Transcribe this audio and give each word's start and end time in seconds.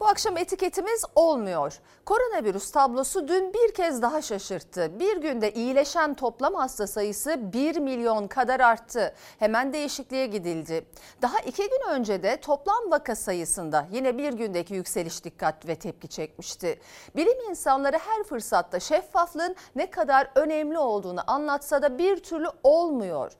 Bu 0.00 0.06
akşam 0.06 0.36
etiketimiz 0.36 1.04
olmuyor. 1.14 1.80
Koronavirüs 2.04 2.70
tablosu 2.70 3.28
dün 3.28 3.52
bir 3.52 3.74
kez 3.74 4.02
daha 4.02 4.22
şaşırttı. 4.22 5.00
Bir 5.00 5.16
günde 5.16 5.52
iyileşen 5.52 6.14
toplam 6.14 6.54
hasta 6.54 6.86
sayısı 6.86 7.52
1 7.52 7.76
milyon 7.76 8.26
kadar 8.28 8.60
arttı. 8.60 9.14
Hemen 9.38 9.72
değişikliğe 9.72 10.26
gidildi. 10.26 10.86
Daha 11.22 11.38
iki 11.38 11.62
gün 11.62 11.90
önce 11.90 12.22
de 12.22 12.36
toplam 12.40 12.90
vaka 12.90 13.16
sayısında 13.16 13.86
yine 13.92 14.18
bir 14.18 14.32
gündeki 14.32 14.74
yükseliş 14.74 15.24
dikkat 15.24 15.68
ve 15.68 15.74
tepki 15.74 16.08
çekmişti. 16.08 16.80
Bilim 17.16 17.50
insanları 17.50 17.98
her 17.98 18.22
fırsatta 18.22 18.80
şeffaflığın 18.80 19.56
ne 19.76 19.90
kadar 19.90 20.30
önemli 20.34 20.78
olduğunu 20.78 21.20
anlatsa 21.26 21.82
da 21.82 21.98
bir 21.98 22.16
türlü 22.16 22.48
olmuyor. 22.62 23.32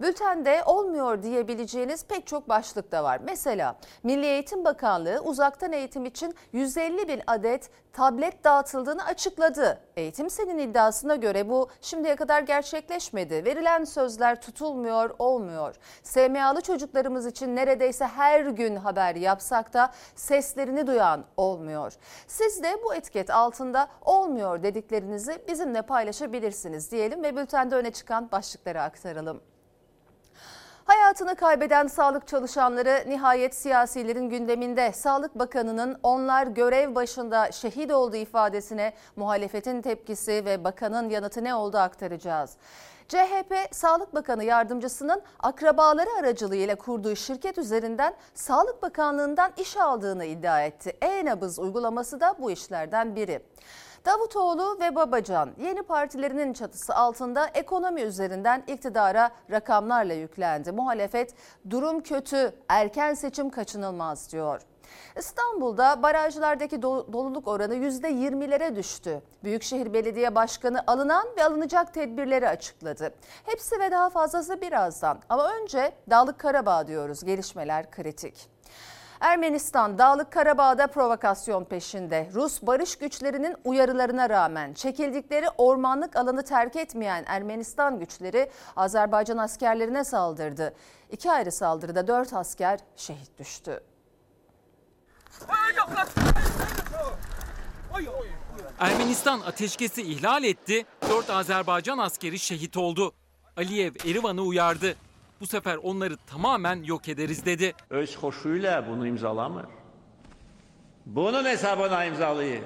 Bültende 0.00 0.62
olmuyor 0.66 1.22
diyebileceğiniz 1.22 2.04
pek 2.04 2.26
çok 2.26 2.48
başlık 2.48 2.92
da 2.92 3.04
var. 3.04 3.20
Mesela 3.24 3.76
Milli 4.02 4.26
Eğitim 4.26 4.64
Bakanlığı 4.64 5.20
uzaktan 5.24 5.72
eğitim 5.72 6.03
için 6.04 6.34
150 6.52 7.08
bin 7.08 7.22
adet 7.26 7.70
tablet 7.92 8.44
dağıtıldığını 8.44 9.04
açıkladı. 9.04 9.80
Eğitim 9.96 10.30
Sen'in 10.30 10.58
iddiasına 10.58 11.16
göre 11.16 11.48
bu 11.48 11.68
şimdiye 11.80 12.16
kadar 12.16 12.42
gerçekleşmedi. 12.42 13.44
Verilen 13.44 13.84
sözler 13.84 14.40
tutulmuyor, 14.40 15.14
olmuyor. 15.18 15.74
SMA'lı 16.02 16.60
çocuklarımız 16.60 17.26
için 17.26 17.56
neredeyse 17.56 18.06
her 18.06 18.40
gün 18.40 18.76
haber 18.76 19.14
yapsak 19.14 19.72
da 19.72 19.92
seslerini 20.14 20.86
duyan 20.86 21.24
olmuyor. 21.36 21.92
Siz 22.26 22.62
de 22.62 22.76
bu 22.84 22.94
etiket 22.94 23.30
altında 23.30 23.88
olmuyor 24.02 24.62
dediklerinizi 24.62 25.44
bizimle 25.48 25.82
paylaşabilirsiniz 25.82 26.92
diyelim 26.92 27.22
ve 27.22 27.36
bültende 27.36 27.74
öne 27.76 27.90
çıkan 27.90 28.30
başlıkları 28.32 28.82
aktaralım. 28.82 29.53
Hayatını 30.84 31.36
kaybeden 31.36 31.86
sağlık 31.86 32.26
çalışanları 32.26 33.04
nihayet 33.06 33.54
siyasilerin 33.54 34.30
gündeminde. 34.30 34.92
Sağlık 34.92 35.34
Bakanı'nın 35.34 35.98
onlar 36.02 36.46
görev 36.46 36.94
başında 36.94 37.52
şehit 37.52 37.92
olduğu 37.92 38.16
ifadesine 38.16 38.92
muhalefetin 39.16 39.82
tepkisi 39.82 40.44
ve 40.44 40.64
bakanın 40.64 41.10
yanıtı 41.10 41.44
ne 41.44 41.54
oldu 41.54 41.78
aktaracağız. 41.78 42.56
CHP 43.08 43.54
Sağlık 43.70 44.14
Bakanı 44.14 44.44
yardımcısının 44.44 45.22
akrabaları 45.40 46.10
aracılığıyla 46.20 46.76
kurduğu 46.76 47.16
şirket 47.16 47.58
üzerinden 47.58 48.14
Sağlık 48.34 48.82
Bakanlığı'ndan 48.82 49.52
iş 49.56 49.76
aldığını 49.76 50.24
iddia 50.24 50.62
etti. 50.62 50.96
E-nabız 51.02 51.58
uygulaması 51.58 52.20
da 52.20 52.34
bu 52.38 52.50
işlerden 52.50 53.16
biri. 53.16 53.42
Davutoğlu 54.06 54.80
ve 54.80 54.96
Babacan 54.96 55.50
yeni 55.58 55.82
partilerinin 55.82 56.52
çatısı 56.52 56.94
altında 56.94 57.46
ekonomi 57.46 58.00
üzerinden 58.00 58.64
iktidara 58.66 59.30
rakamlarla 59.50 60.14
yüklendi. 60.14 60.72
Muhalefet 60.72 61.34
durum 61.70 62.00
kötü, 62.00 62.54
erken 62.68 63.14
seçim 63.14 63.50
kaçınılmaz 63.50 64.32
diyor. 64.32 64.62
İstanbul'da 65.16 66.02
barajlardaki 66.02 66.82
doluluk 66.82 67.48
oranı 67.48 67.74
%20'lere 67.74 68.76
düştü. 68.76 69.22
Büyükşehir 69.44 69.92
Belediye 69.92 70.34
Başkanı 70.34 70.82
alınan 70.86 71.26
ve 71.36 71.44
alınacak 71.44 71.94
tedbirleri 71.94 72.48
açıkladı. 72.48 73.14
Hepsi 73.44 73.80
ve 73.80 73.90
daha 73.90 74.10
fazlası 74.10 74.60
birazdan. 74.60 75.18
Ama 75.28 75.54
önce 75.54 75.92
Dağlık 76.10 76.38
Karabağ 76.38 76.86
diyoruz. 76.86 77.24
Gelişmeler 77.24 77.90
kritik. 77.90 78.53
Ermenistan 79.24 79.98
Dağlık 79.98 80.32
Karabağ'da 80.32 80.86
provokasyon 80.86 81.64
peşinde. 81.64 82.30
Rus 82.34 82.62
barış 82.62 82.96
güçlerinin 82.96 83.56
uyarılarına 83.64 84.30
rağmen 84.30 84.72
çekildikleri 84.72 85.46
ormanlık 85.58 86.16
alanı 86.16 86.44
terk 86.44 86.76
etmeyen 86.76 87.24
Ermenistan 87.26 87.98
güçleri 87.98 88.50
Azerbaycan 88.76 89.38
askerlerine 89.38 90.04
saldırdı. 90.04 90.74
İki 91.10 91.30
ayrı 91.30 91.52
saldırıda 91.52 92.08
dört 92.08 92.32
asker 92.32 92.80
şehit 92.96 93.38
düştü. 93.38 93.80
Ermenistan 98.78 99.40
ateşkesi 99.40 100.02
ihlal 100.02 100.44
etti, 100.44 100.86
dört 101.10 101.30
Azerbaycan 101.30 101.98
askeri 101.98 102.38
şehit 102.38 102.76
oldu. 102.76 103.14
Aliyev 103.56 103.92
Erivan'ı 104.04 104.42
uyardı. 104.42 104.96
Bu 105.44 105.48
sefer 105.48 105.76
onları 105.76 106.16
tamamen 106.16 106.82
yok 106.82 107.08
ederiz 107.08 107.46
dedi. 107.46 107.74
Öz 107.90 108.16
hoşuyla 108.16 108.88
bunu 108.88 109.06
imzalamır. 109.06 109.66
Bunun 111.06 111.44
hesabına 111.44 112.04
imzalayır. 112.04 112.62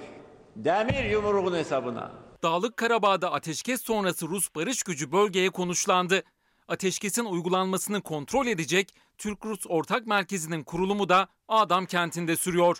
Demir 0.56 1.04
yumruğun 1.04 1.54
hesabına. 1.54 2.12
Dağlık 2.42 2.76
Karabağ'da 2.76 3.32
ateşkes 3.32 3.82
sonrası 3.82 4.28
Rus 4.28 4.54
barış 4.54 4.82
gücü 4.82 5.12
bölgeye 5.12 5.50
konuşlandı. 5.50 6.22
Ateşkesin 6.68 7.24
uygulanmasını 7.24 8.02
kontrol 8.02 8.46
edecek 8.46 8.94
Türk-Rus 9.18 9.60
Ortak 9.68 10.06
Merkezi'nin 10.06 10.64
kurulumu 10.64 11.08
da 11.08 11.28
Adam 11.48 11.86
kentinde 11.86 12.36
sürüyor. 12.36 12.78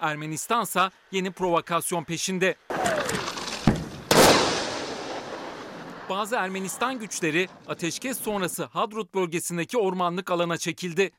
Ermenistansa 0.00 0.90
yeni 1.12 1.30
provokasyon 1.30 2.04
peşinde. 2.04 2.54
Bazı 6.10 6.36
Ermenistan 6.36 6.98
güçleri 6.98 7.48
ateşkes 7.66 8.20
sonrası 8.20 8.64
Hadrut 8.64 9.14
bölgesindeki 9.14 9.78
ormanlık 9.78 10.30
alana 10.30 10.56
çekildi. 10.56 11.10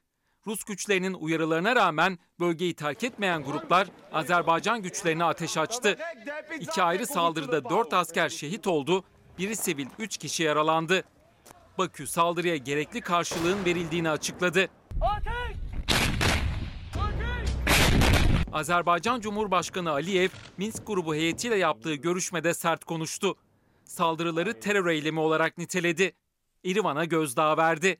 Rus 0.48 0.64
güçlerinin 0.64 1.14
uyarılarına 1.14 1.76
rağmen 1.76 2.20
bölgeyi 2.40 2.74
terk 2.74 3.04
etmeyen 3.04 3.44
gruplar 3.44 3.88
Azerbaycan 4.14 4.82
güçlerine 4.82 5.24
ateş 5.24 5.58
açtı. 5.58 5.98
İki 6.60 6.84
ayrı 6.84 7.08
saldırıda 7.08 7.70
dört 7.70 7.94
asker 7.94 8.30
şehit 8.30 8.68
oldu, 8.68 9.04
biri 9.38 9.56
sivil 9.56 9.88
üç 10.00 10.18
kişi 10.18 10.44
yaralandı. 10.44 11.04
Bakü 11.78 12.08
saldırıya 12.08 12.58
gerekli 12.58 13.02
karşılığın 13.02 13.66
verildiğini 13.66 14.10
açıkladı. 14.10 14.70
Azerbaycan 18.54 19.20
Cumhurbaşkanı 19.22 19.92
Aliyev, 19.92 20.30
Minsk 20.58 20.88
grubu 20.88 21.16
heyetiyle 21.16 21.56
yaptığı 21.56 21.94
görüşmede 21.96 22.54
sert 22.54 22.84
konuştu 22.84 23.36
saldırıları 23.90 24.60
terör 24.60 24.88
eylemi 24.88 25.20
olarak 25.20 25.58
niteledi. 25.58 26.12
İrivan'a 26.64 27.06
gözdağı 27.06 27.58
verdi. 27.58 27.98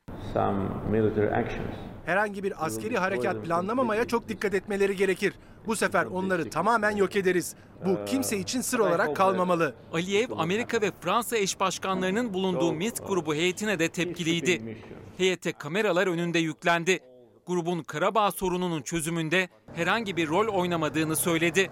Herhangi 2.06 2.42
bir 2.42 2.66
askeri 2.66 2.98
harekat 2.98 3.44
planlamamaya 3.44 4.04
çok 4.04 4.28
dikkat 4.28 4.54
etmeleri 4.54 4.96
gerekir. 4.96 5.34
Bu 5.66 5.76
sefer 5.76 6.04
onları 6.06 6.50
tamamen 6.50 6.96
yok 6.96 7.16
ederiz. 7.16 7.54
Bu 7.86 8.04
kimse 8.04 8.38
için 8.38 8.60
sır 8.60 8.78
olarak 8.78 9.16
kalmamalı. 9.16 9.74
Aliyev, 9.92 10.30
Amerika 10.38 10.80
ve 10.80 10.90
Fransa 11.00 11.36
eş 11.36 11.60
başkanlarının 11.60 12.34
bulunduğu 12.34 12.72
Minsk 12.72 13.08
grubu 13.08 13.34
heyetine 13.34 13.78
de 13.78 13.88
tepkiliydi. 13.88 14.78
Heyete 15.18 15.52
kameralar 15.52 16.06
önünde 16.06 16.38
yüklendi. 16.38 16.98
Grubun 17.46 17.82
Karabağ 17.82 18.30
sorununun 18.30 18.82
çözümünde 18.82 19.48
herhangi 19.74 20.16
bir 20.16 20.28
rol 20.28 20.48
oynamadığını 20.48 21.16
söyledi. 21.16 21.70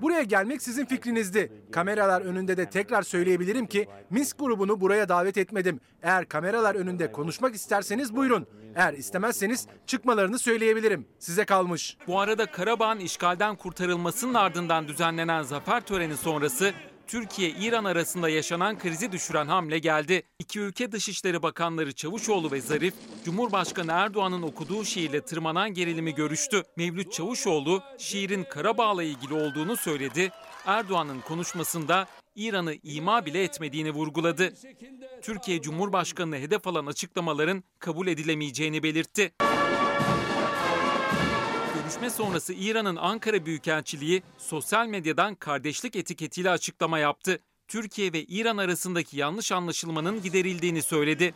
Buraya 0.00 0.22
gelmek 0.22 0.62
sizin 0.62 0.84
fikrinizdi. 0.84 1.52
Kameralar 1.72 2.20
önünde 2.20 2.56
de 2.56 2.70
tekrar 2.70 3.02
söyleyebilirim 3.02 3.66
ki 3.66 3.88
Minsk 4.10 4.38
grubunu 4.38 4.80
buraya 4.80 5.08
davet 5.08 5.38
etmedim. 5.38 5.80
Eğer 6.02 6.28
kameralar 6.28 6.74
önünde 6.74 7.12
konuşmak 7.12 7.54
isterseniz 7.54 8.16
buyurun. 8.16 8.46
Eğer 8.74 8.92
istemezseniz 8.94 9.66
çıkmalarını 9.86 10.38
söyleyebilirim. 10.38 11.06
Size 11.18 11.44
kalmış. 11.44 11.96
Bu 12.06 12.20
arada 12.20 12.46
Karabağ'ın 12.46 12.98
işgalden 12.98 13.56
kurtarılmasının 13.56 14.34
ardından 14.34 14.88
düzenlenen 14.88 15.42
zafer 15.42 15.80
töreni 15.80 16.16
sonrası 16.16 16.72
Türkiye-İran 17.06 17.84
arasında 17.84 18.28
yaşanan 18.28 18.78
krizi 18.78 19.12
düşüren 19.12 19.46
hamle 19.46 19.78
geldi. 19.78 20.22
İki 20.38 20.60
ülke 20.60 20.92
Dışişleri 20.92 21.42
Bakanları 21.42 21.92
Çavuşoğlu 21.92 22.50
ve 22.50 22.60
Zarif, 22.60 22.94
Cumhurbaşkanı 23.24 23.92
Erdoğan'ın 23.92 24.42
okuduğu 24.42 24.84
şiirle 24.84 25.20
tırmanan 25.20 25.74
gerilimi 25.74 26.14
görüştü. 26.14 26.62
Mevlüt 26.76 27.12
Çavuşoğlu, 27.12 27.82
şiirin 27.98 28.44
Karabağ'la 28.44 29.02
ilgili 29.02 29.34
olduğunu 29.34 29.76
söyledi. 29.76 30.30
Erdoğan'ın 30.66 31.20
konuşmasında 31.20 32.06
İran'ı 32.36 32.74
ima 32.82 33.26
bile 33.26 33.42
etmediğini 33.42 33.90
vurguladı. 33.90 34.52
Türkiye 35.22 35.62
Cumhurbaşkanı'nı 35.62 36.36
hedef 36.36 36.66
alan 36.66 36.86
açıklamaların 36.86 37.64
kabul 37.78 38.06
edilemeyeceğini 38.06 38.82
belirtti. 38.82 39.32
Görüşme 41.86 42.10
sonrası 42.10 42.52
İran'ın 42.52 42.96
Ankara 42.96 43.46
Büyükelçiliği 43.46 44.22
sosyal 44.38 44.86
medyadan 44.86 45.34
kardeşlik 45.34 45.96
etiketiyle 45.96 46.50
açıklama 46.50 46.98
yaptı. 46.98 47.38
Türkiye 47.68 48.12
ve 48.12 48.22
İran 48.24 48.56
arasındaki 48.56 49.16
yanlış 49.16 49.52
anlaşılmanın 49.52 50.22
giderildiğini 50.22 50.82
söyledi. 50.82 51.34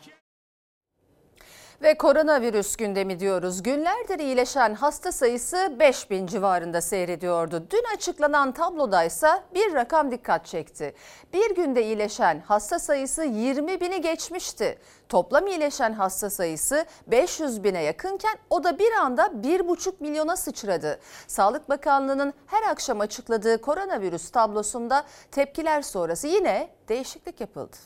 Ve 1.83 1.97
koronavirüs 1.97 2.75
gündemi 2.75 3.19
diyoruz. 3.19 3.63
Günlerdir 3.63 4.19
iyileşen 4.19 4.73
hasta 4.73 5.11
sayısı 5.11 5.75
5000 5.79 6.27
civarında 6.27 6.81
seyrediyordu. 6.81 7.63
Dün 7.71 7.83
açıklanan 7.95 8.51
tablodaysa 8.51 9.43
bir 9.53 9.73
rakam 9.73 10.11
dikkat 10.11 10.45
çekti. 10.45 10.93
Bir 11.33 11.55
günde 11.55 11.83
iyileşen 11.83 12.39
hasta 12.39 12.79
sayısı 12.79 13.23
20 13.23 13.81
bini 13.81 14.01
geçmişti. 14.01 14.77
Toplam 15.09 15.47
iyileşen 15.47 15.93
hasta 15.93 16.29
sayısı 16.29 16.85
500 17.07 17.63
bine 17.63 17.83
yakınken 17.83 18.37
o 18.49 18.63
da 18.63 18.79
bir 18.79 18.91
anda 18.91 19.25
1,5 19.25 19.93
milyona 19.99 20.37
sıçradı. 20.37 20.99
Sağlık 21.27 21.69
Bakanlığı'nın 21.69 22.33
her 22.47 22.71
akşam 22.71 22.99
açıkladığı 22.99 23.61
koronavirüs 23.61 24.31
tablosunda 24.31 25.03
tepkiler 25.31 25.81
sonrası 25.81 26.27
yine 26.27 26.69
değişiklik 26.89 27.41
yapıldı. 27.41 27.77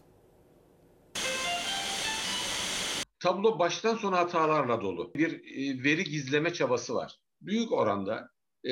Tablo 3.26 3.60
baştan 3.60 3.96
sona 3.96 4.18
hatalarla 4.18 4.82
dolu. 4.82 5.12
Bir 5.16 5.32
e, 5.32 5.84
veri 5.84 6.04
gizleme 6.04 6.54
çabası 6.54 6.96
var. 6.96 7.20
Büyük 7.42 7.72
oranda 7.72 8.30
e, 8.66 8.72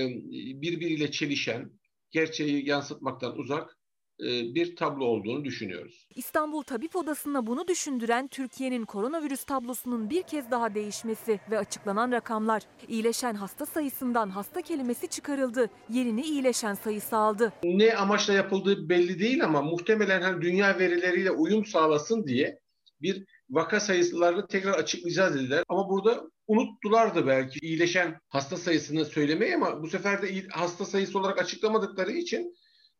birbiriyle 0.62 1.12
çelişen, 1.12 1.72
gerçeği 2.12 2.70
yansıtmaktan 2.70 3.38
uzak 3.38 3.78
e, 4.20 4.26
bir 4.56 4.76
tablo 4.76 5.06
olduğunu 5.06 5.46
düşünüyoruz. 5.46 6.08
İstanbul 6.16 6.62
Tabip 6.64 6.96
Odası'na 6.96 7.48
bunu 7.48 7.68
düşündüren 7.68 8.28
Türkiye'nin 8.28 8.86
koronavirüs 8.86 9.44
tablosunun 9.44 10.10
bir 10.10 10.24
kez 10.24 10.52
daha 10.52 10.76
değişmesi 10.76 11.40
ve 11.52 11.58
açıklanan 11.58 12.12
rakamlar. 12.12 12.64
İyileşen 12.88 13.34
hasta 13.34 13.66
sayısından 13.66 14.30
hasta 14.30 14.62
kelimesi 14.62 15.08
çıkarıldı. 15.08 15.70
Yerini 15.90 16.22
iyileşen 16.22 16.74
sayısı 16.74 17.18
aldı. 17.18 17.54
Ne 17.64 17.96
amaçla 17.96 18.34
yapıldığı 18.34 18.90
belli 18.90 19.20
değil 19.20 19.44
ama 19.44 19.62
muhtemelen 19.62 20.22
hani 20.22 20.42
dünya 20.42 20.80
verileriyle 20.80 21.32
uyum 21.32 21.66
sağlasın 21.66 22.28
diye 22.28 22.64
bir 23.02 23.26
vaka 23.54 23.80
sayılarını 23.80 24.48
tekrar 24.48 24.74
açıklayacağız 24.74 25.36
dediler. 25.36 25.64
Ama 25.70 25.90
burada 25.90 26.24
unuttulardı 26.48 27.28
belki 27.28 27.60
iyileşen 27.60 28.20
hasta 28.28 28.58
sayısını 28.58 29.06
söylemeyi 29.06 29.56
ama 29.56 29.84
bu 29.84 29.88
sefer 29.90 30.22
de 30.22 30.48
hasta 30.52 30.86
sayısı 30.86 31.20
olarak 31.20 31.42
açıklamadıkları 31.42 32.12
için 32.12 32.56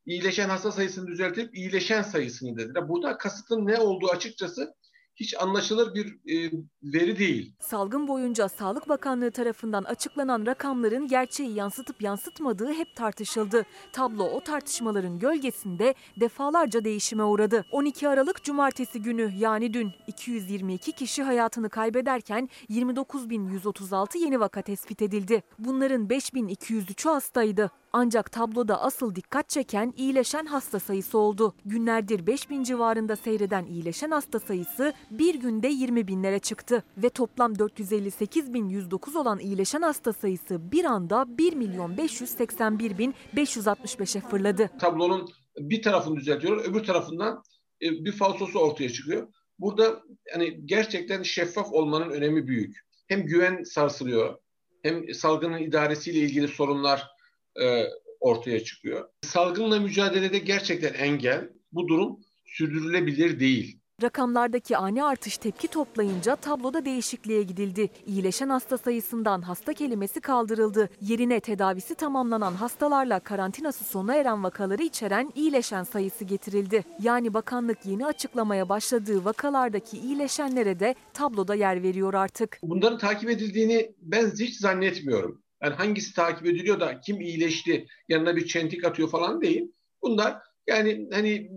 iyileşen 0.06 0.50
hasta 0.50 0.72
sayısını 0.72 1.08
düzeltip 1.08 1.58
iyileşen 1.58 2.02
sayısını 2.02 2.58
dediler. 2.58 2.90
Burada 2.90 3.18
kasıtın 3.18 3.68
ne 3.68 3.78
olduğu 3.78 4.10
açıkçası 4.10 4.74
hiç 5.16 5.36
anlaşılır 5.42 5.96
bir 5.96 6.08
e, 6.08 6.52
veri 6.84 7.20
değil. 7.20 7.56
Salgın 7.60 8.08
boyunca 8.08 8.50
Sağlık 8.50 8.90
Bakanlığı 8.90 9.32
tarafından 9.32 9.84
açıklanan 9.84 10.46
rakamların 10.46 11.08
gerçeği 11.08 11.56
yansıtıp 11.56 12.02
yansıtmadığı 12.02 12.74
hep 12.74 12.96
tartışıldı. 12.96 13.66
Tablo 13.92 14.24
o 14.24 14.44
tartışmaların 14.44 15.20
gölgesinde 15.20 15.96
defalarca 16.20 16.84
değişime 16.84 17.24
uğradı. 17.24 17.66
12 17.72 18.08
Aralık 18.08 18.44
Cumartesi 18.44 19.02
günü 19.02 19.32
yani 19.38 19.74
dün 19.74 19.92
222 20.08 20.92
kişi 20.92 21.24
hayatını 21.24 21.70
kaybederken 21.70 22.50
29.136 22.70 24.18
yeni 24.18 24.40
vaka 24.40 24.62
tespit 24.62 25.02
edildi. 25.02 25.44
Bunların 25.60 26.08
5.203'ü 26.08 27.10
hastaydı. 27.10 27.72
Ancak 27.96 28.32
tabloda 28.32 28.82
asıl 28.82 29.16
dikkat 29.16 29.50
çeken 29.50 29.94
iyileşen 29.98 30.46
hasta 30.46 30.80
sayısı 30.80 31.18
oldu. 31.18 31.54
Günlerdir 31.66 32.28
5000 32.28 32.64
civarında 32.64 33.16
seyreden 33.16 33.66
iyileşen 33.66 34.12
hasta 34.12 34.40
sayısı 34.40 34.94
bir 35.12 35.36
günde 35.36 35.68
20 35.68 36.08
binlere 36.08 36.40
çıktı. 36.40 36.84
Ve 36.98 37.10
toplam 37.10 37.54
458.109 37.54 39.18
olan 39.18 39.40
iyileşen 39.40 39.82
hasta 39.82 40.14
sayısı 40.14 40.72
bir 40.72 40.86
anda 40.86 41.38
1 41.38 41.54
milyon 41.54 41.98
581 41.98 42.98
bin 42.98 43.16
565'e 43.36 44.22
fırladı. 44.22 44.70
tablonun 44.80 45.30
bir 45.58 45.82
tarafını 45.82 46.16
düzeltiyorlar, 46.16 46.66
öbür 46.66 46.84
tarafından 46.84 47.44
e, 47.82 47.92
bir 47.92 48.12
falsosu 48.12 48.60
ortaya 48.60 48.90
çıkıyor. 48.90 49.28
Burada 49.60 50.02
hani 50.34 50.66
gerçekten 50.66 51.24
şeffaf 51.24 51.74
olmanın 51.74 52.10
önemi 52.10 52.48
büyük. 52.48 52.78
Hem 53.08 53.26
güven 53.26 53.64
sarsılıyor, 53.64 54.38
hem 54.84 55.14
salgının 55.14 55.60
idaresiyle 55.60 56.20
ilgili 56.20 56.48
sorunlar 56.48 57.13
e, 57.62 57.88
ortaya 58.20 58.64
çıkıyor. 58.64 59.10
Salgınla 59.22 59.80
mücadelede 59.80 60.40
gerçekten 60.40 60.94
engel, 60.94 61.50
bu 61.72 61.88
durum 61.88 62.20
sürdürülebilir 62.46 63.40
değil. 63.40 63.80
Rakamlardaki 64.04 64.78
ani 64.78 65.04
artış 65.04 65.38
tepki 65.38 65.68
toplayınca 65.68 66.36
tabloda 66.36 66.86
değişikliğe 66.86 67.44
gidildi. 67.44 67.90
İyileşen 68.06 68.50
hasta 68.50 68.78
sayısından 68.78 69.42
hasta 69.42 69.74
kelimesi 69.74 70.22
kaldırıldı. 70.22 70.90
Yerine 71.02 71.40
tedavisi 71.40 71.96
tamamlanan 71.96 72.54
hastalarla 72.54 73.20
karantinası 73.20 73.84
sona 73.84 74.16
eren 74.16 74.44
vakaları 74.44 74.84
içeren 74.84 75.32
iyileşen 75.36 75.84
sayısı 75.84 76.24
getirildi. 76.26 76.84
Yani 77.02 77.34
bakanlık 77.34 77.86
yeni 77.86 78.06
açıklamaya 78.06 78.70
başladığı 78.70 79.26
vakalardaki 79.26 79.98
iyileşenlere 79.98 80.80
de 80.80 80.96
tabloda 81.14 81.56
yer 81.56 81.84
veriyor 81.84 82.14
artık. 82.14 82.60
Bunların 82.64 82.98
takip 82.98 83.30
edildiğini 83.30 83.96
ben 84.02 84.32
hiç 84.40 84.60
zannetmiyorum. 84.60 85.43
Yani 85.64 85.76
hangisi 85.76 86.14
takip 86.14 86.48
ediliyor 86.48 86.80
da 86.80 87.00
kim 87.00 87.22
iyileşti, 87.22 87.88
yanına 88.10 88.36
bir 88.36 88.48
çentik 88.48 88.86
atıyor 88.86 89.10
falan 89.10 89.42
değil. 89.42 89.72
Bunlar 90.02 90.38
yani 90.68 91.08
hani 91.12 91.52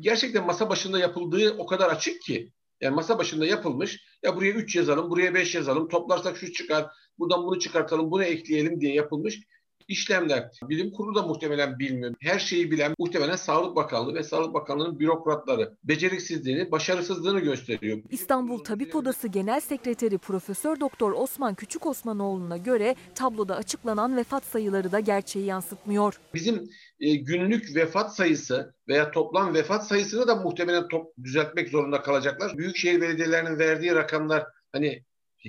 gerçekten 0.00 0.46
masa 0.46 0.70
başında 0.70 0.98
yapıldığı 0.98 1.56
o 1.58 1.66
kadar 1.66 1.90
açık 1.90 2.22
ki. 2.22 2.52
Yani 2.80 2.94
masa 2.94 3.18
başında 3.18 3.46
yapılmış. 3.46 4.00
Ya 4.22 4.36
buraya 4.36 4.52
3 4.52 4.76
yazalım, 4.76 5.10
buraya 5.10 5.34
5 5.34 5.54
yazalım. 5.54 5.88
Toplarsak 5.88 6.36
şu 6.36 6.52
çıkar. 6.52 6.86
Buradan 7.18 7.46
bunu 7.46 7.58
çıkartalım, 7.58 8.10
bunu 8.10 8.24
ekleyelim 8.24 8.80
diye 8.80 8.94
yapılmış 8.94 9.40
işlemler. 9.88 10.50
Bilim 10.68 10.90
kurulu 10.90 11.14
da 11.14 11.22
muhtemelen 11.22 11.78
bilmiyor. 11.78 12.14
Her 12.20 12.38
şeyi 12.38 12.70
bilen 12.70 12.94
muhtemelen 12.98 13.36
Sağlık 13.36 13.76
Bakanlığı 13.76 14.14
ve 14.14 14.22
Sağlık 14.22 14.54
Bakanlığı'nın 14.54 14.98
bürokratları 14.98 15.76
beceriksizliğini, 15.84 16.70
başarısızlığını 16.70 17.40
gösteriyor. 17.40 17.98
İstanbul 18.10 18.58
Tabip 18.58 18.96
Odası 18.96 19.28
Genel 19.28 19.60
Sekreteri 19.60 20.18
Profesör 20.18 20.80
Doktor 20.80 21.12
Osman 21.12 21.54
Küçük 21.54 21.86
Osmanoğlu'na 21.86 22.56
göre 22.56 22.94
tabloda 23.14 23.56
açıklanan 23.56 24.16
vefat 24.16 24.44
sayıları 24.44 24.92
da 24.92 25.00
gerçeği 25.00 25.46
yansıtmıyor. 25.46 26.20
Bizim 26.34 26.70
e, 27.00 27.14
günlük 27.14 27.76
vefat 27.76 28.16
sayısı 28.16 28.74
veya 28.88 29.10
toplam 29.10 29.54
vefat 29.54 29.86
sayısını 29.86 30.26
da 30.28 30.36
muhtemelen 30.36 30.88
top, 30.88 31.16
düzeltmek 31.22 31.68
zorunda 31.68 32.02
kalacaklar. 32.02 32.58
Büyükşehir 32.58 33.00
belediyelerinin 33.00 33.58
verdiği 33.58 33.94
rakamlar 33.94 34.46
hani 34.72 35.04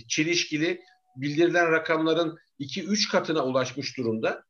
çelişkili 0.08 0.82
bildirilen 1.16 1.72
rakamların 1.72 2.38
2-3 2.60 3.12
katına 3.12 3.46
ulaşmış 3.46 3.98
durumda. 3.98 4.44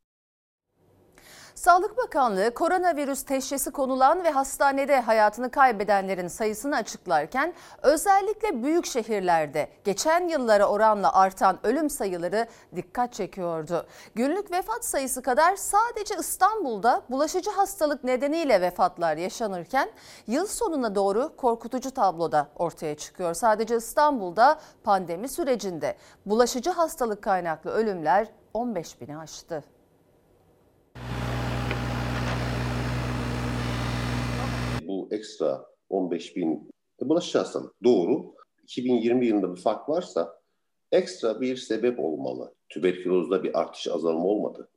Sağlık 1.56 1.98
Bakanlığı 1.98 2.54
koronavirüs 2.54 3.24
teşhisi 3.24 3.72
konulan 3.72 4.24
ve 4.24 4.30
hastanede 4.30 5.00
hayatını 5.02 5.52
kaybedenlerin 5.52 6.28
sayısını 6.28 6.76
açıklarken 6.76 7.54
özellikle 7.82 8.64
büyük 8.64 8.86
şehirlerde 8.86 9.68
geçen 9.84 10.28
yıllara 10.28 10.66
oranla 10.66 11.14
artan 11.14 11.60
ölüm 11.64 11.90
sayıları 11.90 12.48
dikkat 12.76 13.14
çekiyordu. 13.14 13.86
Günlük 14.16 14.52
vefat 14.52 14.86
sayısı 14.86 15.22
kadar 15.22 15.56
sadece 15.56 16.16
İstanbul'da 16.20 17.02
bulaşıcı 17.10 17.52
hastalık 17.52 18.04
nedeniyle 18.04 18.62
vefatlar 18.62 19.18
yaşanırken 19.18 19.90
yıl 20.28 20.46
sonuna 20.46 20.96
doğru 20.96 21.36
korkutucu 21.38 21.92
tabloda 21.92 22.48
ortaya 22.56 22.98
çıkıyor. 22.98 23.34
Sadece 23.34 23.78
İstanbul'da 23.78 24.60
pandemi 24.84 25.30
sürecinde 25.30 25.96
bulaşıcı 26.26 26.70
hastalık 26.70 27.22
kaynaklı 27.22 27.72
ölümler 27.72 28.28
15 28.54 29.02
bini 29.02 29.18
aştı. 29.18 29.73
Bu 34.94 35.08
ekstra 35.12 35.66
15 35.90 36.36
bin 36.36 36.70
bulaşıcı 37.02 37.38
hastalık. 37.38 37.84
Doğru. 37.84 38.34
2020 38.64 39.26
yılında 39.26 39.56
bir 39.56 39.62
fark 39.62 39.90
varsa 39.90 40.40
ekstra 40.92 41.42
bir 41.42 41.58
sebep 41.58 42.00
olmalı. 42.00 42.54
Tüberkülozda 42.70 43.44
bir 43.44 43.60
artış 43.60 43.88
azalma 43.88 44.26
olmadı. 44.26 44.70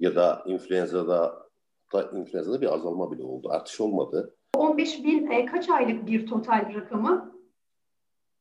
Ya 0.00 0.16
da 0.16 0.42
influenza'da 0.46 1.48
da 1.92 2.10
influenza'da 2.12 2.60
bir 2.60 2.74
azalma 2.74 3.12
bile 3.12 3.22
oldu. 3.22 3.48
Artış 3.50 3.80
olmadı. 3.80 4.34
15 4.56 5.04
bin 5.04 5.30
e, 5.30 5.46
kaç 5.46 5.68
aylık 5.68 6.06
bir 6.06 6.26
total 6.26 6.74
rakamı? 6.74 7.34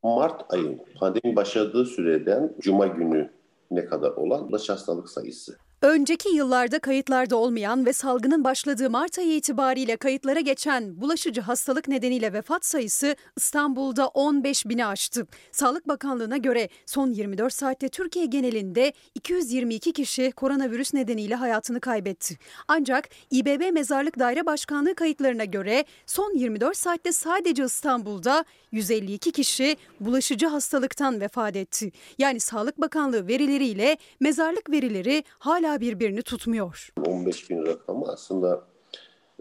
Mart 0.03 0.53
ayın 0.53 0.81
pandemi 0.99 1.35
başladığı 1.35 1.85
süreden 1.85 2.55
Cuma 2.59 2.87
günü 2.87 3.33
ne 3.71 3.85
kadar 3.85 4.11
olan 4.11 4.47
bulaşıcı 4.49 4.71
hastalık 4.71 5.09
sayısı. 5.09 5.57
Önceki 5.81 6.29
yıllarda 6.29 6.79
kayıtlarda 6.79 7.35
olmayan 7.35 7.85
ve 7.85 7.93
salgının 7.93 8.43
başladığı 8.43 8.89
Mart 8.89 9.19
ayı 9.19 9.35
itibariyle 9.35 9.97
kayıtlara 9.97 10.39
geçen 10.39 11.01
bulaşıcı 11.01 11.41
hastalık 11.41 11.87
nedeniyle 11.87 12.33
vefat 12.33 12.65
sayısı 12.65 13.15
İstanbul'da 13.35 14.07
15 14.07 14.65
bini 14.65 14.85
aştı. 14.85 15.27
Sağlık 15.51 15.87
Bakanlığı'na 15.87 16.37
göre 16.37 16.69
son 16.85 17.09
24 17.09 17.53
saatte 17.53 17.89
Türkiye 17.89 18.25
genelinde 18.25 18.93
222 19.15 19.93
kişi 19.93 20.31
koronavirüs 20.31 20.93
nedeniyle 20.93 21.35
hayatını 21.35 21.79
kaybetti. 21.79 22.37
Ancak 22.67 23.09
İBB 23.31 23.73
Mezarlık 23.73 24.19
Daire 24.19 24.45
Başkanlığı 24.45 24.95
kayıtlarına 24.95 25.45
göre 25.45 25.85
son 26.05 26.37
24 26.37 26.77
saatte 26.77 27.11
sadece 27.11 27.65
İstanbul'da 27.65 28.45
152 28.71 29.31
kişi 29.31 29.77
bulaşıcı 29.99 30.47
hastalıktan 30.47 31.21
vefat 31.21 31.55
etti. 31.55 31.91
Yani 32.17 32.39
Sağlık 32.39 32.81
Bakanlığı 32.81 33.27
verileriyle 33.27 33.97
mezarlık 34.19 34.71
verileri 34.71 35.23
hala 35.39 35.66
birbirini 35.75 36.21
tutmuyor. 36.21 36.89
15 37.07 37.49
bin 37.49 37.65
rakamı 37.65 38.05
aslında 38.07 38.67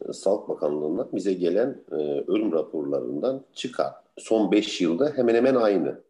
e, 0.08 0.12
Sağlık 0.12 0.48
Bakanlığı'ndan 0.48 1.08
bize 1.12 1.32
gelen 1.32 1.84
e, 1.92 1.94
ölüm 2.26 2.52
raporlarından 2.52 3.44
çıkar. 3.52 3.92
Son 4.18 4.52
5 4.52 4.80
yılda 4.80 5.12
hemen 5.16 5.34
hemen 5.34 5.54
aynı. 5.54 6.02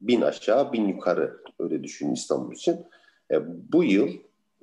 Bin 0.00 0.20
aşağı, 0.20 0.72
bin 0.72 0.88
yukarı 0.88 1.40
öyle 1.58 1.82
düşünün 1.82 2.12
İstanbul 2.12 2.52
için. 2.52 2.86
E, 3.30 3.36
bu 3.72 3.84
yıl 3.84 4.08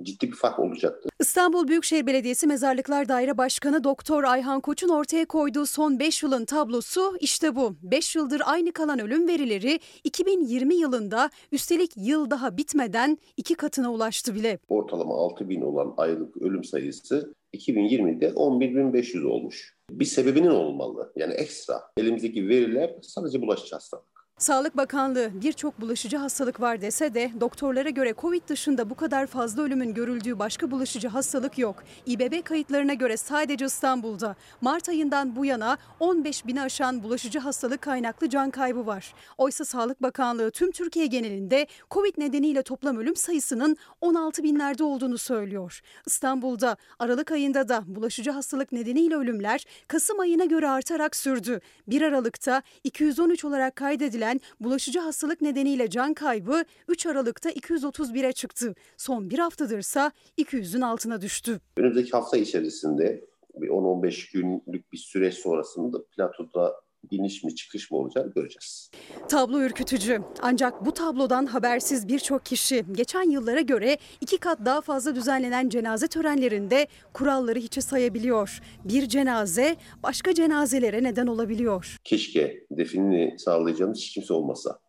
ciddi 0.03 0.27
bir 0.27 0.35
fark 0.35 0.59
olacaktır. 0.59 1.11
İstanbul 1.19 1.67
Büyükşehir 1.67 2.07
Belediyesi 2.07 2.47
Mezarlıklar 2.47 3.09
Daire 3.09 3.37
Başkanı 3.37 3.83
Doktor 3.83 4.23
Ayhan 4.23 4.61
Koç'un 4.61 4.89
ortaya 4.89 5.25
koyduğu 5.25 5.65
son 5.65 5.99
5 5.99 6.23
yılın 6.23 6.45
tablosu 6.45 7.17
işte 7.19 7.55
bu. 7.55 7.75
5 7.83 8.15
yıldır 8.15 8.41
aynı 8.45 8.71
kalan 8.71 8.99
ölüm 8.99 9.27
verileri 9.27 9.79
2020 10.03 10.75
yılında 10.75 11.29
üstelik 11.51 11.91
yıl 11.97 12.29
daha 12.29 12.57
bitmeden 12.57 13.17
iki 13.37 13.55
katına 13.55 13.91
ulaştı 13.91 14.35
bile. 14.35 14.59
Ortalama 14.69 15.15
6 15.15 15.49
bin 15.49 15.61
olan 15.61 15.93
aylık 15.97 16.37
ölüm 16.37 16.63
sayısı 16.63 17.33
2020'de 17.53 18.27
11.500 18.29 19.25
olmuş. 19.25 19.75
Bir 19.91 20.05
sebebinin 20.05 20.49
olmalı. 20.49 21.13
Yani 21.15 21.33
ekstra. 21.33 21.81
Elimizdeki 21.97 22.49
veriler 22.49 22.95
sadece 23.01 23.41
bulaşıcı 23.41 23.75
hastalık. 23.75 24.20
Sağlık 24.41 24.77
Bakanlığı 24.77 25.31
birçok 25.41 25.81
bulaşıcı 25.81 26.17
hastalık 26.17 26.61
var 26.61 26.81
dese 26.81 27.13
de 27.13 27.31
doktorlara 27.39 27.89
göre 27.89 28.13
Covid 28.17 28.41
dışında 28.47 28.89
bu 28.89 28.95
kadar 28.95 29.27
fazla 29.27 29.61
ölümün 29.61 29.93
görüldüğü 29.93 30.39
başka 30.39 30.71
bulaşıcı 30.71 31.07
hastalık 31.07 31.57
yok. 31.57 31.83
İBB 32.05 32.43
kayıtlarına 32.43 32.93
göre 32.93 33.17
sadece 33.17 33.65
İstanbul'da 33.65 34.35
Mart 34.61 34.89
ayından 34.89 35.35
bu 35.35 35.45
yana 35.45 35.77
15 35.99 36.47
bini 36.47 36.61
aşan 36.61 37.03
bulaşıcı 37.03 37.39
hastalık 37.39 37.81
kaynaklı 37.81 38.29
can 38.29 38.51
kaybı 38.51 38.85
var. 38.85 39.13
Oysa 39.37 39.65
Sağlık 39.65 40.01
Bakanlığı 40.01 40.51
tüm 40.51 40.71
Türkiye 40.71 41.05
genelinde 41.05 41.67
Covid 41.91 42.13
nedeniyle 42.17 42.61
toplam 42.61 42.97
ölüm 42.97 43.15
sayısının 43.15 43.77
16 44.01 44.43
binlerde 44.43 44.83
olduğunu 44.83 45.17
söylüyor. 45.17 45.81
İstanbul'da 46.05 46.77
Aralık 46.99 47.31
ayında 47.31 47.69
da 47.69 47.83
bulaşıcı 47.87 48.31
hastalık 48.31 48.71
nedeniyle 48.71 49.15
ölümler 49.15 49.65
Kasım 49.87 50.19
ayına 50.19 50.45
göre 50.45 50.69
artarak 50.69 51.15
sürdü. 51.15 51.61
1 51.87 52.01
Aralık'ta 52.01 52.61
213 52.83 53.45
olarak 53.45 53.75
kaydedilen 53.75 54.20
bulaşıcı 54.59 54.99
hastalık 54.99 55.41
nedeniyle 55.41 55.89
can 55.89 56.13
kaybı 56.13 56.63
3 56.87 57.05
Aralık'ta 57.05 57.51
231'e 57.51 58.31
çıktı. 58.31 58.75
Son 58.97 59.29
bir 59.29 59.39
haftadırsa 59.39 60.11
200'ün 60.37 60.81
altına 60.81 61.21
düştü. 61.21 61.59
Önümüzdeki 61.77 62.11
hafta 62.11 62.37
içerisinde 62.37 63.25
bir 63.55 63.67
10-15 63.67 64.33
günlük 64.33 64.93
bir 64.93 64.97
süreç 64.97 65.33
sonrasında 65.33 66.05
platoda 66.05 66.75
iniş 67.11 67.43
mi 67.43 67.55
çıkış 67.55 67.91
mı 67.91 67.97
olacağını 67.97 68.33
göreceğiz. 68.33 68.91
Tablo 69.29 69.61
ürkütücü. 69.61 70.21
Ancak 70.41 70.85
bu 70.85 70.91
tablodan 70.91 71.45
habersiz 71.45 72.07
birçok 72.07 72.45
kişi 72.45 72.85
geçen 72.91 73.29
yıllara 73.29 73.61
göre 73.61 73.97
iki 74.21 74.37
kat 74.37 74.59
daha 74.65 74.81
fazla 74.81 75.15
düzenlenen 75.15 75.69
cenaze 75.69 76.07
törenlerinde 76.07 76.87
kuralları 77.13 77.59
hiçe 77.59 77.81
sayabiliyor. 77.81 78.59
Bir 78.85 79.07
cenaze 79.07 79.75
başka 80.03 80.33
cenazelere 80.33 81.03
neden 81.03 81.27
olabiliyor. 81.27 81.97
Keşke 82.03 82.65
definini 82.71 83.39
sağlayacağımız 83.39 83.97
hiç 83.97 84.13
kimse 84.13 84.33
olmasa. 84.33 84.79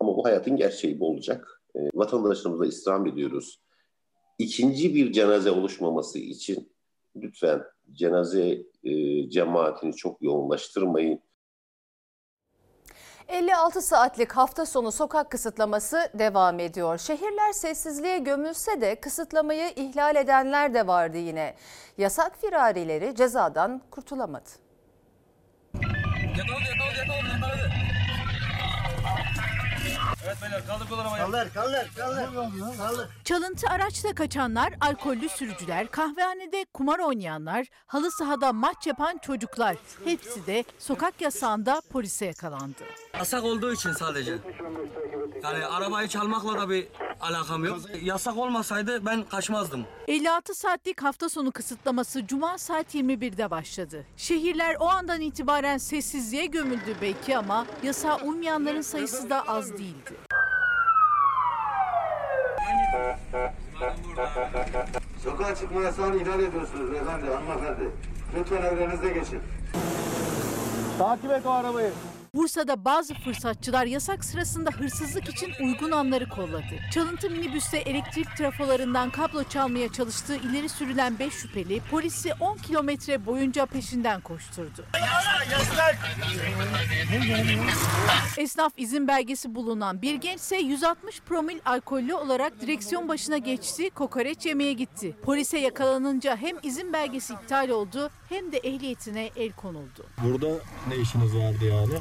Ama 0.00 0.16
bu 0.16 0.24
hayatın 0.24 0.56
gerçeği 0.56 1.00
bu 1.00 1.08
olacak. 1.08 1.62
E, 1.76 1.78
vatandaşlarımıza 1.94 2.66
istirham 2.66 3.06
ediyoruz. 3.06 3.60
İkinci 4.38 4.94
bir 4.94 5.12
cenaze 5.12 5.50
oluşmaması 5.50 6.18
için 6.18 6.72
lütfen 7.16 7.62
cenaze 7.92 8.62
e, 8.84 9.30
cemaatini 9.30 9.94
çok 9.94 10.22
yoğunlaştırmayın. 10.22 11.20
56 13.28 13.82
saatlik 13.82 14.32
hafta 14.32 14.66
sonu 14.66 14.92
sokak 14.92 15.30
kısıtlaması 15.30 16.10
devam 16.14 16.60
ediyor. 16.60 16.98
Şehirler 16.98 17.52
sessizliğe 17.52 18.18
gömülse 18.18 18.80
de 18.80 18.94
kısıtlamayı 19.00 19.72
ihlal 19.76 20.16
edenler 20.16 20.74
de 20.74 20.86
vardı 20.86 21.18
yine. 21.18 21.54
Yasak 21.98 22.36
firarileri 22.40 23.14
cezadan 23.14 23.82
kurtulamadı. 23.90 24.65
Çalıntı 33.24 33.68
araçla 33.70 34.14
kaçanlar, 34.14 34.72
alkollü 34.80 35.28
sürücüler, 35.28 35.90
kahvehanede 35.90 36.64
kumar 36.74 36.98
oynayanlar, 36.98 37.66
halı 37.86 38.10
sahada 38.10 38.52
maç 38.52 38.86
yapan 38.86 39.18
çocuklar 39.18 39.76
hepsi 40.04 40.46
de 40.46 40.64
sokak 40.78 41.20
yasağında 41.20 41.82
polise 41.90 42.26
yakalandı. 42.26 42.82
Yasak 43.14 43.44
olduğu 43.44 43.72
için 43.72 43.92
sadece. 43.92 44.38
Yani 45.42 45.66
arabayı 45.66 46.08
çalmakla 46.08 46.58
da 46.60 46.70
bir 46.70 46.88
alakam 47.20 47.64
yok. 47.64 47.78
Yasak 48.02 48.36
olmasaydı 48.36 49.06
ben 49.06 49.22
kaçmazdım. 49.22 49.84
56 50.08 50.54
saatlik 50.54 51.02
hafta 51.02 51.28
sonu 51.28 51.52
kısıtlaması 51.52 52.26
Cuma 52.26 52.58
saat 52.58 52.94
21'de 52.94 53.50
başladı. 53.50 54.04
Şehirler 54.16 54.76
o 54.80 54.88
andan 54.88 55.20
itibaren 55.20 55.78
sessizliğe 55.78 56.46
gömüldü 56.46 56.96
belki 57.02 57.36
ama 57.36 57.66
yasağa 57.82 58.16
uymayanların 58.16 58.80
sayısı 58.80 59.30
da 59.30 59.42
az 59.48 59.72
değildi. 59.72 60.15
Sokağa 65.24 65.54
çıkma 65.54 65.80
yasağını 65.80 66.16
ihlal 66.16 66.40
ediyorsunuz 66.40 66.92
beyefendi, 66.92 67.26
hanımefendi. 67.26 67.90
Lütfen 68.38 68.62
evlerinize 68.62 69.08
geçin. 69.08 69.40
Takip 70.98 71.30
et 71.30 71.46
o 71.46 71.50
arabayı. 71.50 71.90
Bursa'da 72.34 72.84
bazı 72.84 73.14
fırsatçılar 73.14 73.86
yasak 73.86 74.24
sırasında 74.24 74.70
hırsızlık 74.70 75.28
için 75.28 75.52
uygun 75.60 75.90
anları 75.90 76.28
kolladı. 76.28 76.64
Çalıntı 76.94 77.30
minibüste 77.30 77.78
elektrik 77.78 78.36
trafolarından 78.36 79.10
kablo 79.10 79.44
çalmaya 79.44 79.92
çalıştığı 79.92 80.36
ileri 80.36 80.68
sürülen 80.68 81.18
5 81.18 81.32
şüpheli 81.32 81.80
polisi 81.90 82.32
10 82.40 82.56
kilometre 82.56 83.26
boyunca 83.26 83.66
peşinden 83.66 84.20
koşturdu. 84.20 84.84
Esnaf 88.38 88.72
izin 88.76 89.08
belgesi 89.08 89.54
bulunan 89.54 90.02
bir 90.02 90.14
genç 90.14 90.40
ise 90.40 90.56
160 90.56 91.20
promil 91.20 91.58
alkollü 91.64 92.14
olarak 92.14 92.60
direksiyon 92.60 93.08
başına 93.08 93.38
geçti, 93.38 93.90
kokoreç 93.90 94.46
yemeye 94.46 94.72
gitti. 94.72 95.16
Polise 95.22 95.58
yakalanınca 95.58 96.36
hem 96.36 96.56
izin 96.62 96.92
belgesi 96.92 97.32
iptal 97.32 97.68
oldu 97.68 98.10
hem 98.28 98.52
de 98.52 98.58
ehliyetine 98.58 99.30
el 99.36 99.52
konuldu. 99.52 100.06
Burada 100.24 100.46
ne 100.88 100.96
işiniz 100.96 101.36
vardı 101.36 101.64
yani? 101.64 101.94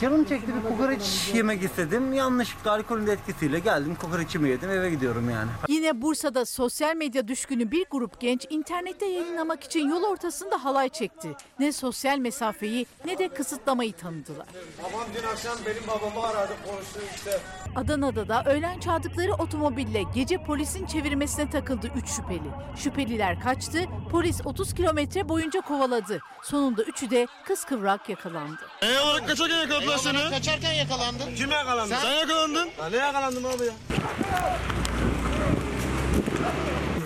Canım 0.00 0.24
çekti 0.24 0.52
bir 0.54 0.68
kokoreç 0.70 1.30
yemek 1.34 1.62
istedim. 1.62 2.12
Yanlışlıkla 2.12 2.70
alkolün 2.72 3.06
de 3.06 3.12
etkisiyle 3.12 3.58
geldim 3.58 3.94
kokoreçimi 4.02 4.48
yedim 4.48 4.70
eve 4.70 4.90
gidiyorum 4.90 5.30
yani. 5.30 5.50
Yine 5.68 6.02
Bursa'da 6.02 6.44
sosyal 6.46 6.96
medya 6.96 7.28
düşkünü 7.28 7.70
bir 7.70 7.86
grup 7.90 8.20
genç 8.20 8.46
internette 8.50 9.06
yayınlamak 9.06 9.64
için 9.64 9.88
yol 9.88 10.02
ortasında 10.02 10.64
halay 10.64 10.88
çekti. 10.88 11.28
Ne 11.58 11.72
sosyal 11.72 12.18
mesafeyi 12.18 12.86
ne 13.04 13.18
de 13.18 13.28
kısıtlamayı 13.28 13.92
tanıdılar. 13.92 14.46
Babam 14.82 15.06
dün 15.14 15.28
akşam 15.28 15.56
benim 15.66 15.82
babamı 15.88 16.26
aradı 16.26 16.52
konuştu 16.70 17.00
işte. 17.16 17.40
Adana'da 17.76 18.28
da 18.28 18.44
öğlen 18.46 18.80
çaldıkları 18.80 19.34
otomobille 19.34 20.02
gece 20.14 20.44
polisin 20.44 20.86
çevirmesine 20.86 21.50
takıldı 21.50 21.90
3 21.96 22.08
şüpheli. 22.08 22.50
Şüpheliler 22.76 23.40
kaçtı, 23.40 23.84
polis 24.10 24.40
30 24.44 24.74
kilometre 24.74 25.28
boyunca 25.28 25.60
kovaladı. 25.60 26.20
Sonunda 26.42 26.82
üçü 26.82 27.10
de 27.10 27.26
kıskıvrak 27.46 28.08
yakalandı. 28.08 28.60
Ne 28.82 29.00
olarak 29.00 29.28
yakaladılar 29.28 29.87
seni? 29.96 30.30
Kaçarken 30.30 30.72
yakalandın. 30.72 31.34
Kim 31.34 31.50
yakalandı? 31.50 31.94
Sen, 32.02 32.10
yakalandın. 32.10 32.68
Ben 32.82 32.92
ne 32.92 32.96
yakalandım 32.96 33.46
abi 33.46 33.64
ya? 33.64 33.72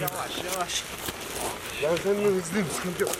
Yavaş 0.00 0.54
yavaş. 0.54 0.82
Ben 1.82 1.96
seninle 2.02 2.26
hızlıyım 2.28 2.66
sıkıntı 2.76 3.02
yok. 3.02 3.12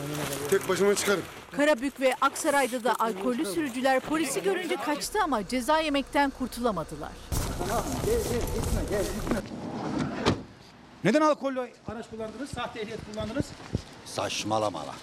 Tek 0.51 0.69
başıma 0.69 0.95
çıkarım. 0.95 1.23
Karabük 1.57 2.01
ve 2.01 2.15
Aksaray'da 2.21 2.85
da 2.85 2.95
alkollü 2.99 3.47
sürücüler 3.47 4.01
polisi 4.01 4.43
görünce 4.43 4.77
kaçtı 4.77 5.19
ama 5.25 5.49
ceza 5.49 5.79
yemekten 5.79 6.31
kurtulamadılar. 6.31 7.13
Neden 11.05 11.21
alkollü 11.21 11.61
araç 11.89 12.07
kullandınız? 12.11 12.51
Sahte 12.51 12.81
ehliyet 12.81 13.01
kullandınız? 13.13 13.45
Saçmalama 14.05 14.79
lan. 14.79 14.95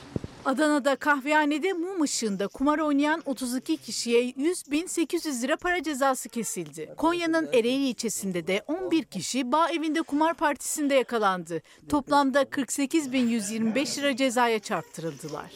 Adana'da 0.46 0.96
kahvehanede 0.96 1.74
mum 1.74 2.02
ışığında 2.02 2.48
kumar 2.48 2.80
oynayan 2.80 3.22
32 3.26 3.78
kişiye 3.78 4.30
100.800 4.30 5.42
lira 5.42 5.58
para 5.58 5.84
cezası 5.84 6.30
kesildi. 6.30 6.94
Konya'nın 6.98 7.50
Ereğli 7.54 7.88
ilçesinde 7.88 8.48
de 8.48 8.64
11 8.68 9.04
kişi 9.04 9.52
bağ 9.52 9.70
evinde 9.70 10.02
kumar 10.02 10.34
partisinde 10.34 10.96
yakalandı. 10.96 11.62
Toplamda 11.90 12.42
48.125 12.44 13.98
lira 14.00 14.16
cezaya 14.16 14.60
çarptırıldılar. 14.60 15.52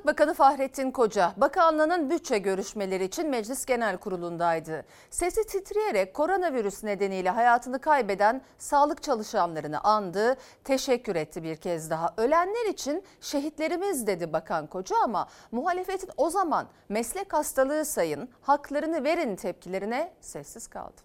Sağlık 0.00 0.06
Bakanı 0.06 0.34
Fahrettin 0.34 0.90
Koca, 0.90 1.32
bakanlığının 1.36 2.10
bütçe 2.10 2.38
görüşmeleri 2.38 3.04
için 3.04 3.28
Meclis 3.30 3.66
Genel 3.66 3.96
Kurulu'ndaydı. 3.96 4.84
Sesi 5.10 5.46
titreyerek 5.46 6.14
koronavirüs 6.14 6.84
nedeniyle 6.84 7.30
hayatını 7.30 7.80
kaybeden 7.80 8.42
sağlık 8.58 9.02
çalışanlarını 9.02 9.80
andı, 9.80 10.36
teşekkür 10.64 11.16
etti 11.16 11.42
bir 11.42 11.56
kez 11.56 11.90
daha. 11.90 12.14
Ölenler 12.16 12.68
için 12.68 13.04
şehitlerimiz 13.20 14.06
dedi 14.06 14.32
Bakan 14.32 14.66
Koca 14.66 14.96
ama 15.04 15.28
muhalefetin 15.52 16.10
o 16.16 16.30
zaman 16.30 16.68
meslek 16.88 17.32
hastalığı 17.32 17.84
sayın, 17.84 18.28
haklarını 18.42 19.04
verin 19.04 19.36
tepkilerine 19.36 20.12
sessiz 20.20 20.66
kaldı. 20.68 21.00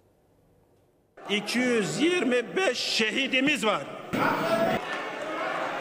225 1.29 2.77
şehidimiz 2.77 3.65
var. 3.65 3.85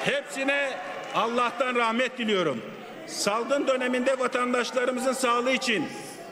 Hepsine 0.01 0.71
Allah'tan 1.15 1.75
rahmet 1.75 2.19
diliyorum. 2.19 2.61
Salgın 3.07 3.67
döneminde 3.67 4.19
vatandaşlarımızın 4.19 5.13
sağlığı 5.13 5.51
için 5.51 5.85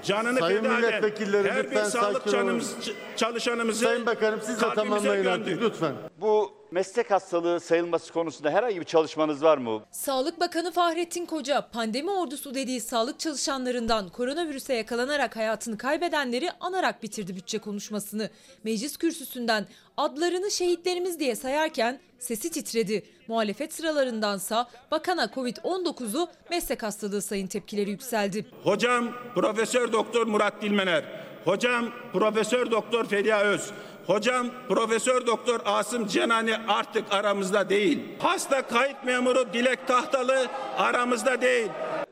canını 0.02 0.38
Sayın 0.38 0.62
feda 0.62 0.68
eden 0.78 0.80
milletvekilleri, 0.80 1.50
her 1.52 1.56
bir 1.64 1.70
lütfen 1.70 1.84
sağlık 1.84 2.22
sakin 2.22 2.30
olun. 2.30 2.38
canımız, 2.38 2.76
çalışanımızı 3.16 3.84
Sayın 3.84 4.06
Bakanım 4.06 4.40
siz 4.40 4.56
de 4.56 4.60
kalbimize 4.60 4.82
tamamlayın 4.82 5.26
artık 5.26 5.62
lütfen. 5.62 5.92
Bu 6.20 6.52
Meslek 6.72 7.10
hastalığı 7.10 7.60
sayılması 7.60 8.12
konusunda 8.12 8.50
herhangi 8.50 8.80
bir 8.80 8.84
çalışmanız 8.84 9.42
var 9.42 9.58
mı? 9.58 9.82
Sağlık 9.90 10.40
Bakanı 10.40 10.72
Fahrettin 10.72 11.26
Koca 11.26 11.68
pandemi 11.72 12.10
ordusu 12.10 12.54
dediği 12.54 12.80
sağlık 12.80 13.20
çalışanlarından 13.20 14.08
koronavirüse 14.08 14.74
yakalanarak 14.74 15.36
hayatını 15.36 15.78
kaybedenleri 15.78 16.50
anarak 16.60 17.02
bitirdi 17.02 17.36
bütçe 17.36 17.58
konuşmasını. 17.58 18.30
Meclis 18.64 18.96
kürsüsünden 18.96 19.66
adlarını 19.96 20.50
şehitlerimiz 20.50 21.20
diye 21.20 21.34
sayarken 21.34 22.00
sesi 22.18 22.50
titredi. 22.50 23.02
Muhalefet 23.28 23.74
sıralarındansa 23.74 24.68
bakana 24.90 25.24
Covid-19'u 25.24 26.28
meslek 26.50 26.82
hastalığı 26.82 27.22
sayın 27.22 27.46
tepkileri 27.46 27.90
yükseldi. 27.90 28.46
Hocam 28.64 29.12
Profesör 29.34 29.92
Doktor 29.92 30.26
Murat 30.26 30.62
Dilmener, 30.62 31.04
hocam 31.44 31.90
Profesör 32.12 32.70
Doktor 32.70 33.04
Feriha 33.04 33.42
Öz, 33.42 33.70
hocam 34.06 34.46
Profesör 34.68 35.26
Doktor 35.26 35.60
Asım 35.64 36.06
Cenani 36.06 36.56
artık 36.68 37.04
aramızda 37.12 37.68
değil. 37.68 38.00
Hasta 38.18 38.62
kayıt 38.62 39.04
memuru 39.04 39.52
Dilek 39.52 39.86
Tahtalı 39.86 40.46
aramızda 40.78 41.40
değil. 41.40 41.68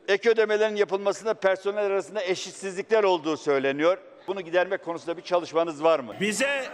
Ek 0.08 0.30
ödemelerin 0.30 0.76
yapılmasında 0.76 1.34
personel 1.34 1.84
arasında 1.86 2.22
eşitsizlikler 2.22 3.04
olduğu 3.04 3.36
söyleniyor. 3.36 3.98
Bunu 4.26 4.40
gidermek 4.40 4.84
konusunda 4.84 5.16
bir 5.16 5.22
çalışmanız 5.22 5.84
var 5.84 6.00
mı? 6.00 6.14
Bize 6.20 6.66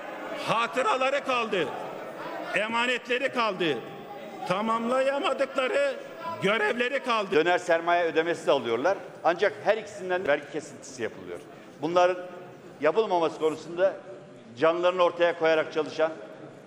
hatıraları 0.47 1.25
kaldı, 1.25 1.69
emanetleri 2.55 3.29
kaldı, 3.33 3.79
tamamlayamadıkları 4.49 5.97
görevleri 6.43 7.03
kaldı. 7.05 7.31
Döner 7.33 7.59
sermaye 7.59 8.05
ödemesi 8.05 8.47
de 8.47 8.51
alıyorlar. 8.51 8.99
Ancak 9.25 9.53
her 9.65 9.77
ikisinden 9.77 10.25
de 10.25 10.29
vergi 10.29 10.53
kesintisi 10.53 11.03
yapılıyor. 11.03 11.39
Bunların 11.83 12.17
yapılmaması 12.81 13.39
konusunda 13.39 13.97
canlarını 14.59 15.03
ortaya 15.03 15.39
koyarak 15.39 15.73
çalışan 15.73 16.13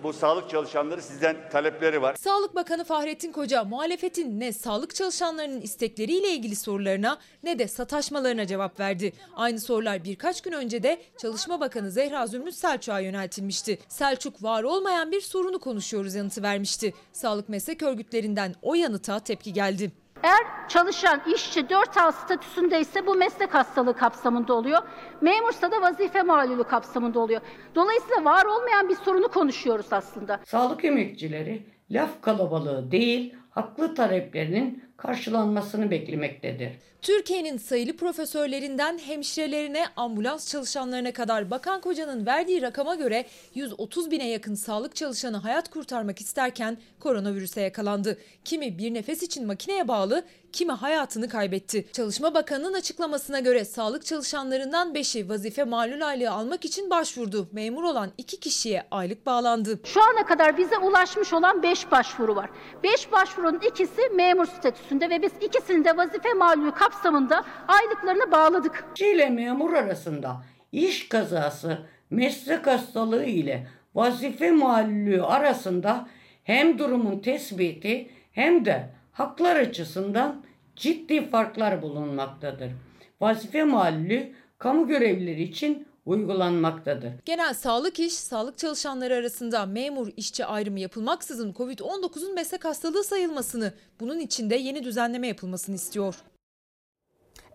bu 0.02 0.12
sağlık 0.12 0.50
çalışanları 0.50 1.02
sizden 1.02 1.36
talepleri 1.52 2.02
var. 2.02 2.16
Sağlık 2.16 2.54
Bakanı 2.54 2.84
Fahrettin 2.84 3.32
Koca 3.32 3.64
muhalefetin 3.64 4.40
ne 4.40 4.52
sağlık 4.52 4.94
çalışanlarının 4.94 5.60
istekleriyle 5.60 6.30
ilgili 6.30 6.56
sorularına 6.56 7.18
ne 7.42 7.58
de 7.58 7.68
sataşmalarına 7.68 8.46
cevap 8.46 8.80
verdi. 8.80 9.12
Aynı 9.36 9.60
sorular 9.60 10.04
birkaç 10.04 10.40
gün 10.40 10.52
önce 10.52 10.82
de 10.82 11.02
Çalışma 11.18 11.60
Bakanı 11.60 11.90
Zehra 11.90 12.26
Zümrüt 12.26 12.54
Selçuk'a 12.54 13.00
yöneltilmişti. 13.00 13.78
Selçuk 13.88 14.42
var 14.42 14.62
olmayan 14.62 15.12
bir 15.12 15.20
sorunu 15.20 15.58
konuşuyoruz 15.58 16.14
yanıtı 16.14 16.42
vermişti. 16.42 16.94
Sağlık 17.12 17.48
meslek 17.48 17.82
örgütlerinden 17.82 18.54
o 18.62 18.74
yanıta 18.74 19.20
tepki 19.20 19.52
geldi. 19.52 19.92
Eğer 20.22 20.68
çalışan 20.68 21.20
işçi 21.34 21.60
4A 21.60 22.12
statüsündeyse 22.12 23.06
bu 23.06 23.14
meslek 23.14 23.54
hastalığı 23.54 23.96
kapsamında 23.96 24.54
oluyor. 24.54 24.78
Memursa 25.20 25.70
da 25.70 25.82
vazife 25.82 26.22
malulü 26.22 26.64
kapsamında 26.64 27.20
oluyor. 27.20 27.40
Dolayısıyla 27.74 28.24
var 28.24 28.44
olmayan 28.44 28.88
bir 28.88 28.96
sorunu 28.96 29.28
konuşuyoruz 29.28 29.92
aslında. 29.92 30.40
Sağlık 30.44 30.84
emekçileri 30.84 31.66
laf 31.90 32.22
kalabalığı 32.22 32.90
değil, 32.90 33.34
haklı 33.50 33.94
taleplerinin 33.94 34.84
karşılanmasını 35.02 35.90
beklemektedir. 35.90 36.72
Türkiye'nin 37.02 37.56
sayılı 37.56 37.96
profesörlerinden 37.96 38.98
hemşirelerine, 38.98 39.86
ambulans 39.96 40.50
çalışanlarına 40.50 41.12
kadar 41.12 41.50
Bakan 41.50 41.80
Koca'nın 41.80 42.26
verdiği 42.26 42.62
rakama 42.62 42.94
göre 42.94 43.24
130 43.54 44.10
bine 44.10 44.28
yakın 44.28 44.54
sağlık 44.54 44.96
çalışanı 44.96 45.36
hayat 45.36 45.70
kurtarmak 45.70 46.20
isterken 46.20 46.78
koronavirüse 47.00 47.60
yakalandı. 47.60 48.18
Kimi 48.44 48.78
bir 48.78 48.94
nefes 48.94 49.22
için 49.22 49.46
makineye 49.46 49.88
bağlı, 49.88 50.24
kimi 50.52 50.72
hayatını 50.72 51.28
kaybetti. 51.28 51.86
Çalışma 51.92 52.34
Bakanı'nın 52.34 52.74
açıklamasına 52.74 53.40
göre 53.40 53.64
sağlık 53.64 54.06
çalışanlarından 54.06 54.94
5'i 54.94 55.28
vazife 55.28 55.64
malul 55.64 56.00
aylığı 56.00 56.30
almak 56.30 56.64
için 56.64 56.90
başvurdu. 56.90 57.48
Memur 57.52 57.82
olan 57.82 58.10
2 58.18 58.40
kişiye 58.40 58.86
aylık 58.90 59.26
bağlandı. 59.26 59.80
Şu 59.84 60.00
ana 60.02 60.26
kadar 60.26 60.58
bize 60.58 60.78
ulaşmış 60.78 61.32
olan 61.32 61.62
5 61.62 61.90
başvuru 61.90 62.36
var. 62.36 62.50
5 62.82 63.12
başvurunun 63.12 63.60
ikisi 63.70 64.00
memur 64.14 64.46
statüsünde 64.90 65.10
ve 65.10 65.22
biz 65.22 65.32
ikisini 65.48 65.84
de 65.84 65.96
vazife 65.96 66.34
malulü 66.34 66.70
kapsamında 66.70 67.44
aylıklarını 67.68 68.32
bağladık. 68.32 68.84
İşçi 68.94 69.30
memur 69.30 69.72
arasında 69.72 70.42
iş 70.72 71.08
kazası, 71.08 71.78
meslek 72.10 72.66
hastalığı 72.66 73.24
ile 73.24 73.66
vazife 73.94 74.50
muallülüğü 74.50 75.22
arasında 75.22 76.08
hem 76.44 76.78
durumun 76.78 77.18
tespiti 77.18 78.10
hem 78.32 78.64
de 78.64 78.90
haklar 79.12 79.56
açısından 79.56 80.44
ciddi 80.76 81.30
farklar 81.30 81.82
bulunmaktadır. 81.82 82.72
Vazife 83.20 83.64
muallülüğü 83.64 84.32
kamu 84.58 84.88
görevlileri 84.88 85.42
için 85.42 85.88
uygulanmaktadır. 86.10 87.12
Genel 87.24 87.54
sağlık 87.54 88.00
iş, 88.00 88.12
sağlık 88.12 88.58
çalışanları 88.58 89.14
arasında 89.14 89.66
memur 89.66 90.08
işçi 90.16 90.44
ayrımı 90.44 90.80
yapılmaksızın 90.80 91.52
Covid-19'un 91.52 92.34
meslek 92.34 92.64
hastalığı 92.64 93.04
sayılmasını, 93.04 93.72
bunun 94.00 94.18
için 94.18 94.50
de 94.50 94.56
yeni 94.56 94.84
düzenleme 94.84 95.28
yapılmasını 95.28 95.74
istiyor. 95.74 96.14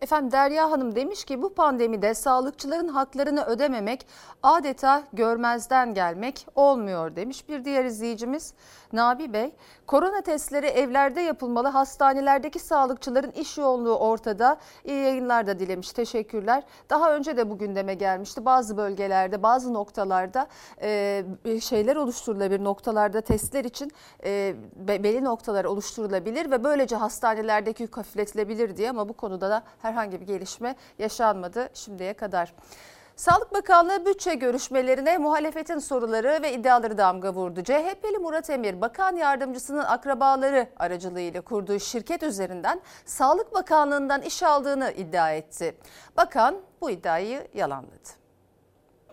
Efendim 0.01 0.31
Derya 0.31 0.71
Hanım 0.71 0.95
demiş 0.95 1.25
ki 1.25 1.41
bu 1.41 1.53
pandemide 1.53 2.13
sağlıkçıların 2.13 2.87
haklarını 2.87 3.45
ödememek 3.45 4.07
adeta 4.43 5.03
görmezden 5.13 5.93
gelmek 5.93 6.47
olmuyor 6.55 7.15
demiş. 7.15 7.49
Bir 7.49 7.65
diğer 7.65 7.85
izleyicimiz 7.85 8.53
Nabi 8.93 9.33
Bey, 9.33 9.51
korona 9.87 10.21
testleri 10.21 10.65
evlerde 10.65 11.21
yapılmalı 11.21 11.67
hastanelerdeki 11.67 12.59
sağlıkçıların 12.59 13.31
iş 13.31 13.57
yoğunluğu 13.57 13.95
ortada. 13.95 14.57
İyi 14.85 15.03
yayınlar 15.03 15.47
da 15.47 15.59
dilemiş 15.59 15.91
teşekkürler. 15.91 16.63
Daha 16.89 17.15
önce 17.15 17.37
de 17.37 17.49
bu 17.49 17.57
gündeme 17.57 17.93
gelmişti 17.93 18.45
bazı 18.45 18.77
bölgelerde 18.77 19.43
bazı 19.43 19.73
noktalarda 19.73 20.47
e, 20.81 21.23
şeyler 21.61 21.95
oluşturulabilir 21.95 22.63
noktalarda 22.63 23.21
testler 23.21 23.65
için 23.65 23.91
e, 24.23 24.55
belli 24.75 25.23
noktalar 25.23 25.65
oluşturulabilir 25.65 26.51
ve 26.51 26.63
böylece 26.63 26.95
hastanelerdeki 26.95 27.83
yük 27.83 27.97
hafifletilebilir 27.97 28.77
diye 28.77 28.89
ama 28.89 29.09
bu 29.09 29.13
konuda 29.13 29.49
da 29.49 29.63
herhangi 29.85 30.21
bir 30.21 30.25
gelişme 30.25 30.75
yaşanmadı 30.99 31.69
şimdiye 31.73 32.13
kadar. 32.13 32.53
Sağlık 33.15 33.53
Bakanlığı 33.53 34.05
bütçe 34.05 34.35
görüşmelerine 34.35 35.17
muhalefetin 35.17 35.79
soruları 35.79 36.39
ve 36.41 36.53
iddiaları 36.53 36.97
damga 36.97 37.33
vurdu. 37.33 37.63
CHP'li 37.63 38.17
Murat 38.17 38.49
Emir, 38.49 38.81
bakan 38.81 39.15
yardımcısının 39.15 39.83
akrabaları 39.83 40.67
aracılığıyla 40.77 41.41
kurduğu 41.41 41.79
şirket 41.79 42.23
üzerinden 42.23 42.81
Sağlık 43.05 43.53
Bakanlığı'ndan 43.53 44.21
iş 44.21 44.43
aldığını 44.43 44.91
iddia 44.91 45.31
etti. 45.31 45.77
Bakan 46.17 46.55
bu 46.81 46.91
iddiayı 46.91 47.47
yalanladı. 47.53 48.09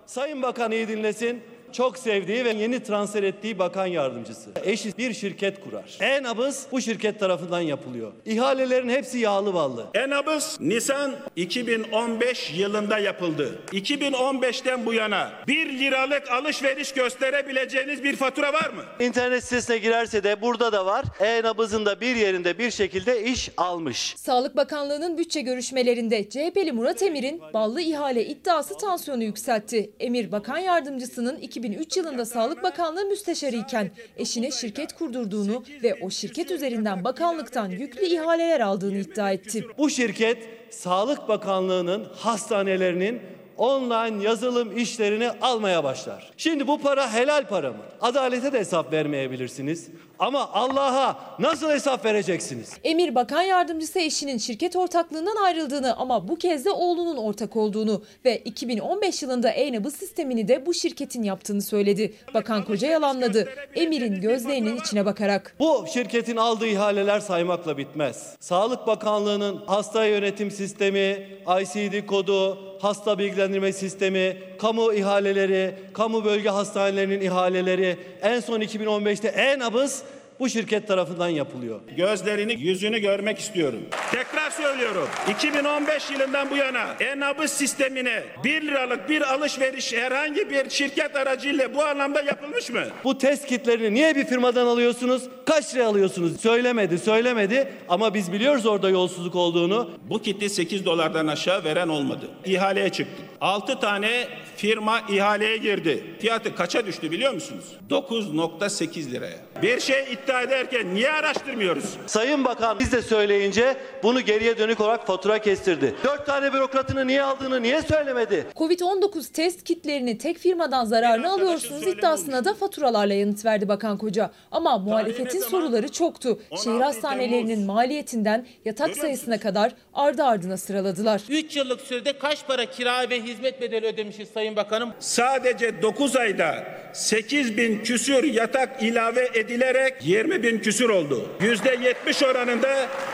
Sayın 0.07 0.43
Bakan 0.43 0.73
iyi 0.73 0.89
dinlesin 0.89 1.43
çok 1.73 1.99
sevdiği 1.99 2.45
ve 2.45 2.51
yeni 2.51 2.83
transfer 2.83 3.23
ettiği 3.23 3.59
bakan 3.59 3.87
yardımcısı. 3.87 4.51
Eşi 4.65 4.99
bir 4.99 5.13
şirket 5.15 5.65
kurar. 5.65 5.99
E-nabız 6.01 6.67
bu 6.73 6.81
şirket 6.81 7.21
tarafından 7.21 7.61
yapılıyor. 7.61 8.13
İhalelerin 8.27 8.89
hepsi 8.89 9.19
yağlı 9.19 9.55
ballı. 9.55 9.87
E-nabız 9.95 10.57
Nisan 10.61 11.13
2015 11.37 12.51
yılında 12.55 12.99
yapıldı. 12.99 13.59
2015'ten 13.73 14.87
bu 14.87 14.93
yana 14.95 15.33
1 15.49 15.79
liralık 15.79 16.31
alışveriş 16.31 16.93
gösterebileceğiniz 16.93 18.05
bir 18.05 18.17
fatura 18.17 18.53
var 18.53 18.71
mı? 18.71 18.83
İnternet 19.01 19.45
sitesine 19.45 19.79
girerse 19.79 20.25
de 20.25 20.43
burada 20.43 20.73
da 20.73 20.87
var. 20.87 21.05
E-nabızın 21.21 21.87
da 21.87 22.01
bir 22.01 22.17
yerinde 22.17 22.59
bir 22.59 22.71
şekilde 22.71 23.23
iş 23.25 23.51
almış. 23.57 24.15
Sağlık 24.17 24.57
Bakanlığı'nın 24.57 25.19
bütçe 25.19 25.41
görüşmelerinde 25.41 26.29
CHP'li 26.31 26.73
Murat 26.73 27.03
Emir'in 27.03 27.43
ballı 27.55 27.81
ihale 27.81 28.27
iddiası 28.27 28.79
tansiyonu 28.79 29.25
yükseltti. 29.25 29.91
Emir 30.01 30.33
Bakan 30.33 30.59
Yardımcısının 30.59 31.39
2003 31.63 31.97
yılında 31.97 32.25
Sağlık 32.25 32.63
Bakanlığı 32.63 33.05
müsteşarı 33.05 33.57
iken 33.57 33.91
eşine 34.17 34.51
şirket 34.51 34.93
kurdurduğunu 34.93 35.65
ve 35.83 35.95
o 36.03 36.11
şirket 36.11 36.51
üzerinden 36.51 37.05
bakanlıktan 37.05 37.69
yüklü 37.69 38.07
ihaleler 38.07 38.61
aldığını 38.61 38.99
iddia 38.99 39.33
etti. 39.33 39.67
Bu 39.79 39.91
şirket 39.91 40.49
Sağlık 40.71 41.29
Bakanlığı'nın 41.29 42.05
hastanelerinin 42.05 43.21
online 43.63 44.25
yazılım 44.25 44.79
işlerini 44.79 45.31
almaya 45.31 45.85
başlar. 45.85 46.31
Şimdi 46.37 46.67
bu 46.67 46.79
para 46.79 47.13
helal 47.13 47.49
para 47.49 47.71
mı? 47.71 47.83
Adalete 48.01 48.53
de 48.53 48.59
hesap 48.59 48.93
vermeyebilirsiniz. 48.93 49.89
Ama 50.19 50.51
Allah'a 50.53 51.17
nasıl 51.39 51.71
hesap 51.71 52.05
vereceksiniz? 52.05 52.71
Emir 52.85 53.15
Bakan 53.15 53.43
Yardımcısı 53.43 53.99
eşinin 53.99 54.39
şirket 54.39 54.77
ortaklığından 54.77 55.37
ayrıldığını 55.37 55.97
ama 55.97 56.29
bu 56.29 56.37
kez 56.37 56.65
de 56.65 56.71
oğlunun 56.71 57.17
ortak 57.17 57.57
olduğunu 57.57 58.03
ve 58.25 58.39
2015 58.39 59.23
yılında 59.23 59.51
e-nabız 59.51 59.97
sistemini 59.97 60.49
de 60.49 60.67
bu 60.67 60.75
şirketin 60.75 61.23
yaptığını 61.23 61.63
söyledi. 61.63 62.15
Bakan 62.35 62.65
Koca 62.65 62.89
yalanladı. 62.89 63.49
Emir'in 63.75 64.21
gözlerinin 64.21 64.77
içine 64.77 65.07
bakarak. 65.07 65.57
Bu 65.59 65.85
şirketin 65.93 66.37
aldığı 66.37 66.67
ihaleler 66.67 67.21
saymakla 67.21 67.79
bitmez. 67.79 68.37
Sağlık 68.41 68.87
Bakanlığı'nın 68.87 69.63
hasta 69.67 70.05
yönetim 70.05 70.51
sistemi, 70.51 71.29
ICD 71.61 72.07
kodu, 72.07 72.59
hasta 72.83 73.19
bilgilendirme 73.19 73.52
sistemi, 73.73 74.37
kamu 74.59 74.93
ihaleleri, 74.93 75.75
kamu 75.93 76.25
bölge 76.25 76.49
hastanelerinin 76.49 77.21
ihaleleri, 77.21 77.97
en 78.23 78.41
son 78.41 78.61
2015'te 78.61 79.29
e-nabız 79.29 80.03
bu 80.43 80.49
şirket 80.49 80.89
tarafından 80.89 81.29
yapılıyor. 81.29 81.81
Gözlerini, 81.97 82.61
yüzünü 82.61 82.99
görmek 82.99 83.39
istiyorum. 83.39 83.81
Tekrar 84.13 84.51
söylüyorum. 84.51 85.09
2015 85.31 86.11
yılından 86.11 86.51
bu 86.51 86.57
yana 86.57 86.95
e-nabız 87.01 87.51
sistemine 87.51 88.23
1 88.45 88.63
liralık 88.63 89.09
bir 89.09 89.35
alışveriş 89.35 89.93
herhangi 89.93 90.51
bir 90.51 90.71
şirket 90.71 91.17
aracıyla 91.17 91.75
bu 91.75 91.85
anlamda 91.85 92.23
yapılmış 92.23 92.71
mı? 92.71 92.83
Bu 93.05 93.19
test 93.19 93.47
kitlerini 93.47 93.95
niye 93.95 94.17
bir 94.17 94.25
firmadan 94.25 94.67
alıyorsunuz? 94.67 95.23
Kaç 95.47 95.75
liraya 95.75 95.87
alıyorsunuz? 95.87 96.41
Söylemedi, 96.41 96.99
söylemedi 96.99 97.73
ama 97.89 98.15
biz 98.15 98.33
biliyoruz 98.33 98.67
orada 98.67 98.91
yolsuzluk 98.91 99.35
olduğunu. 99.35 99.91
Bu 100.11 100.23
kiti 100.23 100.51
8 100.51 100.85
dolardan 100.87 101.27
aşağı 101.27 101.65
veren 101.65 101.89
olmadı. 101.89 102.29
İhaleye 102.45 102.89
çıktı. 102.89 103.23
6 103.41 103.81
tane 103.81 104.29
firma 104.63 105.01
ihaleye 105.09 105.57
girdi. 105.57 106.05
Fiyatı 106.21 106.55
kaça 106.55 106.87
düştü 106.87 107.11
biliyor 107.11 107.33
musunuz? 107.33 107.65
9.8 107.91 109.11
liraya. 109.11 109.37
Bir 109.63 109.81
şey 109.81 110.13
iddia 110.13 110.43
ederken 110.43 110.95
niye 110.95 111.13
araştırmıyoruz? 111.13 111.85
Sayın 112.07 112.45
Bakan 112.45 112.79
biz 112.79 112.93
de 112.93 113.03
söyleyince 113.03 113.77
bunu 114.03 114.21
geriye 114.21 114.59
dönük 114.59 114.81
olarak 114.81 115.07
fatura 115.07 115.39
kestirdi. 115.39 115.95
Dört 116.05 116.27
tane 116.27 116.53
bürokratını 116.53 117.07
niye 117.07 117.23
aldığını 117.23 117.63
niye 117.63 117.83
söylemedi? 117.83 118.47
Covid-19 118.57 119.33
test 119.33 119.65
kitlerini 119.65 120.19
tek 120.19 120.39
firmadan 120.39 120.85
zararını 120.85 121.33
alıyorsunuz 121.33 121.87
iddiasına 121.87 122.45
da 122.45 122.55
faturalarla 122.55 123.15
yanıt 123.15 123.45
verdi 123.45 123.69
Bakan 123.69 123.99
Koca. 123.99 124.31
Ama 124.51 124.79
muhalefetin 124.79 125.41
soruları 125.41 125.93
çoktu. 125.93 126.39
Şehir 126.65 126.81
hastanelerinin 126.81 127.67
maliyetinden 127.67 128.47
yatak 128.65 128.97
sayısına 128.97 129.41
kadar 129.41 129.73
ardı 129.95 130.25
ardına 130.25 130.57
sıraladılar. 130.57 131.23
3 131.29 131.57
yıllık 131.57 131.81
sürede 131.81 132.19
kaç 132.19 132.47
para 132.47 132.67
kira 132.67 133.11
ve 133.11 133.23
hizmet 133.23 133.61
bedeli 133.61 133.87
ödemişiz 133.87 134.29
Sayın 134.29 134.52
Bakanım? 134.57 134.95
Sadece 135.01 135.83
9 135.83 136.17
ayda 136.17 136.65
8 136.93 137.57
bin 137.57 137.83
küsür 137.83 138.25
yatak 138.25 138.83
ilave 138.83 139.29
edilerek 139.35 139.95
20 140.01 140.43
bin 140.43 140.59
küsür 140.59 140.89
oldu. 140.89 141.29
%70 141.41 142.27
oranında 142.31 142.69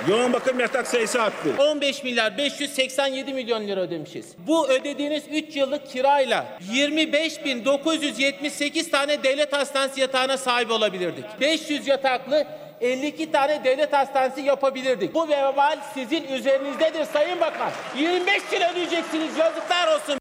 yoğun 0.09 0.33
bakım 0.33 0.61
yatak 0.61 0.87
sayısı 0.87 1.22
arttı. 1.22 1.48
15 1.59 2.05
milyar 2.05 2.38
587 2.38 3.35
milyon 3.35 3.68
lira 3.68 3.81
ödemişiz. 3.81 4.27
Bu 4.38 4.68
ödediğiniz 4.68 5.22
3 5.33 5.57
yıllık 5.57 5.90
kirayla 5.90 6.46
25.978 6.72 8.90
tane 8.90 9.22
devlet 9.22 9.53
hastanesi 9.53 10.01
yatağına 10.01 10.37
sahip 10.37 10.70
olabilirdik. 10.70 11.24
500 11.40 11.87
yataklı 11.87 12.46
52 12.81 13.33
tane 13.33 13.64
devlet 13.64 13.92
hastanesi 13.92 14.40
yapabilirdik. 14.40 15.14
Bu 15.14 15.29
vebal 15.29 15.79
sizin 15.94 16.24
üzerinizdedir 16.24 17.05
Sayın 17.05 17.40
Bakan. 17.40 17.70
25 17.98 18.42
yıl 18.53 18.61
ödeyeceksiniz 18.72 19.38
yazıklar 19.38 19.94
olsun. 19.94 20.18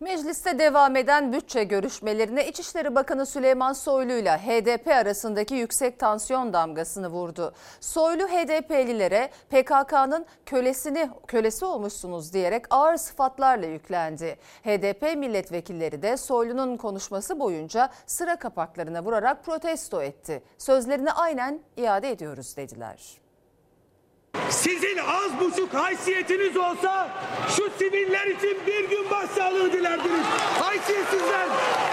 Mecliste 0.00 0.58
devam 0.58 0.96
eden 0.96 1.32
bütçe 1.32 1.64
görüşmelerine 1.64 2.48
İçişleri 2.48 2.94
Bakanı 2.94 3.26
Süleyman 3.26 3.72
Soylu 3.72 4.12
ile 4.12 4.30
HDP 4.30 4.88
arasındaki 4.88 5.54
yüksek 5.54 5.98
tansiyon 5.98 6.52
damgasını 6.52 7.08
vurdu. 7.08 7.54
Soylu 7.80 8.28
HDP'lilere 8.28 9.30
PKK'nın 9.50 10.26
kölesini 10.46 11.10
kölesi 11.26 11.64
olmuşsunuz 11.64 12.32
diyerek 12.32 12.64
ağır 12.70 12.96
sıfatlarla 12.96 13.66
yüklendi. 13.66 14.38
HDP 14.64 15.16
milletvekilleri 15.16 16.02
de 16.02 16.16
Soylu'nun 16.16 16.76
konuşması 16.76 17.40
boyunca 17.40 17.90
sıra 18.06 18.36
kapaklarına 18.36 19.04
vurarak 19.04 19.44
protesto 19.44 20.02
etti. 20.02 20.42
Sözlerini 20.58 21.12
aynen 21.12 21.60
iade 21.76 22.10
ediyoruz 22.10 22.56
dediler. 22.56 23.19
Sizin 24.50 24.98
az 24.98 25.40
buçuk 25.40 25.74
haysiyetiniz 25.74 26.56
olsa 26.56 27.08
şu 27.56 27.70
siviller 27.78 28.26
için 28.26 28.58
bir 28.66 28.88
gün 28.90 29.10
başsağlığı 29.10 29.72
dilerdiniz. 29.72 30.26
Haysiyetsizler, 30.60 31.46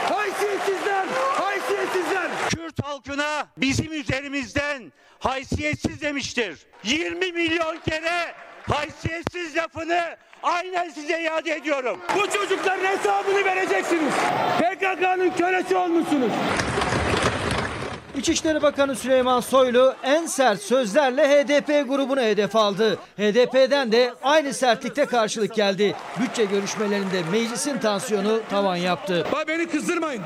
haysiyetsizler, 0.09 1.05
haysiyetsizler. 1.35 2.27
Kürt 2.49 2.83
halkına 2.83 3.47
bizim 3.57 3.93
üzerimizden 3.93 4.91
haysiyetsiz 5.19 6.01
demiştir. 6.01 6.57
20 6.83 7.31
milyon 7.31 7.77
kere 7.89 8.33
haysiyetsiz 8.69 9.57
lafını 9.57 10.17
aynen 10.43 10.89
size 10.89 11.21
iade 11.21 11.51
ediyorum. 11.51 11.99
Bu 12.15 12.31
çocukların 12.31 12.85
hesabını 12.85 13.45
vereceksiniz. 13.45 14.13
PKK'nın 14.59 15.29
kölesi 15.29 15.75
olmuşsunuz. 15.75 16.31
İçişleri 18.17 18.61
Bakanı 18.61 18.95
Süleyman 18.95 19.39
Soylu 19.39 19.95
en 20.03 20.25
sert 20.25 20.61
sözlerle 20.61 21.27
HDP 21.27 21.89
grubunu 21.89 22.21
hedef 22.21 22.55
aldı. 22.55 22.97
HDP'den 23.17 23.91
de 23.91 24.13
aynı 24.23 24.53
sertlikte 24.53 25.05
karşılık 25.05 25.55
geldi. 25.55 25.95
Bütçe 26.19 26.45
görüşmelerinde 26.45 27.21
meclisin 27.31 27.77
tansiyonu 27.77 28.39
tavan 28.49 28.75
yaptı. 28.75 29.27
Bay 29.31 29.47
beni 29.47 29.69
kızdırmayın. 29.69 30.23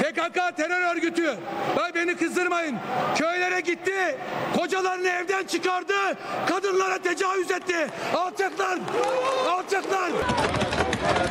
PKK 0.00 0.56
terör 0.56 0.96
örgütü. 0.96 1.36
Bay 1.76 1.94
beni 1.94 2.16
kızdırmayın. 2.16 2.76
Köylere 3.16 3.60
gitti. 3.60 4.18
Kocalarını 4.56 5.08
evden 5.08 5.44
çıkardı. 5.44 5.94
Kadınlara 6.48 6.98
tecavüz 6.98 7.50
etti. 7.50 7.86
Alçaklar. 8.14 8.78
Alçaklar. 9.48 10.10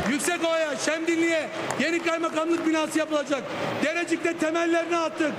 Yüksekova'ya, 0.10 0.78
Şemdinli'ye 0.78 1.50
yeni 1.80 2.04
kaymakamlık 2.04 2.68
binası 2.68 3.00
yapılacak. 3.00 3.44
Derecik'te 3.84 4.38
temellerini 4.38 4.98
attık. 4.98 5.32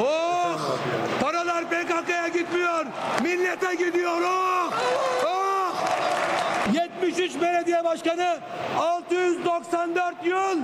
Oh! 0.00 0.78
Paralar 1.20 1.64
PKK'ya 1.70 2.28
gitmiyor. 2.28 2.86
Millete 3.22 3.74
gidiyor. 3.74 4.22
Oh! 4.22 4.72
Oh! 5.26 5.43
73 7.04 7.40
belediye 7.40 7.84
başkanı 7.84 8.38
694 8.78 10.26
yıl 10.26 10.58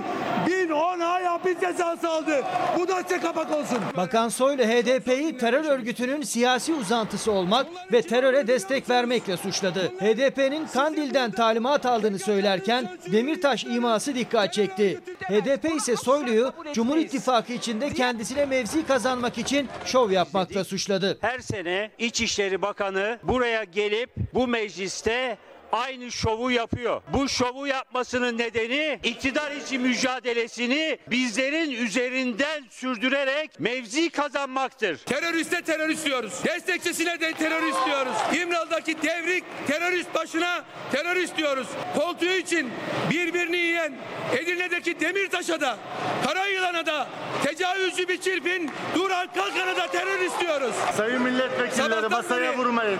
1010 0.47 0.99
ay 0.99 1.23
hapis 1.23 1.59
cezası 1.61 2.09
aldı. 2.09 2.43
Bu 2.79 2.87
da 2.87 3.03
size 3.03 3.19
kapak 3.19 3.51
olsun. 3.51 3.77
Bakan 3.97 4.29
Soylu 4.29 4.63
HDP'yi 4.63 5.37
terör 5.37 5.65
örgütünün 5.65 6.21
siyasi 6.21 6.73
uzantısı 6.73 7.31
olmak 7.31 7.67
ve 7.91 8.01
teröre 8.01 8.47
destek 8.47 8.89
vermekle 8.89 9.37
suçladı. 9.37 9.87
HDP'nin 9.99 10.67
Kandil'den 10.67 11.31
talimat 11.31 11.85
aldığını 11.85 12.19
söylerken 12.19 12.97
Demirtaş 13.11 13.63
iması 13.63 14.15
dikkat 14.15 14.53
çekti. 14.53 14.99
HDP 15.21 15.75
ise 15.75 15.95
Soylu'yu 15.95 16.53
Cumhur 16.73 16.97
İttifakı 16.97 17.53
içinde 17.53 17.89
kendisine 17.89 18.45
mevzi 18.45 18.85
kazanmak 18.85 19.37
için 19.37 19.69
şov 19.85 20.11
yapmakla 20.11 20.63
suçladı. 20.63 21.17
Her 21.21 21.39
sene 21.39 21.91
İçişleri 21.97 22.61
Bakanı 22.61 23.19
buraya 23.23 23.63
gelip 23.63 24.09
bu 24.33 24.47
mecliste 24.47 25.37
aynı 25.71 26.11
şovu 26.11 26.51
yapıyor. 26.51 27.01
Bu 27.13 27.29
şovu 27.29 27.67
yapmasının 27.67 28.37
nedeni 28.37 28.99
iktidar 29.03 29.51
için 29.51 29.81
mücadelesini 29.81 30.97
bizlerin 31.07 31.71
üzerinden 31.71 32.63
sürdürerek 32.69 33.59
mevzi 33.59 34.09
kazanmaktır. 34.09 34.97
Teröriste 34.97 35.61
terörist 35.61 36.05
diyoruz. 36.05 36.33
Destekçisine 36.45 37.19
de 37.19 37.33
terörist 37.33 37.85
diyoruz. 37.85 38.41
İmralı'daki 38.41 39.01
devrik 39.01 39.43
terörist 39.67 40.15
başına 40.15 40.63
terörist 40.91 41.37
diyoruz. 41.37 41.67
Koltuğu 41.95 42.33
için 42.33 42.69
birbirini 43.09 43.57
yiyen 43.57 43.93
Edirne'deki 44.33 44.99
Demirtaş'a 44.99 45.61
da 45.61 45.77
Karayılan'a 46.25 46.85
da 46.85 47.07
tecavüzcü 47.43 48.07
bir 48.07 48.21
çirpin 48.21 48.71
Duran 48.95 49.27
Kalkan'a 49.35 49.75
da 49.75 49.87
terörist 49.87 50.39
diyoruz. 50.39 50.75
Sayın 50.97 51.21
milletvekilleri 51.21 52.07
masaya 52.07 52.57
vurmayın. 52.57 52.99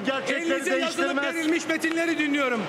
Bu 0.00 0.04
gerçekleri 0.04 0.52
elinize 0.52 0.78
yazılıp 0.78 0.96
değiştirmez. 0.96 1.34
verilmiş 1.34 1.66
metinleri 1.68 2.18
dinliyorum. 2.18 2.62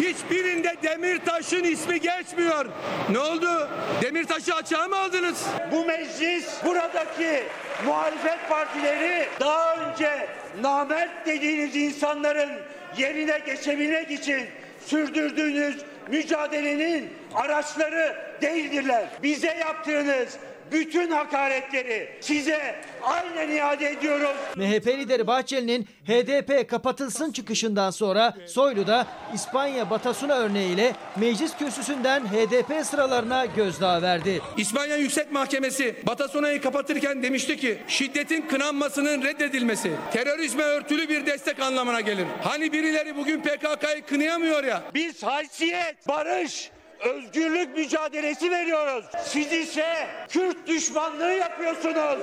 Hiçbirinde 0.00 0.74
Demirtaş'ın 0.82 1.64
ismi 1.64 2.00
geçmiyor. 2.00 2.66
Ne 3.10 3.18
oldu? 3.18 3.68
Demirtaş'ı 4.02 4.54
açığa 4.54 4.88
mı 4.88 4.98
aldınız? 4.98 5.46
Bu 5.72 5.84
meclis 5.84 6.64
buradaki 6.64 7.42
muhalefet 7.86 8.48
partileri 8.48 9.28
daha 9.40 9.76
önce 9.76 10.26
namert 10.62 11.26
dediğiniz 11.26 11.76
insanların 11.76 12.50
yerine 12.96 13.38
geçebilmek 13.46 14.10
için 14.10 14.46
sürdürdüğünüz 14.86 15.76
mücadelenin 16.08 17.12
araçları 17.34 18.16
değildirler. 18.42 19.06
Bize 19.22 19.56
yaptığınız 19.60 20.36
bütün 20.72 21.10
hakaretleri 21.10 22.08
size 22.20 22.80
aynen 23.02 23.56
iade 23.56 23.90
ediyoruz. 23.90 24.36
MHP 24.56 24.86
lideri 24.86 25.26
Bahçeli'nin 25.26 25.88
HDP 26.06 26.70
kapatılsın 26.70 27.32
çıkışından 27.32 27.90
sonra 27.90 28.34
Soylu 28.46 28.86
da 28.86 29.06
İspanya 29.34 29.90
Batasuna 29.90 30.34
örneğiyle 30.34 30.92
meclis 31.16 31.56
kürsüsünden 31.56 32.24
HDP 32.26 32.86
sıralarına 32.86 33.46
gözdağı 33.46 34.02
verdi. 34.02 34.40
İspanya 34.56 34.96
Yüksek 34.96 35.32
Mahkemesi 35.32 35.94
Batasona'yı 36.06 36.60
kapatırken 36.60 37.22
demişti 37.22 37.56
ki 37.56 37.78
şiddetin 37.88 38.42
kınanmasının 38.42 39.22
reddedilmesi 39.22 39.92
terörizme 40.12 40.62
örtülü 40.62 41.08
bir 41.08 41.26
destek 41.26 41.60
anlamına 41.60 42.00
gelir. 42.00 42.26
Hani 42.42 42.72
birileri 42.72 43.16
bugün 43.16 43.40
PKK'yı 43.40 44.02
kınayamıyor 44.06 44.64
ya. 44.64 44.82
Biz 44.94 45.22
haysiyet, 45.22 46.08
barış, 46.08 46.70
özgürlük 47.00 47.76
mücadelesi 47.76 48.50
veriyoruz. 48.50 49.04
Siz 49.24 49.52
ise 49.52 50.06
Kürt 50.28 50.66
düşmanlığı 50.66 51.32
yapıyorsunuz. 51.32 52.18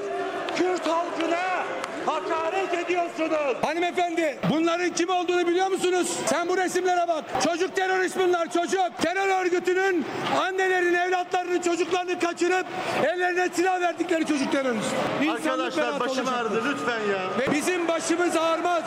Kürt 0.58 0.88
halkına 0.88 1.64
hakaret 2.06 2.74
ediyorsunuz. 2.74 3.56
Hanımefendi 3.62 4.40
bunların 4.50 4.90
kim 4.90 5.10
olduğunu 5.10 5.48
biliyor 5.48 5.68
musunuz? 5.68 6.08
Sen 6.26 6.48
bu 6.50 6.58
resimlere 6.58 7.08
bak. 7.08 7.24
Çocuk 7.44 7.76
terörist 7.76 8.20
bunlar 8.20 8.52
çocuk. 8.52 8.92
Terör 9.02 9.46
örgütünün 9.46 10.06
annelerin 10.40 10.94
evlatlarını 10.94 11.62
çocuklarını 11.62 12.20
kaçırıp 12.20 12.66
ellerine 13.04 13.50
silah 13.54 13.82
verdikleri 13.82 14.26
çocuk 14.26 14.52
terörist. 14.52 14.88
İnsanlık 15.24 15.48
Arkadaşlar 15.48 16.00
başım 16.00 16.18
olacak. 16.26 16.34
ağrıdı 16.40 16.62
lütfen 16.70 17.00
ya. 17.12 17.22
Ve 17.40 17.52
bizim 17.56 17.88
başımız 17.88 18.38
ağrımaz. 18.38 18.84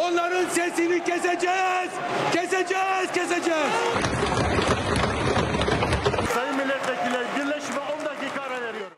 Onların 0.00 0.48
sesini 0.48 1.04
keseceğiz. 1.04 1.90
Keseceğiz, 2.32 3.12
keseceğiz. 3.14 3.70
Sayın 6.34 6.56
milletvekilleri 6.56 7.26
birleşime 7.36 7.78
10 8.00 8.04
dakika 8.04 8.42
ara 8.42 8.60
veriyorum. 8.62 8.96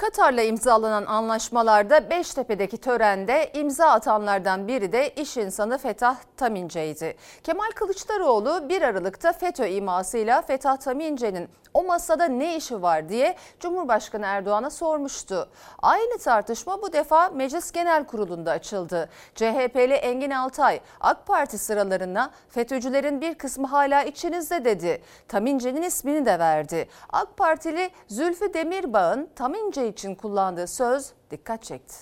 Katar'la 0.00 0.42
imzalanan 0.42 1.06
anlaşmalarda 1.06 2.10
Beştepe'deki 2.10 2.76
törende 2.76 3.50
imza 3.54 3.86
atanlardan 3.86 4.68
biri 4.68 4.92
de 4.92 5.10
iş 5.10 5.36
insanı 5.36 5.78
Fetah 5.78 6.16
Tamince'ydi. 6.36 7.16
Kemal 7.44 7.70
Kılıçdaroğlu 7.74 8.68
1 8.68 8.82
Aralık'ta 8.82 9.32
FETÖ 9.32 9.66
imasıyla 9.66 10.42
Fetah 10.42 10.76
Tamince'nin 10.76 11.48
o 11.74 11.84
masada 11.84 12.24
ne 12.24 12.56
işi 12.56 12.82
var 12.82 13.08
diye 13.08 13.36
Cumhurbaşkanı 13.60 14.26
Erdoğan'a 14.26 14.70
sormuştu. 14.70 15.48
Aynı 15.78 16.18
tartışma 16.18 16.82
bu 16.82 16.92
defa 16.92 17.28
Meclis 17.28 17.72
Genel 17.72 18.06
Kurulu'nda 18.06 18.50
açıldı. 18.50 19.08
CHP'li 19.34 19.94
Engin 19.94 20.30
Altay 20.30 20.80
AK 21.00 21.26
Parti 21.26 21.58
sıralarına 21.58 22.30
FETÖ'cülerin 22.48 23.20
bir 23.20 23.34
kısmı 23.34 23.66
hala 23.66 24.02
içinizde 24.02 24.64
dedi. 24.64 25.02
Tamince'nin 25.28 25.82
ismini 25.82 26.26
de 26.26 26.38
verdi. 26.38 26.88
AK 27.12 27.36
Partili 27.36 27.90
Zülfü 28.08 28.54
Demirbağ'ın 28.54 29.28
Tamince 29.36 29.89
için 29.92 30.14
kullandığı 30.14 30.66
söz 30.66 31.12
dikkat 31.30 31.62
çekti. 31.62 31.94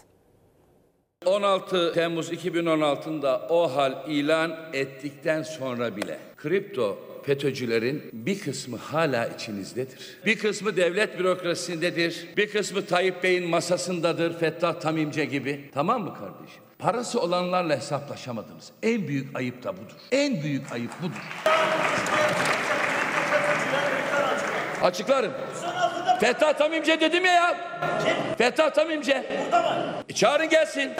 16 1.27 1.93
Temmuz 1.93 2.33
2016'da 2.33 3.47
o 3.51 3.77
hal 3.77 4.11
ilan 4.11 4.57
ettikten 4.73 5.43
sonra 5.43 5.97
bile 5.97 6.19
kripto 6.37 6.99
FETÖ'cülerin 7.23 8.03
bir 8.13 8.41
kısmı 8.41 8.77
hala 8.77 9.27
içinizdedir. 9.27 10.19
Bir 10.27 10.39
kısmı 10.39 10.77
devlet 10.77 11.19
bürokrasisindedir. 11.19 12.29
Bir 12.37 12.51
kısmı 12.51 12.87
Tayyip 12.87 13.23
Bey'in 13.23 13.49
masasındadır. 13.51 14.39
Fettah 14.39 14.81
Tamimce 14.81 15.25
gibi. 15.25 15.71
Tamam 15.75 16.03
mı 16.03 16.15
kardeşim? 16.15 16.63
Parası 16.79 17.21
olanlarla 17.21 17.77
hesaplaşamadınız. 17.77 18.71
En 18.83 19.09
büyük 19.09 19.37
ayıp 19.37 19.65
da 19.65 19.73
budur. 19.73 19.97
En 20.13 20.43
büyük 20.43 20.73
ayıp 20.73 20.91
budur. 21.03 21.23
Açıklarım. 24.83 25.33
Fettah 26.21 26.53
Tamimce 26.53 27.01
dedim 27.01 27.25
ya 27.25 27.33
ya. 27.33 27.57
Fettah 28.39 28.71
Tamimce. 28.71 29.25
E, 30.09 30.15
çağırın 30.15 30.49
gelsin. 30.49 30.93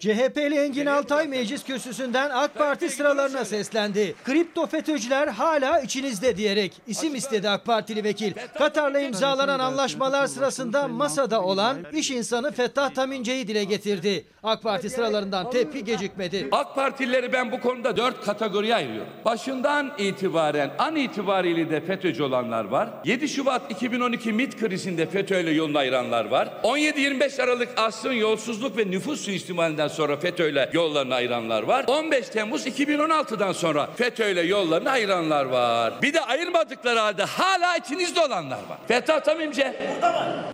CHP'li 0.00 0.58
Engin 0.58 0.86
Altay 0.86 1.28
meclis 1.28 1.64
kürsüsünden 1.64 2.30
AK 2.30 2.54
Parti 2.54 2.90
sıralarına 2.90 3.44
seslendi. 3.44 4.14
Kripto 4.24 4.66
FETÖ'cüler 4.66 5.28
hala 5.28 5.80
içinizde 5.80 6.36
diyerek 6.36 6.72
isim 6.86 7.14
istedi 7.14 7.48
AK 7.48 7.64
Partili 7.64 8.04
vekil. 8.04 8.32
Katar'la 8.58 9.00
imzalanan 9.00 9.58
anlaşmalar 9.58 10.26
sırasında 10.26 10.88
masada 10.88 11.42
olan 11.42 11.76
iş 11.92 12.10
insanı 12.10 12.52
Fettah 12.52 12.90
Tamince'yi 12.90 13.48
dile 13.48 13.64
getirdi. 13.64 14.24
AK 14.42 14.62
Parti 14.62 14.90
sıralarından 14.90 15.50
tepki 15.50 15.84
gecikmedi. 15.84 16.48
AK 16.52 16.74
Partilileri 16.74 17.32
ben 17.32 17.52
bu 17.52 17.60
konuda 17.60 17.96
dört 17.96 18.24
kategoriye 18.24 18.74
ayırıyorum. 18.74 19.12
Başından 19.24 19.92
itibaren 19.98 20.70
an 20.78 20.96
itibariyle 20.96 21.70
de 21.70 21.80
FETÖ'cü 21.80 22.22
olanlar 22.22 22.64
var. 22.64 22.88
7 23.04 23.28
Şubat 23.28 23.70
2012 23.70 24.32
MİT 24.32 24.56
krizinde 24.60 25.06
FETÖ'yle 25.06 25.50
yolunu 25.50 25.78
ayıranlar 25.78 26.24
var. 26.24 26.48
17-25 26.62 27.42
Aralık 27.42 27.68
asrın 27.76 28.12
yolsuzluk 28.12 28.76
ve 28.76 28.90
nüfus 28.90 29.20
suistimalinden 29.20 29.87
sonra 29.88 30.16
FETÖ'yle 30.16 30.70
yollarını 30.72 31.14
ayıranlar 31.14 31.62
var. 31.62 31.84
15 31.88 32.28
Temmuz 32.28 32.66
2016'dan 32.66 33.52
sonra 33.52 33.88
FETÖ'yle 33.96 34.40
yollarını 34.40 34.90
ayıranlar 34.90 35.44
var. 35.44 35.92
Bir 36.02 36.14
de 36.14 36.20
ayırmadıkları 36.20 36.98
halde 36.98 37.24
hala 37.24 37.76
içinizde 37.76 38.20
olanlar 38.20 38.56
var. 38.56 38.78
Fettah 38.88 39.20
Tamimce. 39.20 39.74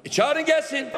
E, 0.04 0.10
çağırın 0.10 0.44
gelsin. 0.44 0.88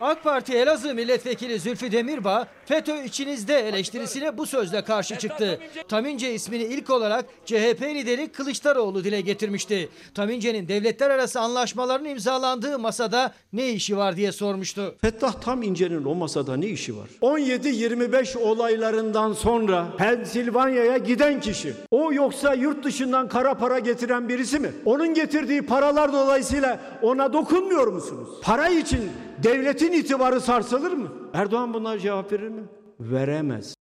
AK 0.00 0.24
Parti 0.24 0.56
Elazığ 0.56 0.94
Milletvekili 0.94 1.58
Zülfü 1.58 1.92
Demirbağ 1.92 2.46
FETÖ 2.68 3.02
içinizde 3.04 3.68
eleştirisine 3.68 4.38
bu 4.38 4.46
sözle 4.46 4.84
karşı 4.84 5.18
çıktı. 5.18 5.60
Tamince 5.88 6.34
ismini 6.34 6.62
ilk 6.62 6.90
olarak 6.90 7.24
CHP 7.46 7.82
lideri 7.82 8.28
Kılıçdaroğlu 8.28 9.04
dile 9.04 9.20
getirmişti. 9.20 9.88
Tamince'nin 10.14 10.68
devletler 10.68 11.10
arası 11.10 11.40
anlaşmaların 11.40 12.06
imzalandığı 12.06 12.78
masada 12.78 13.32
ne 13.52 13.70
işi 13.70 13.96
var 13.96 14.16
diye 14.16 14.32
sormuştu. 14.32 14.94
Fettah 15.00 15.32
Tam 15.32 15.62
İnce'nin 15.62 16.04
o 16.04 16.14
masada 16.14 16.56
ne 16.56 16.66
işi 16.66 16.96
var? 16.96 17.08
17-25 17.22 18.38
olaylarından 18.38 19.32
sonra 19.32 19.86
Pensilvanya'ya 19.98 20.98
giden 20.98 21.40
kişi. 21.40 21.74
O 21.90 22.12
yoksa 22.12 22.54
yurt 22.54 22.84
dışından 22.84 23.28
kara 23.28 23.54
para 23.54 23.78
getiren 23.78 24.28
birisi 24.28 24.58
mi? 24.58 24.72
Onun 24.84 25.14
getirdiği 25.14 25.62
paralar 25.62 26.12
dolayısıyla 26.12 26.80
ona 27.02 27.32
dokunmuyor 27.32 27.86
musunuz? 27.86 28.28
Para 28.42 28.68
için 28.68 29.10
devletin 29.42 29.92
itibarı 29.92 30.40
sarsılır 30.40 30.92
mı? 30.92 31.08
Erdoğan 31.34 31.74
bunlara 31.74 31.98
cevap 31.98 32.32
verir 32.32 32.48
mi? 32.48 32.62
Veremez. 33.00 33.77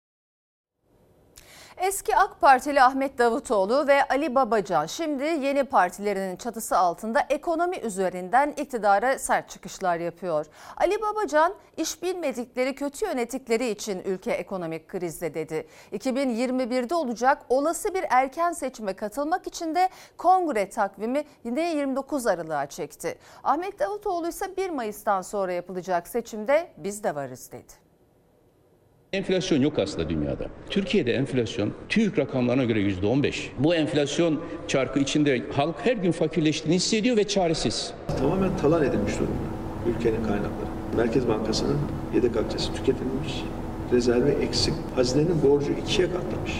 Eski 1.79 2.15
AK 2.15 2.41
Partili 2.41 2.81
Ahmet 2.81 3.17
Davutoğlu 3.17 3.87
ve 3.87 4.03
Ali 4.07 4.35
Babacan 4.35 4.85
şimdi 4.85 5.23
yeni 5.23 5.63
partilerinin 5.63 6.35
çatısı 6.35 6.77
altında 6.77 7.25
ekonomi 7.29 7.77
üzerinden 7.77 8.53
iktidara 8.57 9.19
sert 9.19 9.49
çıkışlar 9.49 9.97
yapıyor. 9.97 10.45
Ali 10.77 11.01
Babacan 11.01 11.53
iş 11.77 12.03
bilmedikleri 12.03 12.75
kötü 12.75 13.05
yönettikleri 13.05 13.69
için 13.69 13.99
ülke 13.99 14.31
ekonomik 14.31 14.87
krizde 14.87 15.33
dedi. 15.33 15.67
2021'de 15.91 16.95
olacak 16.95 17.45
olası 17.49 17.93
bir 17.93 18.05
erken 18.09 18.53
seçime 18.53 18.93
katılmak 18.93 19.47
için 19.47 19.75
de 19.75 19.89
kongre 20.17 20.69
takvimi 20.69 21.23
yine 21.43 21.75
29 21.75 22.27
Aralık'a 22.27 22.65
çekti. 22.65 23.19
Ahmet 23.43 23.79
Davutoğlu 23.79 24.27
ise 24.27 24.57
1 24.57 24.69
Mayıs'tan 24.69 25.21
sonra 25.21 25.53
yapılacak 25.53 26.07
seçimde 26.07 26.71
biz 26.77 27.03
de 27.03 27.15
varız 27.15 27.51
dedi. 27.51 27.86
Enflasyon 29.13 29.61
yok 29.61 29.79
aslında 29.79 30.09
dünyada. 30.09 30.45
Türkiye'de 30.69 31.13
enflasyon 31.13 31.73
TÜİK 31.89 32.19
rakamlarına 32.19 32.63
göre 32.63 32.79
yüzde 32.79 33.07
on 33.07 33.23
beş. 33.23 33.51
Bu 33.59 33.75
enflasyon 33.75 34.41
çarkı 34.67 34.99
içinde 34.99 35.43
halk 35.53 35.75
her 35.83 35.93
gün 35.97 36.11
fakirleştiğini 36.11 36.75
hissediyor 36.75 37.17
ve 37.17 37.23
çaresiz. 37.23 37.93
Tamamen 38.19 38.57
talan 38.57 38.83
edilmiş 38.83 39.13
durumda 39.15 39.33
ülkenin 39.97 40.23
kaynakları. 40.23 40.69
Merkez 40.97 41.27
Bankası'nın 41.27 41.77
yedek 42.15 42.37
akçesi 42.37 42.73
tüketilmiş, 42.73 43.43
rezervi 43.93 44.29
eksik, 44.29 44.73
hazinenin 44.95 45.43
borcu 45.43 45.71
ikiye 45.83 46.07
katlamış. 46.07 46.53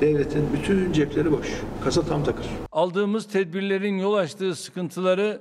Devletin 0.00 0.44
bütün 0.52 0.92
cepleri 0.92 1.32
boş, 1.32 1.46
kasa 1.84 2.02
tam 2.02 2.24
takır. 2.24 2.46
Aldığımız 2.72 3.28
tedbirlerin 3.28 3.98
yol 3.98 4.14
açtığı 4.14 4.54
sıkıntıları 4.54 5.40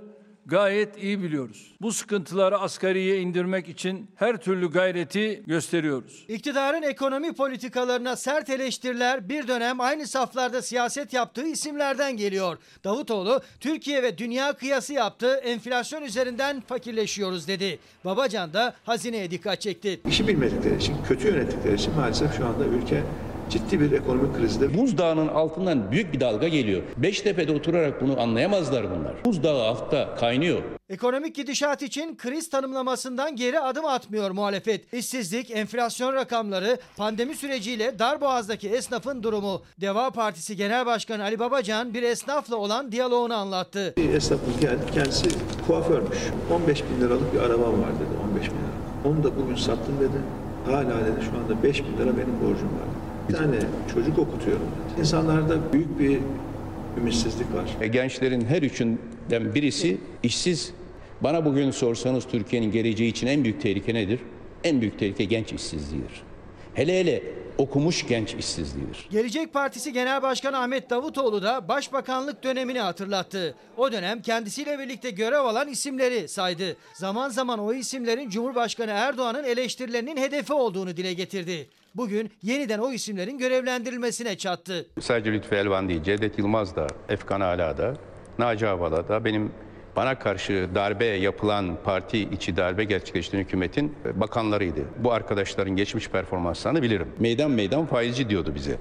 gayet 0.50 1.04
iyi 1.04 1.24
biliyoruz. 1.24 1.72
Bu 1.82 1.92
sıkıntıları 1.92 2.60
asgariye 2.60 3.20
indirmek 3.20 3.70
için 3.70 4.12
her 4.16 4.38
türlü 4.38 4.72
gayreti 4.72 5.44
gösteriyoruz. 5.48 6.26
İktidarın 6.28 6.82
ekonomi 6.82 7.34
politikalarına 7.34 8.16
sert 8.16 8.50
eleştiriler 8.50 9.30
bir 9.30 9.48
dönem 9.48 9.82
aynı 9.82 10.08
saflarda 10.08 10.62
siyaset 10.62 11.14
yaptığı 11.14 11.48
isimlerden 11.48 12.18
geliyor. 12.18 12.58
Davutoğlu 12.84 13.42
Türkiye 13.60 14.04
ve 14.04 14.18
dünya 14.18 14.54
kıyası 14.54 14.94
yaptı, 14.94 15.36
enflasyon 15.36 16.02
üzerinden 16.02 16.62
fakirleşiyoruz 16.62 17.48
dedi. 17.48 17.80
Babacan 18.06 18.54
da 18.54 18.76
hazineye 18.84 19.32
dikkat 19.32 19.62
çekti. 19.62 20.00
İşi 20.08 20.28
bilmedikleri 20.28 20.78
için, 20.78 20.96
kötü 21.08 21.28
yönettikleri 21.28 21.76
için 21.76 21.96
maalesef 21.96 22.38
şu 22.38 22.46
anda 22.46 22.66
ülke 22.66 23.04
ciddi 23.50 23.80
bir 23.80 23.92
ekonomik 23.92 24.38
krizde. 24.38 24.78
Buzdağının 24.78 25.28
altından 25.28 25.92
büyük 25.92 26.14
bir 26.14 26.20
dalga 26.20 26.48
geliyor. 26.48 26.82
Beştepe'de 26.98 27.52
oturarak 27.52 28.02
bunu 28.02 28.22
anlayamazlar 28.22 28.84
bunlar. 28.84 29.14
Buzdağı 29.26 29.64
altta 29.64 30.16
kaynıyor. 30.16 30.62
Ekonomik 30.90 31.36
gidişat 31.36 31.82
için 31.82 32.18
kriz 32.18 32.50
tanımlamasından 32.50 33.36
geri 33.36 33.60
adım 33.60 33.86
atmıyor 33.86 34.32
muhalefet. 34.32 34.94
İşsizlik, 34.94 35.52
enflasyon 35.52 36.14
rakamları, 36.14 36.78
pandemi 36.98 37.36
süreciyle 37.36 38.00
Darboğaz'daki 38.00 38.70
esnafın 38.70 39.24
durumu. 39.24 39.62
Deva 39.82 40.12
Partisi 40.12 40.56
Genel 40.56 40.86
Başkanı 40.86 41.24
Ali 41.24 41.40
Babacan 41.40 41.94
bir 41.94 42.04
esnafla 42.04 42.56
olan 42.56 42.92
diyaloğunu 42.92 43.34
anlattı. 43.34 43.94
Bir 43.98 44.14
esnafımız 44.14 44.60
geldi, 44.60 44.82
kendisi 44.94 45.30
kuaförmüş. 45.68 46.18
15 46.54 46.84
bin 46.84 47.02
liralık 47.06 47.34
bir 47.34 47.40
arabam 47.40 47.74
var 47.82 47.90
dedi, 47.96 48.32
15 48.32 48.44
bin 48.44 48.50
lira. 48.50 48.80
Onu 49.06 49.24
da 49.24 49.38
bugün 49.44 49.56
sattım 49.56 50.00
dedi. 50.00 50.18
Hala 50.66 51.06
dedi 51.06 51.26
şu 51.32 51.38
anda 51.38 51.64
5 51.64 51.84
bin 51.84 51.98
lira 51.98 52.18
benim 52.18 52.40
borcum 52.42 52.68
var. 52.68 52.99
Bir 53.30 53.34
tane 53.34 53.60
çocuk 53.94 54.20
okutuyorum. 54.20 54.68
İnsanlarda 55.00 55.74
büyük 55.74 56.00
bir 56.00 56.20
ümitsizlik 56.98 57.54
var. 57.54 57.70
E, 57.82 57.88
gençlerin 57.88 58.46
her 58.46 58.62
üçünden 58.62 59.56
birisi 59.56 59.98
işsiz. 60.24 60.74
Bana 61.22 61.46
bugün 61.46 61.72
sorsanız 61.72 62.26
Türkiye'nin 62.28 62.72
geleceği 62.72 63.10
için 63.10 63.28
en 63.28 63.44
büyük 63.44 63.62
tehlike 63.62 63.94
nedir? 63.94 64.20
En 64.64 64.82
büyük 64.82 65.00
tehlike 65.00 65.24
genç 65.24 65.54
işsizliğidir. 65.54 66.22
Hele 66.74 67.00
hele 67.00 67.24
okumuş 67.58 68.08
genç 68.08 68.34
işsizliğidir. 68.34 69.08
Gelecek 69.12 69.54
Partisi 69.54 69.94
Genel 69.94 70.22
Başkanı 70.22 70.60
Ahmet 70.60 70.90
Davutoğlu 70.90 71.44
da 71.44 71.68
başbakanlık 71.68 72.44
dönemini 72.44 72.80
hatırlattı. 72.80 73.56
O 73.78 73.92
dönem 73.92 74.22
kendisiyle 74.22 74.80
birlikte 74.80 75.10
görev 75.10 75.40
alan 75.40 75.68
isimleri 75.68 76.28
saydı. 76.28 76.76
Zaman 76.94 77.30
zaman 77.30 77.60
o 77.60 77.74
isimlerin 77.74 78.30
Cumhurbaşkanı 78.30 78.92
Erdoğan'ın 78.92 79.44
eleştirilerinin 79.44 80.18
hedefi 80.18 80.54
olduğunu 80.54 80.98
dile 80.98 81.14
getirdi. 81.14 81.70
Bugün 81.96 82.32
yeniden 82.44 82.80
o 82.80 82.92
isimlerin 82.92 83.38
görevlendirilmesine 83.38 84.38
çattı. 84.38 84.86
Sadece 85.00 85.32
Lütfü 85.32 85.56
Elvan 85.56 85.90
değil, 85.90 86.04
Cevdet 86.04 86.40
Yılmaz 86.40 86.76
da, 86.76 86.88
Efkan 87.10 87.42
Ala 87.42 87.78
da, 87.78 87.94
Naci 88.40 88.68
Avala 88.68 89.08
da 89.08 89.26
benim 89.26 89.52
bana 89.96 90.20
karşı 90.20 90.70
darbe 90.76 91.06
yapılan 91.06 91.78
parti 91.84 92.20
içi 92.20 92.58
darbe 92.58 92.84
gerçekleştiren 92.84 93.42
hükümetin 93.42 93.96
bakanlarıydı. 94.14 94.82
Bu 94.98 95.12
arkadaşların 95.12 95.76
geçmiş 95.76 96.10
performanslarını 96.10 96.82
bilirim. 96.82 97.08
Meydan 97.20 97.52
meydan 97.52 97.86
faizci 97.86 98.30
diyordu 98.30 98.56
bize. 98.56 98.78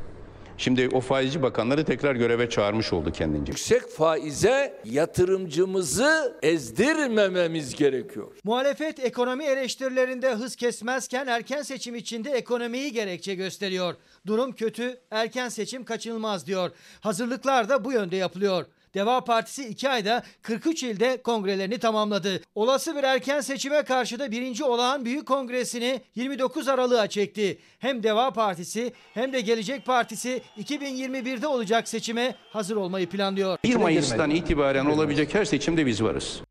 Şimdi 0.59 0.88
o 0.92 1.01
faizci 1.01 1.42
bakanları 1.42 1.85
tekrar 1.85 2.14
göreve 2.14 2.51
çağırmış 2.51 2.92
oldu 2.92 3.12
kendince. 3.12 3.53
Yüksek 3.53 3.90
faize 3.90 4.81
yatırımcımızı 4.85 6.38
ezdirmememiz 6.42 7.75
gerekiyor. 7.75 8.27
Muhalefet 8.44 9.05
ekonomi 9.05 9.44
eleştirilerinde 9.44 10.35
hız 10.35 10.57
kesmezken 10.57 11.27
erken 11.27 11.62
seçim 11.62 11.94
içinde 11.94 12.31
ekonomiyi 12.31 12.92
gerekçe 12.92 13.35
gösteriyor. 13.35 13.94
Durum 14.27 14.53
kötü, 14.53 15.01
erken 15.11 15.49
seçim 15.49 15.85
kaçınılmaz 15.85 16.47
diyor. 16.47 16.71
Hazırlıklar 17.01 17.68
da 17.68 17.85
bu 17.85 17.92
yönde 17.92 18.16
yapılıyor. 18.16 18.66
Deva 18.94 19.24
Partisi 19.24 19.68
2 19.68 19.88
ayda 19.88 20.22
43 20.42 20.83
ilde 20.83 21.22
kongrelerini 21.22 21.79
tamamladı. 21.79 22.40
Olası 22.55 22.96
bir 22.96 23.03
erken 23.03 23.40
seçime 23.40 23.83
karşı 23.83 24.18
da 24.18 24.31
birinci 24.31 24.64
olağan 24.64 25.05
büyük 25.05 25.27
kongresini 25.27 26.01
29 26.14 26.68
Aralık'a 26.68 27.07
çekti. 27.07 27.59
Hem 27.79 28.03
Deva 28.03 28.31
Partisi 28.31 28.92
hem 29.14 29.33
de 29.33 29.40
Gelecek 29.40 29.87
Partisi 29.87 30.42
2021'de 30.59 31.46
olacak 31.46 31.88
seçime 31.88 32.35
hazır 32.51 32.77
olmayı 32.77 33.09
planlıyor. 33.09 33.59
1 33.64 33.77
Mayıs'tan 33.77 34.31
itibaren 34.31 34.87
olabilecek 34.87 35.35
her 35.35 35.44
seçimde 35.44 35.87
biz 35.87 36.03
varız. 36.03 36.42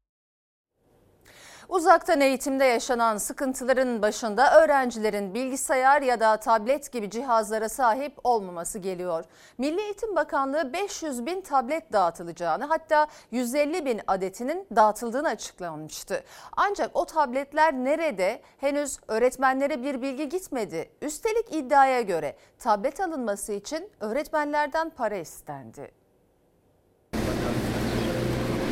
Uzaktan 1.69 2.21
eğitimde 2.21 2.65
yaşanan 2.65 3.17
sıkıntıların 3.17 4.01
başında 4.01 4.61
öğrencilerin 4.63 5.33
bilgisayar 5.33 6.01
ya 6.01 6.19
da 6.19 6.37
tablet 6.37 6.91
gibi 6.91 7.09
cihazlara 7.09 7.69
sahip 7.69 8.13
olmaması 8.23 8.79
geliyor. 8.79 9.25
Milli 9.57 9.81
Eğitim 9.81 10.15
Bakanlığı 10.15 10.73
500 10.73 11.25
bin 11.25 11.41
tablet 11.41 11.93
dağıtılacağını 11.93 12.65
hatta 12.65 13.07
150 13.31 13.85
bin 13.85 14.01
adetinin 14.07 14.67
dağıtıldığını 14.75 15.27
açıklamıştı. 15.27 16.23
Ancak 16.57 16.91
o 16.93 17.05
tabletler 17.05 17.73
nerede 17.73 18.41
henüz 18.57 18.99
öğretmenlere 19.07 19.83
bir 19.83 20.01
bilgi 20.01 20.29
gitmedi. 20.29 20.89
Üstelik 21.01 21.55
iddiaya 21.55 22.01
göre 22.01 22.35
tablet 22.59 22.99
alınması 22.99 23.53
için 23.53 23.89
öğretmenlerden 23.99 24.89
para 24.89 25.17
istendi. 25.17 25.96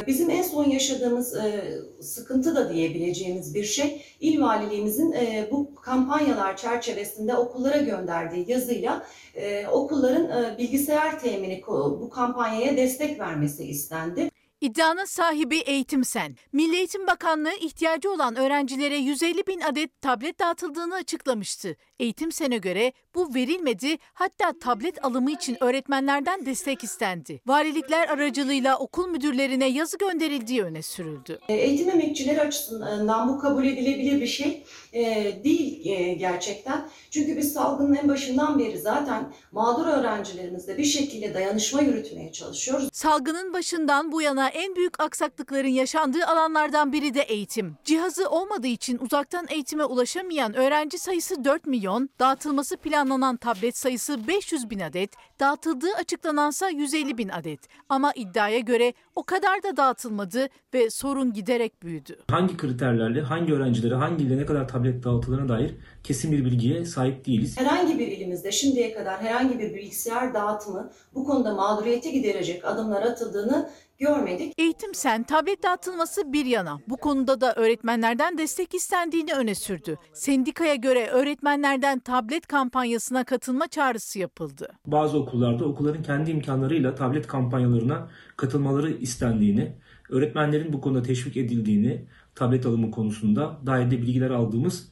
Bizim 0.07 0.29
en 0.29 0.41
son 0.41 0.69
yaşadığımız 0.69 1.35
e, 1.35 1.79
sıkıntı 2.01 2.55
da 2.55 2.73
diyebileceğimiz 2.73 3.55
bir 3.55 3.63
şey 3.63 4.01
il 4.19 4.41
valiliğimizin 4.41 5.11
e, 5.11 5.47
bu 5.51 5.75
kampanyalar 5.75 6.57
çerçevesinde 6.57 7.35
okullara 7.35 7.77
gönderdiği 7.77 8.51
yazıyla 8.51 9.05
e, 9.35 9.67
okulların 9.67 10.57
bilgisayar 10.57 11.19
temini 11.19 11.61
bu 11.67 12.09
kampanyaya 12.09 12.77
destek 12.77 13.19
vermesi 13.19 13.63
istendi. 13.63 14.29
İddianın 14.65 15.05
sahibi 15.05 15.57
Eğitim 15.57 16.03
Sen. 16.03 16.35
Milli 16.53 16.75
Eğitim 16.75 17.07
Bakanlığı 17.07 17.53
ihtiyacı 17.61 18.11
olan 18.11 18.35
öğrencilere 18.35 18.95
150 18.95 19.47
bin 19.47 19.61
adet 19.61 20.01
tablet 20.01 20.39
dağıtıldığını 20.39 20.95
açıklamıştı. 20.95 21.75
Eğitim 21.99 22.31
Sen'e 22.31 22.57
göre 22.57 22.93
bu 23.15 23.35
verilmedi 23.35 23.97
hatta 24.13 24.59
tablet 24.59 25.05
alımı 25.05 25.31
için 25.31 25.57
öğretmenlerden 25.63 26.45
destek 26.45 26.83
istendi. 26.83 27.41
Valilikler 27.47 28.07
aracılığıyla 28.07 28.77
okul 28.77 29.07
müdürlerine 29.07 29.67
yazı 29.67 29.97
gönderildiği 29.97 30.63
öne 30.63 30.81
sürüldü. 30.81 31.39
E, 31.49 31.53
eğitim 31.53 31.89
emekçileri 31.89 32.41
açısından 32.41 33.29
bu 33.29 33.39
kabul 33.39 33.65
edilebilir 33.65 34.21
bir 34.21 34.27
şey 34.27 34.63
e, 34.93 35.03
değil 35.43 35.85
e, 35.85 36.13
gerçekten. 36.13 36.89
Çünkü 37.11 37.37
biz 37.37 37.53
salgının 37.53 37.95
en 37.95 38.09
başından 38.09 38.59
beri 38.59 38.79
zaten 38.79 39.33
mağdur 39.51 39.87
öğrencilerimizle 39.87 40.77
bir 40.77 40.85
şekilde 40.85 41.33
dayanışma 41.33 41.81
yürütmeye 41.81 42.31
çalışıyoruz. 42.31 42.89
Salgının 42.93 43.53
başından 43.53 44.11
bu 44.11 44.21
yana 44.21 44.54
en 44.55 44.75
büyük 44.75 44.99
aksaklıkların 45.03 45.67
yaşandığı 45.67 46.25
alanlardan 46.25 46.93
biri 46.93 47.13
de 47.13 47.21
eğitim. 47.21 47.77
Cihazı 47.83 48.29
olmadığı 48.29 48.67
için 48.67 48.97
uzaktan 48.97 49.45
eğitime 49.49 49.85
ulaşamayan 49.85 50.53
öğrenci 50.53 50.97
sayısı 50.97 51.43
4 51.43 51.65
milyon, 51.65 52.09
dağıtılması 52.19 52.77
planlanan 52.77 53.37
tablet 53.37 53.77
sayısı 53.77 54.27
500 54.27 54.69
bin 54.69 54.79
adet, 54.79 55.13
dağıtıldığı 55.39 55.93
açıklanansa 55.99 56.69
150 56.69 57.17
bin 57.17 57.29
adet. 57.29 57.59
Ama 57.89 58.11
iddiaya 58.15 58.59
göre 58.59 58.93
o 59.15 59.23
kadar 59.23 59.63
da 59.63 59.77
dağıtılmadı 59.77 60.47
ve 60.73 60.89
sorun 60.89 61.33
giderek 61.33 61.83
büyüdü. 61.83 62.17
Hangi 62.31 62.57
kriterlerle, 62.57 63.21
hangi 63.21 63.53
öğrencilere, 63.53 63.95
hangi 63.95 64.23
ilde 64.23 64.37
ne 64.37 64.45
kadar 64.45 64.67
tablet 64.67 65.03
dağıtıldığına 65.03 65.49
dair 65.49 65.75
kesin 66.03 66.31
bir 66.31 66.45
bilgiye 66.45 66.85
sahip 66.85 67.25
değiliz. 67.25 67.57
Herhangi 67.59 67.99
bir 67.99 68.07
ilimizde 68.07 68.51
şimdiye 68.51 68.93
kadar 68.93 69.21
herhangi 69.21 69.59
bir 69.59 69.75
bilgisayar 69.75 70.33
dağıtımı 70.33 70.91
bu 71.15 71.25
konuda 71.25 71.53
mağduriyeti 71.53 72.11
giderecek 72.11 72.65
adımlar 72.65 73.01
atıldığını 73.01 73.69
görmedik. 73.97 74.53
Eğitim 74.57 74.93
Sen 74.93 75.23
tablet 75.23 75.63
dağıtılması 75.63 76.33
bir 76.33 76.45
yana 76.45 76.79
bu 76.87 76.97
konuda 76.97 77.41
da 77.41 77.53
öğretmenlerden 77.55 78.37
destek 78.37 78.73
istendiğini 78.73 79.33
öne 79.33 79.55
sürdü. 79.55 79.97
Sendikaya 80.13 80.75
göre 80.75 81.07
öğretmenlerden 81.07 81.99
tablet 81.99 82.47
kampanyasına 82.47 83.23
katılma 83.23 83.67
çağrısı 83.67 84.19
yapıldı. 84.19 84.69
Bazı 84.85 85.17
okullarda 85.25 85.65
okulların 85.65 86.03
kendi 86.03 86.31
imkanlarıyla 86.31 86.95
tablet 86.95 87.27
kampanyalarına 87.27 88.07
katılmaları 88.37 88.91
istendiğini, 88.91 89.71
öğretmenlerin 90.09 90.73
bu 90.73 90.81
konuda 90.81 91.03
teşvik 91.03 91.37
edildiğini, 91.37 92.05
tablet 92.35 92.65
alımı 92.65 92.91
konusunda 92.91 93.57
dair 93.65 93.91
de 93.91 94.01
bilgiler 94.01 94.29
aldığımız 94.29 94.89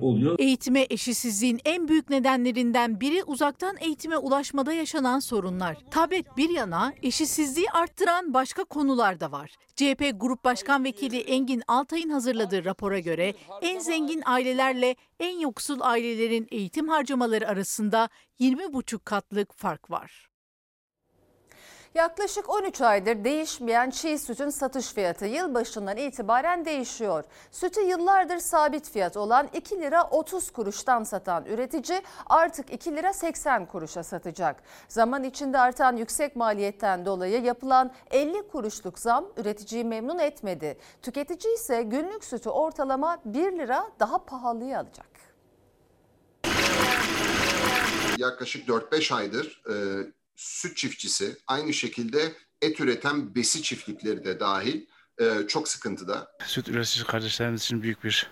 oluyor. 0.00 0.36
Eğitime 0.38 0.86
eşitsizliğin 0.90 1.60
en 1.64 1.88
büyük 1.88 2.10
nedenlerinden 2.10 3.00
biri 3.00 3.24
uzaktan 3.24 3.76
eğitime 3.80 4.16
ulaşmada 4.16 4.72
yaşanan 4.72 5.18
sorunlar. 5.18 5.76
Tablet 5.90 6.36
bir 6.36 6.50
yana 6.50 6.92
eşitsizliği 7.02 7.70
arttıran 7.70 8.34
başka 8.34 8.64
konular 8.64 9.20
da 9.20 9.32
var. 9.32 9.50
CHP 9.76 10.12
Grup 10.20 10.44
Başkan 10.44 10.84
Vekili 10.84 11.20
Engin 11.20 11.62
Altay'ın 11.68 12.10
hazırladığı 12.10 12.64
rapora 12.64 12.98
göre 12.98 13.34
en 13.62 13.78
zengin 13.78 14.22
ailelerle 14.26 14.96
en 15.20 15.38
yoksul 15.38 15.80
ailelerin 15.80 16.46
eğitim 16.50 16.88
harcamaları 16.88 17.48
arasında 17.48 18.08
20,5 18.40 18.98
katlık 19.04 19.54
fark 19.54 19.90
var. 19.90 20.28
Yaklaşık 21.96 22.50
13 22.50 22.80
aydır 22.80 23.24
değişmeyen 23.24 23.90
çiğ 23.90 24.18
sütün 24.18 24.50
satış 24.50 24.92
fiyatı 24.92 25.26
yılbaşından 25.26 25.96
itibaren 25.96 26.64
değişiyor. 26.64 27.24
Sütü 27.50 27.80
yıllardır 27.80 28.38
sabit 28.38 28.90
fiyat 28.90 29.16
olan 29.16 29.48
2 29.54 29.80
lira 29.80 30.04
30 30.04 30.50
kuruştan 30.50 31.02
satan 31.02 31.44
üretici 31.44 32.02
artık 32.26 32.72
2 32.72 32.96
lira 32.96 33.12
80 33.12 33.66
kuruşa 33.66 34.02
satacak. 34.02 34.62
Zaman 34.88 35.24
içinde 35.24 35.58
artan 35.58 35.96
yüksek 35.96 36.36
maliyetten 36.36 37.06
dolayı 37.06 37.42
yapılan 37.42 37.92
50 38.10 38.48
kuruşluk 38.48 38.98
zam 38.98 39.26
üreticiyi 39.36 39.84
memnun 39.84 40.18
etmedi. 40.18 40.78
Tüketici 41.02 41.54
ise 41.54 41.82
günlük 41.82 42.24
sütü 42.24 42.48
ortalama 42.48 43.18
1 43.24 43.52
lira 43.58 43.86
daha 44.00 44.24
pahalıya 44.24 44.80
alacak. 44.80 45.10
Yaklaşık 48.18 48.68
4-5 48.68 49.14
aydır 49.14 49.62
e, 49.70 49.74
süt 50.36 50.76
çiftçisi, 50.76 51.36
aynı 51.46 51.72
şekilde 51.72 52.34
et 52.62 52.80
üreten 52.80 53.34
besi 53.34 53.62
çiftlikleri 53.62 54.24
de 54.24 54.40
dahil 54.40 54.86
e, 55.20 55.46
çok 55.48 55.68
sıkıntıda. 55.68 56.28
Süt 56.46 56.68
üretici 56.68 57.04
kardeşlerimiz 57.06 57.62
için 57.62 57.82
büyük 57.82 58.04
bir 58.04 58.30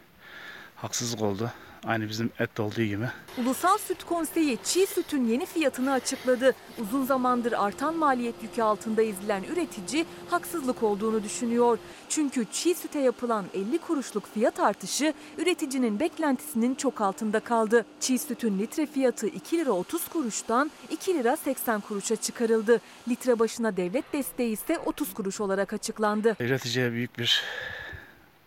haksızlık 0.76 1.22
oldu. 1.22 1.52
Aynı 1.86 2.08
bizim 2.08 2.30
et 2.38 2.60
olduğu 2.60 2.82
gibi. 2.82 3.04
Ulusal 3.38 3.78
Süt 3.78 4.04
Konseyi 4.04 4.58
çiğ 4.64 4.86
sütün 4.86 5.24
yeni 5.24 5.46
fiyatını 5.46 5.92
açıkladı. 5.92 6.54
Uzun 6.78 7.04
zamandır 7.04 7.52
artan 7.52 7.96
maliyet 7.96 8.42
yükü 8.42 8.62
altında 8.62 9.02
ezilen 9.02 9.42
üretici 9.44 10.06
haksızlık 10.30 10.82
olduğunu 10.82 11.22
düşünüyor. 11.24 11.78
Çünkü 12.08 12.46
çiğ 12.52 12.74
süte 12.74 12.98
yapılan 12.98 13.44
50 13.54 13.78
kuruşluk 13.78 14.34
fiyat 14.34 14.60
artışı 14.60 15.14
üreticinin 15.38 16.00
beklentisinin 16.00 16.74
çok 16.74 17.00
altında 17.00 17.40
kaldı. 17.40 17.86
Çiğ 18.00 18.18
sütün 18.18 18.58
litre 18.58 18.86
fiyatı 18.86 19.26
2 19.26 19.58
lira 19.58 19.70
30 19.72 20.08
kuruştan 20.08 20.70
2 20.90 21.14
lira 21.14 21.36
80 21.36 21.80
kuruşa 21.80 22.16
çıkarıldı. 22.16 22.80
Litre 23.08 23.38
başına 23.38 23.76
devlet 23.76 24.12
desteği 24.12 24.52
ise 24.52 24.78
30 24.78 25.14
kuruş 25.14 25.40
olarak 25.40 25.72
açıklandı. 25.72 26.36
Üreticiye 26.40 26.92
büyük 26.92 27.18
bir 27.18 27.42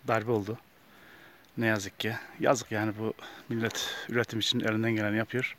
darbe 0.07 0.31
oldu. 0.31 0.57
Ne 1.57 1.65
yazık 1.65 1.99
ki. 1.99 2.15
Yazık 2.39 2.71
yani 2.71 2.93
bu 2.99 3.13
millet 3.49 3.95
üretim 4.09 4.39
için 4.39 4.59
elinden 4.59 4.95
geleni 4.95 5.17
yapıyor. 5.17 5.57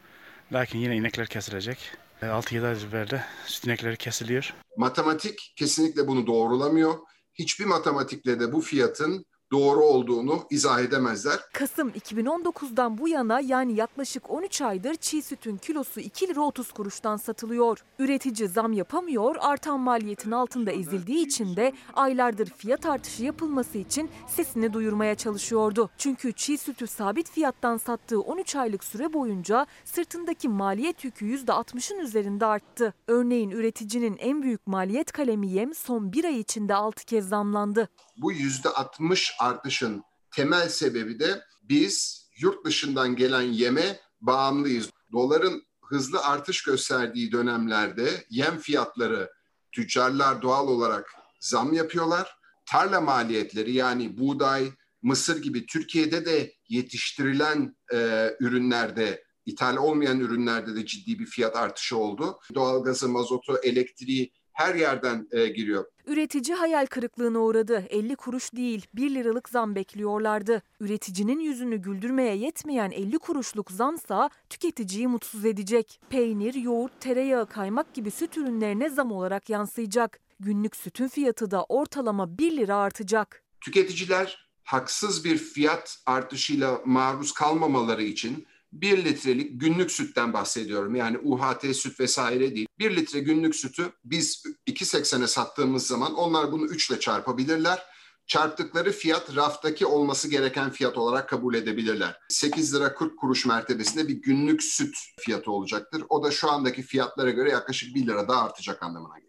Lakin 0.53 0.79
yine 0.79 0.97
inekler 0.97 1.27
kesilecek. 1.27 1.79
6-7 2.23 2.67
aydır 2.67 2.93
beri 2.93 3.21
süt 3.47 3.67
inekleri 3.67 3.97
kesiliyor. 3.97 4.55
Matematik 4.77 5.53
kesinlikle 5.57 6.07
bunu 6.07 6.27
doğrulamıyor. 6.27 6.95
Hiçbir 7.35 7.65
matematikle 7.65 8.41
de 8.41 8.53
bu 8.53 8.61
fiyatın 8.61 9.25
doğru 9.53 9.81
olduğunu 9.81 10.47
izah 10.51 10.81
edemezler. 10.81 11.39
Kasım 11.53 11.89
2019'dan 11.91 12.99
bu 12.99 13.09
yana 13.09 13.41
yani 13.41 13.75
yaklaşık 13.75 14.31
13 14.31 14.63
aydır 14.63 14.95
çiğ 14.95 15.23
sütün 15.23 15.57
kilosu 15.57 16.01
2 16.01 16.29
lira 16.29 16.41
30 16.41 16.73
kuruştan 16.73 17.17
satılıyor. 17.17 17.85
Üretici 17.99 18.49
zam 18.49 18.73
yapamıyor, 18.73 19.37
artan 19.41 19.81
maliyetin 19.81 20.31
altında 20.31 20.71
ezildiği 20.71 21.27
için 21.27 21.57
de 21.57 21.73
aylardır 21.95 22.47
fiyat 22.47 22.87
artışı 22.87 23.25
yapılması 23.25 23.79
için 23.79 24.11
sesini 24.27 24.73
duyurmaya 24.73 25.15
çalışıyordu. 25.15 25.91
Çünkü 25.99 26.33
çiğ 26.33 26.59
sütü 26.59 26.87
sabit 26.87 27.31
fiyattan 27.31 27.77
sattığı 27.77 28.21
13 28.21 28.57
aylık 28.57 28.85
süre 28.85 29.13
boyunca 29.13 29.67
sırtındaki 29.85 30.49
maliyet 30.49 31.05
yükü 31.05 31.27
%60'ın 31.27 31.99
üzerinde 31.99 32.47
arttı. 32.47 32.95
Örneğin 33.07 33.51
üreticinin 33.51 34.17
en 34.19 34.43
büyük 34.43 34.67
maliyet 34.67 35.13
kalemi 35.13 35.49
yem 35.51 35.75
son 35.75 36.13
bir 36.13 36.25
ay 36.25 36.41
içinde 36.41 36.75
6 36.75 37.05
kez 37.05 37.29
zamlandı. 37.29 37.89
Bu 38.19 38.33
yüzde 38.33 38.69
60 38.69 39.33
artışın 39.39 40.03
temel 40.31 40.69
sebebi 40.69 41.21
de 41.21 41.45
biz 41.63 42.27
yurt 42.39 42.65
dışından 42.65 43.17
gelen 43.17 43.43
yeme 43.43 44.01
bağımlıyız. 44.21 44.91
Doların 45.13 45.63
hızlı 45.85 46.25
artış 46.25 46.63
gösterdiği 46.63 47.33
dönemlerde 47.33 48.25
yem 48.31 48.59
fiyatları 48.59 49.31
tüccarlar 49.73 50.43
doğal 50.43 50.69
olarak 50.69 51.15
zam 51.41 51.73
yapıyorlar. 51.73 52.39
Tarla 52.67 53.01
maliyetleri 53.01 53.73
yani 53.73 54.19
buğday, 54.19 54.73
mısır 55.03 55.43
gibi 55.43 55.67
Türkiye'de 55.67 56.25
de 56.25 56.53
yetiştirilen 56.69 57.77
e, 57.93 58.31
ürünlerde 58.41 59.25
ithal 59.47 59.77
olmayan 59.77 60.21
ürünlerde 60.21 60.77
de 60.77 60.87
ciddi 60.87 61.19
bir 61.19 61.27
fiyat 61.27 61.57
artışı 61.57 61.97
oldu. 61.97 62.39
Doğalgazı, 62.55 63.09
mazotu, 63.09 63.59
elektriği 63.63 64.33
her 64.59 64.75
yerden 64.75 65.29
e, 65.33 65.47
giriyor. 65.47 65.85
Üretici 66.07 66.55
hayal 66.57 66.87
kırıklığına 66.87 67.39
uğradı. 67.39 67.85
50 67.91 68.17
kuruş 68.17 68.53
değil 68.53 68.87
1 68.95 69.15
liralık 69.15 69.49
zam 69.49 69.75
bekliyorlardı. 69.75 70.63
Üreticinin 70.81 71.41
yüzünü 71.41 71.77
güldürmeye 71.77 72.37
yetmeyen 72.37 72.91
50 72.91 73.19
kuruşluk 73.19 73.71
zamsa 73.71 74.31
tüketiciyi 74.51 75.09
mutsuz 75.09 75.45
edecek. 75.45 76.01
Peynir, 76.11 76.55
yoğurt, 76.55 77.01
tereyağı, 77.01 77.47
kaymak 77.47 77.95
gibi 77.95 78.11
süt 78.11 78.37
ürünlerine 78.37 78.91
zam 78.91 79.13
olarak 79.13 79.51
yansıyacak. 79.51 80.21
Günlük 80.41 80.77
sütün 80.77 81.09
fiyatı 81.09 81.51
da 81.51 81.65
ortalama 81.65 82.39
1 82.39 82.57
lira 82.57 82.77
artacak. 82.77 83.43
Tüketiciler 83.61 84.49
haksız 84.65 85.25
bir 85.25 85.39
fiyat 85.39 85.99
artışıyla 86.07 86.81
maruz 86.85 87.33
kalmamaları 87.33 88.03
için 88.03 88.47
1 88.73 89.05
litrelik 89.05 89.61
günlük 89.61 89.91
sütten 89.91 90.33
bahsediyorum. 90.33 90.95
Yani 90.95 91.19
UHT 91.19 91.77
süt 91.77 92.01
vesaire 92.01 92.55
değil. 92.55 92.67
1 92.79 92.97
litre 92.97 93.21
günlük 93.21 93.57
sütü 93.57 93.93
biz 94.05 94.43
2.80'e 94.67 95.27
sattığımız 95.27 95.87
zaman 95.87 96.15
onlar 96.15 96.53
bunu 96.53 96.67
3 96.67 96.91
ile 96.91 97.01
çarpabilirler. 97.01 97.83
Çarptıkları 98.27 98.93
fiyat 98.93 99.37
raftaki 99.37 99.87
olması 99.87 100.29
gereken 100.29 100.71
fiyat 100.71 100.99
olarak 100.99 101.29
kabul 101.29 101.55
edebilirler. 101.55 102.21
8 102.29 102.75
lira 102.75 102.95
40 102.95 103.19
kuruş 103.19 103.47
mertebesinde 103.47 104.09
bir 104.09 104.15
günlük 104.15 104.63
süt 104.63 104.97
fiyatı 105.19 105.51
olacaktır. 105.51 106.05
O 106.09 106.23
da 106.23 106.31
şu 106.31 106.51
andaki 106.51 106.83
fiyatlara 106.83 107.31
göre 107.31 107.51
yaklaşık 107.51 107.95
1 107.95 108.07
lira 108.07 108.29
daha 108.29 108.43
artacak 108.43 108.83
anlamına 108.83 109.15
geliyor. 109.15 109.28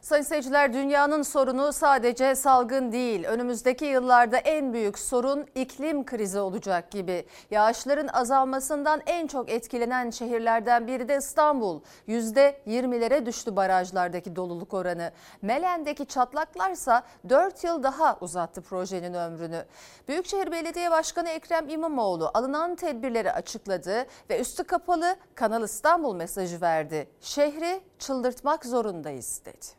Sayın 0.00 0.22
seyirciler 0.22 0.72
dünyanın 0.72 1.22
sorunu 1.22 1.72
sadece 1.72 2.34
salgın 2.34 2.92
değil. 2.92 3.24
Önümüzdeki 3.24 3.84
yıllarda 3.84 4.36
en 4.36 4.72
büyük 4.72 4.98
sorun 4.98 5.46
iklim 5.54 6.06
krizi 6.06 6.38
olacak 6.38 6.90
gibi. 6.90 7.26
Yağışların 7.50 8.08
azalmasından 8.08 9.02
en 9.06 9.26
çok 9.26 9.50
etkilenen 9.50 10.10
şehirlerden 10.10 10.86
biri 10.86 11.08
de 11.08 11.16
İstanbul. 11.16 11.80
%20'lere 12.08 13.26
düştü 13.26 13.56
barajlardaki 13.56 14.36
doluluk 14.36 14.74
oranı. 14.74 15.12
Melen'deki 15.42 16.06
çatlaklarsa 16.06 17.02
4 17.28 17.64
yıl 17.64 17.82
daha 17.82 18.18
uzattı 18.20 18.62
projenin 18.62 19.14
ömrünü. 19.14 19.64
Büyükşehir 20.08 20.52
Belediye 20.52 20.90
Başkanı 20.90 21.28
Ekrem 21.28 21.68
İmamoğlu 21.68 22.30
alınan 22.34 22.74
tedbirleri 22.74 23.32
açıkladı 23.32 24.06
ve 24.30 24.40
üstü 24.40 24.64
kapalı 24.64 25.16
Kanal 25.34 25.62
İstanbul 25.62 26.14
mesajı 26.14 26.60
verdi. 26.60 27.08
Şehri 27.20 27.80
çıldırtmak 27.98 28.64
zorundayız 28.64 29.42
dedi. 29.44 29.78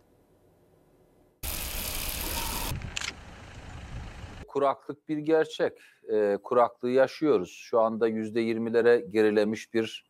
kuraklık 4.49 5.09
bir 5.09 5.17
gerçek. 5.17 5.79
E, 6.11 6.37
kuraklığı 6.43 6.89
yaşıyoruz. 6.89 7.51
Şu 7.51 7.79
anda 7.79 8.07
yüzde 8.07 8.39
yirmilere 8.39 8.99
gerilemiş 9.09 9.73
bir 9.73 10.05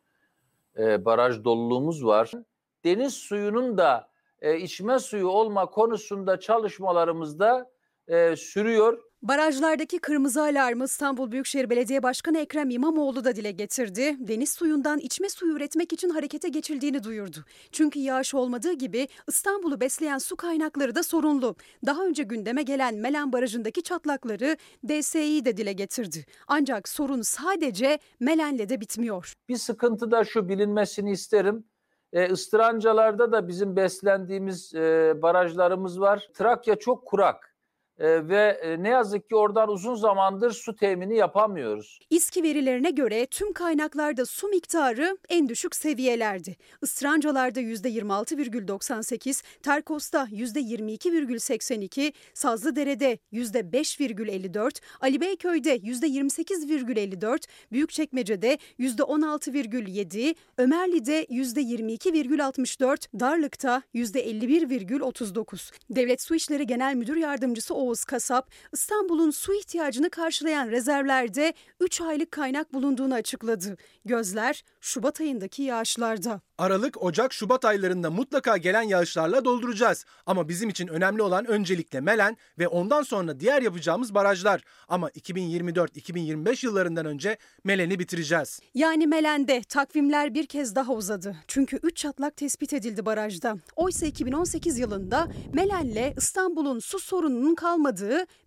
e, 0.78 1.06
baraj 1.06 1.44
doluluğumuz 1.44 2.06
var. 2.06 2.32
Deniz 2.86 3.14
suyunun 3.14 3.78
da 3.78 4.10
e, 4.42 4.58
içme 4.58 5.00
suyu 5.00 5.28
olma 5.28 5.66
konusunda 5.66 6.40
çalışmalarımızda 6.40 7.72
e, 8.08 8.36
sürüyor. 8.36 9.04
Barajlardaki 9.22 10.00
kırmızı 10.00 10.42
alarmı 10.42 10.84
İstanbul 10.84 11.32
Büyükşehir 11.32 11.70
Belediye 11.70 12.04
Başkanı 12.04 12.38
Ekrem 12.38 12.70
İmamoğlu 12.70 13.24
da 13.24 13.36
dile 13.36 13.52
getirdi. 13.52 14.16
Deniz 14.20 14.52
suyundan 14.52 15.00
içme 15.00 15.30
suyu 15.30 15.56
üretmek 15.56 15.94
için 15.94 16.10
harekete 16.10 16.50
geçildiğini 16.50 17.04
duyurdu. 17.04 17.38
Çünkü 17.72 18.00
yağış 18.00 18.36
olmadığı 18.36 18.74
gibi 18.74 19.08
İstanbul'u 19.28 19.80
besleyen 19.80 20.18
su 20.18 20.36
kaynakları 20.36 20.96
da 20.96 21.04
sorunlu. 21.04 21.56
Daha 21.86 22.06
önce 22.06 22.24
gündeme 22.24 22.64
gelen 22.64 22.96
Melen 22.96 23.34
Barajı'ndaki 23.34 23.84
çatlakları 23.84 24.58
DSİ 24.88 25.46
de 25.46 25.58
dile 25.58 25.74
getirdi. 25.74 26.26
Ancak 26.48 26.90
sorun 26.90 27.22
sadece 27.22 28.00
Melen'le 28.20 28.70
de 28.70 28.82
bitmiyor. 28.82 29.34
Bir 29.50 29.58
sıkıntı 29.58 30.12
da 30.12 30.24
şu 30.24 30.50
bilinmesini 30.50 31.12
isterim. 31.12 31.64
E, 32.14 32.32
ıstırancalarda 32.32 33.32
da 33.32 33.48
bizim 33.48 33.76
beslendiğimiz 33.76 34.76
e, 34.76 35.14
barajlarımız 35.22 36.00
var. 36.00 36.30
Trakya 36.34 36.76
çok 36.76 37.06
kurak. 37.06 37.50
Ee, 38.00 38.30
ve 38.30 38.60
e, 38.62 38.84
ne 38.84 38.90
yazık 38.90 39.30
ki 39.30 39.36
oradan 39.36 39.70
uzun 39.70 39.96
zamandır 39.96 40.52
su 40.52 40.76
temini 40.76 41.16
yapamıyoruz. 41.16 42.00
İSKİ 42.10 42.44
verilerine 42.44 42.90
göre 42.90 43.26
tüm 43.26 43.54
kaynaklarda 43.54 44.26
su 44.26 44.48
miktarı 44.48 45.18
en 45.30 45.50
düşük 45.50 45.76
seviyelerdi. 45.76 46.56
Israncalarda 46.82 47.62
%26,98, 47.62 49.44
Terkos'ta 49.64 50.28
%22,82, 50.32 52.14
Sazlıdere'de 52.34 53.18
%5,54, 53.34 54.82
Ali 55.02 55.22
Beyköy'de 55.22 55.78
%28,54, 55.78 57.48
Büyükçekmece'de 57.72 58.58
%16,7, 58.80 60.36
Ömerli'de 60.58 61.26
%22,64, 61.26 63.20
Darlık'ta 63.20 63.82
%51,39. 63.96 65.72
Devlet 65.90 66.22
Su 66.22 66.36
İşleri 66.36 66.68
Genel 66.68 66.96
Müdür 66.96 67.16
Yardımcısı 67.16 67.76
Oğuz 67.76 67.89
Kasap, 67.96 68.52
İstanbul'un 68.74 69.32
su 69.32 69.54
ihtiyacını 69.54 70.10
karşılayan 70.10 70.68
rezervlerde 70.68 71.54
3 71.80 72.02
aylık 72.02 72.32
kaynak 72.32 72.74
bulunduğunu 72.74 73.14
açıkladı. 73.14 73.78
Gözler 74.06 74.64
Şubat 74.82 75.22
ayındaki 75.22 75.64
yağışlarda. 75.64 76.42
Aralık, 76.58 77.04
Ocak, 77.04 77.34
Şubat 77.34 77.66
aylarında 77.66 78.12
mutlaka 78.12 78.58
gelen 78.58 78.82
yağışlarla 78.82 79.46
dolduracağız. 79.46 80.06
Ama 80.26 80.50
bizim 80.50 80.70
için 80.70 80.88
önemli 80.88 81.22
olan 81.22 81.46
öncelikle 81.46 82.02
Melen 82.02 82.38
ve 82.60 82.68
ondan 82.68 83.02
sonra 83.02 83.40
diğer 83.40 83.62
yapacağımız 83.62 84.14
barajlar. 84.14 84.62
Ama 84.88 85.10
2024-2025 85.10 86.66
yıllarından 86.66 87.06
önce 87.06 87.38
Melen'i 87.64 88.00
bitireceğiz. 88.00 88.60
Yani 88.74 89.08
Melen'de 89.08 89.62
takvimler 89.70 90.34
bir 90.34 90.46
kez 90.46 90.76
daha 90.76 90.94
uzadı. 90.94 91.36
Çünkü 91.48 91.80
3 91.84 91.98
çatlak 91.98 92.38
tespit 92.38 92.74
edildi 92.74 93.06
barajda. 93.06 93.56
Oysa 93.76 94.06
2018 94.06 94.80
yılında 94.80 95.28
Melen'le 95.54 96.14
İstanbul'un 96.18 96.80
su 96.80 97.00
sorununun 97.00 97.56
kalmadığı 97.56 97.79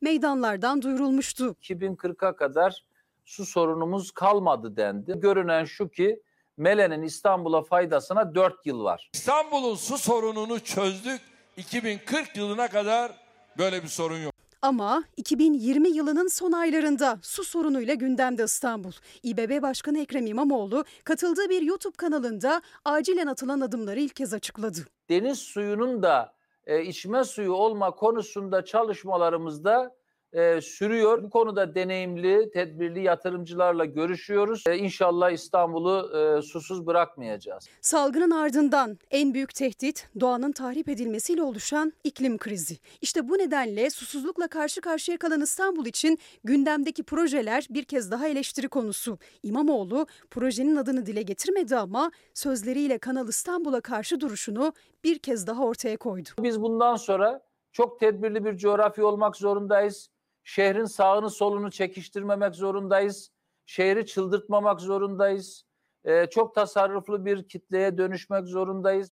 meydanlardan 0.01 0.83
duyurulmuştu. 0.83 1.57
2040'a 1.62 2.37
kadar 2.37 2.85
su 3.24 3.47
sorunumuz 3.47 4.11
kalmadı 4.11 4.76
dendi. 4.76 5.12
Görünen 5.16 5.64
şu 5.64 5.89
ki 5.89 6.22
Melen'in 6.57 7.03
İstanbul'a 7.03 7.62
faydasına 7.62 8.35
4 8.35 8.66
yıl 8.66 8.85
var. 8.85 9.11
İstanbul'un 9.14 9.74
su 9.74 9.99
sorununu 9.99 10.61
çözdük. 10.61 11.20
2040 11.57 12.37
yılına 12.37 12.68
kadar 12.68 13.12
böyle 13.59 13.83
bir 13.83 13.89
sorun 13.89 14.18
yok. 14.18 14.33
Ama 14.62 15.05
2020 15.16 15.89
yılının 15.89 16.28
son 16.28 16.53
aylarında 16.53 17.18
su 17.22 17.45
sorunuyla 17.45 17.95
gündemde 17.95 18.45
İstanbul. 18.45 18.93
İBB 19.22 19.62
Başkanı 19.62 19.99
Ekrem 19.99 20.26
İmamoğlu 20.26 20.85
katıldığı 21.05 21.49
bir 21.49 21.62
YouTube 21.62 21.97
kanalında 21.97 22.62
acilen 22.85 23.26
atılan 23.26 23.61
adımları 23.61 24.01
ilk 24.01 24.16
kez 24.16 24.35
açıkladı. 24.35 24.78
Deniz 25.09 25.39
suyunun 25.39 26.03
da 26.03 26.35
e, 26.67 26.83
içme 26.83 27.25
suyu 27.25 27.53
olma 27.53 27.91
konusunda 27.91 28.65
çalışmalarımızda 28.65 29.97
e, 30.33 30.61
sürüyor. 30.61 31.22
Bu 31.22 31.30
konuda 31.30 31.74
deneyimli, 31.74 32.51
tedbirli 32.51 33.03
yatırımcılarla 33.03 33.85
görüşüyoruz. 33.85 34.64
E, 34.68 34.76
inşallah 34.76 35.30
İstanbul'u 35.30 36.11
e, 36.18 36.43
susuz 36.43 36.87
bırakmayacağız. 36.87 37.68
Salgının 37.80 38.30
ardından 38.30 38.99
en 39.11 39.35
büyük 39.35 39.55
tehdit 39.55 40.09
doğanın 40.20 40.53
tahrip 40.53 40.89
edilmesiyle 40.89 41.43
oluşan 41.43 41.93
iklim 42.05 42.39
krizi. 42.39 42.78
İşte 43.01 43.28
bu 43.28 43.39
nedenle 43.39 43.91
susuzlukla 43.91 44.49
karşı 44.49 44.80
karşıya 44.80 45.18
kalan 45.18 45.41
İstanbul 45.41 45.87
için 45.87 46.18
gündemdeki 46.45 47.03
projeler 47.03 47.66
bir 47.70 47.85
kez 47.85 48.11
daha 48.11 48.28
eleştiri 48.28 48.68
konusu. 48.68 49.18
İmamoğlu 49.43 50.07
projenin 50.30 50.76
adını 50.76 51.07
dile 51.07 51.22
getirmedi 51.22 51.76
ama 51.76 52.11
sözleriyle 52.35 52.99
Kanal 52.99 53.28
İstanbul'a 53.28 53.80
karşı 53.80 54.20
duruşunu 54.20 54.72
bir 55.05 55.18
kez 55.18 55.47
daha 55.47 55.64
ortaya 55.64 55.97
koydu. 55.97 56.28
Biz 56.39 56.62
bundan 56.62 56.97
sonra 56.97 57.41
Çok 57.72 58.01
tedbirli 58.01 58.45
bir 58.45 58.57
coğrafya 58.57 59.07
olmak 59.07 59.37
zorundayız. 59.37 60.12
Şehrin 60.45 60.84
sağını 60.84 61.30
solunu 61.30 61.70
çekiştirmemek 61.70 62.55
zorundayız. 62.55 63.30
Şehri 63.66 64.07
çıldırtmamak 64.07 64.80
zorundayız. 64.80 65.64
Ee, 66.05 66.26
çok 66.30 66.55
tasarruflu 66.55 67.24
bir 67.24 67.49
kitleye 67.49 67.99
dönüşmek 67.99 68.47
zorundayız. 68.47 69.11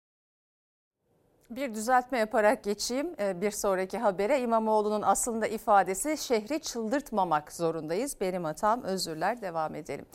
Bir 1.49 1.73
düzeltme 1.73 2.17
yaparak 2.17 2.63
geçeyim 2.63 3.15
Ee, 3.19 3.41
bir 3.41 3.51
sonraki 3.51 3.97
habere. 3.97 4.41
İmamoğlu'nun 4.41 5.01
aslında 5.01 5.47
ifadesi 5.47 6.17
şehri 6.17 6.59
çıldırtmamak 6.59 7.51
zorundayız. 7.51 8.21
Benim 8.21 8.43
hatam 8.43 8.83
özürler 8.83 9.41
devam 9.41 9.75
edelim. 9.75 10.05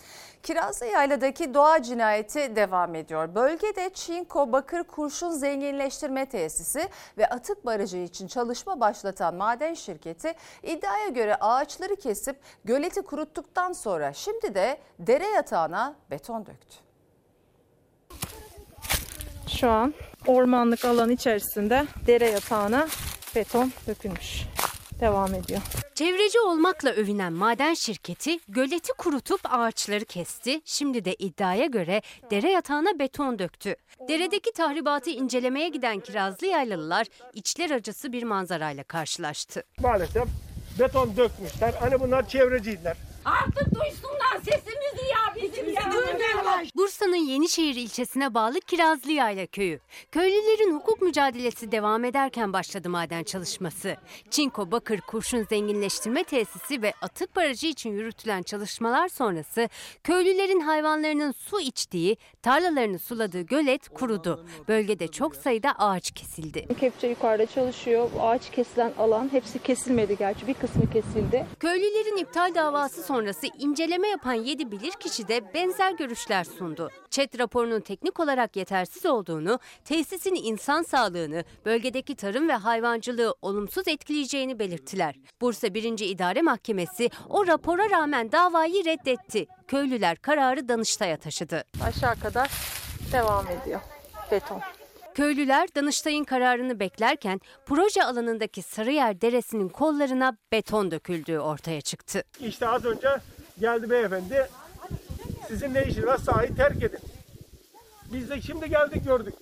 Kirazlı 0.43 0.87
Yayla'daki 0.87 1.55
doğa 1.55 1.83
cinayeti 1.83 2.57
devam 2.57 2.95
ediyor. 2.95 3.35
Bölgede 3.35 3.91
Çinko 3.95 4.53
Bakır 4.53 4.83
Kurşun 4.85 5.31
Zenginleştirme 5.31 6.27
Tesisi 6.27 6.89
ve 7.19 7.29
atık 7.29 7.67
barajı 7.67 7.97
için 7.97 8.27
çalışma 8.27 8.81
başlatan 8.81 9.35
maden 9.35 9.75
şirketi 9.75 10.35
iddiaya 10.63 11.09
göre 11.09 11.37
ağaçları 11.37 11.97
kesip 11.97 12.37
göleti 12.65 13.03
kuruttuktan 13.03 13.73
sonra 13.73 14.13
şimdi 14.13 14.55
de 14.55 14.79
dere 14.99 15.27
yatağına 15.27 15.95
beton 16.11 16.47
döktü. 16.47 16.84
Şu 19.49 19.71
an 19.71 19.95
ormanlık 20.27 20.85
alan 20.85 21.11
içerisinde 21.11 21.87
dere 22.07 22.31
yatağına 22.31 22.89
beton 23.37 23.73
dökülmüş. 23.87 24.43
Devam 25.01 25.35
ediyor. 25.35 25.61
Çevreci 25.95 26.41
olmakla 26.41 26.91
övünen 26.91 27.33
maden 27.33 27.75
şirketi 27.75 28.39
göleti 28.49 28.93
kurutup 28.93 29.41
ağaçları 29.45 30.05
kesti. 30.05 30.61
Şimdi 30.65 31.05
de 31.05 31.15
iddiaya 31.15 31.67
göre 31.67 32.03
dere 32.31 32.51
yatağına 32.51 32.99
beton 32.99 33.39
döktü. 33.39 33.77
Deredeki 34.09 34.53
tahribatı 34.53 35.11
incelemeye 35.11 35.69
giden 35.69 36.01
Kirazlı 36.01 36.47
Yaylalılar 36.47 37.07
içler 37.33 37.71
acısı 37.71 38.13
bir 38.13 38.23
manzarayla 38.23 38.85
karşılaştı. 38.85 39.63
Maalesef 39.81 40.25
beton 40.81 41.17
dökmüşler. 41.17 41.75
Hani 41.81 42.01
bunlar 42.01 42.29
çevreciydiler. 42.29 42.97
Artık 43.25 43.75
duysunlar 43.75 44.37
sesimizi 44.45 45.05
ya 45.11 45.35
bizim 45.43 45.67
duymuyorlar. 45.67 46.67
Bursa'nın 46.77 47.17
Yenişehir 47.17 47.75
ilçesine 47.75 48.35
bağlı 48.35 48.61
Kirazlı 48.61 49.13
Yayla 49.13 49.47
köyü. 49.47 49.81
Köylülerin 50.13 50.75
hukuk 50.75 51.03
mücadelesi 51.03 51.73
devam 51.73 52.05
ederken 52.05 52.53
başladı 52.53 52.89
maden 52.91 53.23
çalışması. 53.23 53.97
Çinko 54.31 54.71
Bakır 54.71 55.01
Kurşun 55.01 55.45
Zenginleştirme 55.45 56.25
Tesisi 56.25 56.83
ve 56.83 56.93
atık 57.03 57.37
barajı 57.37 57.67
için 57.67 57.91
yürütülen 57.91 58.43
çalışmalar 58.43 59.09
sonrası 59.09 59.69
köylülerin 60.05 60.61
hayvanlarının 60.61 61.33
su 61.33 61.61
içtiği, 61.61 62.17
tarlalarını 62.43 62.99
suladığı 62.99 63.41
gölet 63.43 63.89
kurudu. 63.89 64.47
Bölgede 64.69 65.09
çok 65.09 65.37
sayıda 65.37 65.73
ağaç 65.79 66.11
kesildi. 66.11 66.69
Kepçe 66.81 67.07
yukarıda 67.07 67.47
çalışıyor. 67.47 68.11
Ağaç 68.21 68.51
kesilen 68.51 68.93
alan 68.99 69.33
hepsi 69.33 69.59
kesilmedi 69.59 70.17
gerçi. 70.19 70.47
Bir 70.47 70.55
kısmı 70.55 70.91
kesildi. 70.91 71.47
Köylülerin 71.61 72.17
iptal 72.17 72.55
davası 72.55 73.03
sonrası 73.15 73.47
inceleme 73.59 74.09
yapan 74.09 74.33
7 74.33 74.71
bilirkişi 74.73 75.29
de 75.29 75.55
benzer 75.55 75.93
görüşler 75.93 76.45
sundu. 76.45 76.91
ÇED 77.11 77.39
raporunun 77.39 77.81
teknik 77.81 78.21
olarak 78.21 78.57
yetersiz 78.57 79.07
olduğunu, 79.07 79.59
tesisin 79.85 80.35
insan 80.35 80.83
sağlığını, 80.83 81.45
bölgedeki 81.65 82.15
tarım 82.15 82.49
ve 82.49 82.53
hayvancılığı 82.53 83.35
olumsuz 83.43 83.89
etkileyeceğini 83.89 84.59
belirttiler. 84.59 85.15
Bursa 85.41 85.75
1. 85.75 85.99
İdare 85.99 86.43
Mahkemesi 86.43 87.11
o 87.29 87.47
rapora 87.47 87.91
rağmen 87.91 88.33
davayı 88.33 88.85
reddetti. 88.85 89.47
Köylüler 89.69 90.17
kararı 90.17 90.69
Danıştay'a 90.69 91.17
taşıdı. 91.17 91.65
Aşağı 91.85 92.21
kadar 92.21 92.51
devam 93.13 93.47
ediyor 93.49 93.81
beton. 94.31 94.61
Köylüler 95.15 95.75
Danıştay'ın 95.75 96.25
kararını 96.25 96.81
beklerken 96.81 97.41
proje 97.67 98.05
alanındaki 98.05 98.63
Sarıyer 98.63 99.21
Deresi'nin 99.21 99.69
kollarına 99.69 100.37
beton 100.53 100.91
döküldüğü 100.91 101.39
ortaya 101.39 101.81
çıktı. 101.81 102.25
İşte 102.41 102.69
az 102.69 102.85
önce 102.85 103.09
geldi 103.61 103.91
beyefendi. 103.91 104.49
Sizin 105.49 105.75
ne 105.75 105.83
işiniz 105.85 106.07
var 106.07 106.19
sahayı 106.19 106.57
terk 106.57 106.83
edin. 106.83 106.99
Biz 108.13 108.31
de 108.31 108.41
şimdi 108.41 108.69
geldik 108.69 109.05
gördük. 109.05 109.35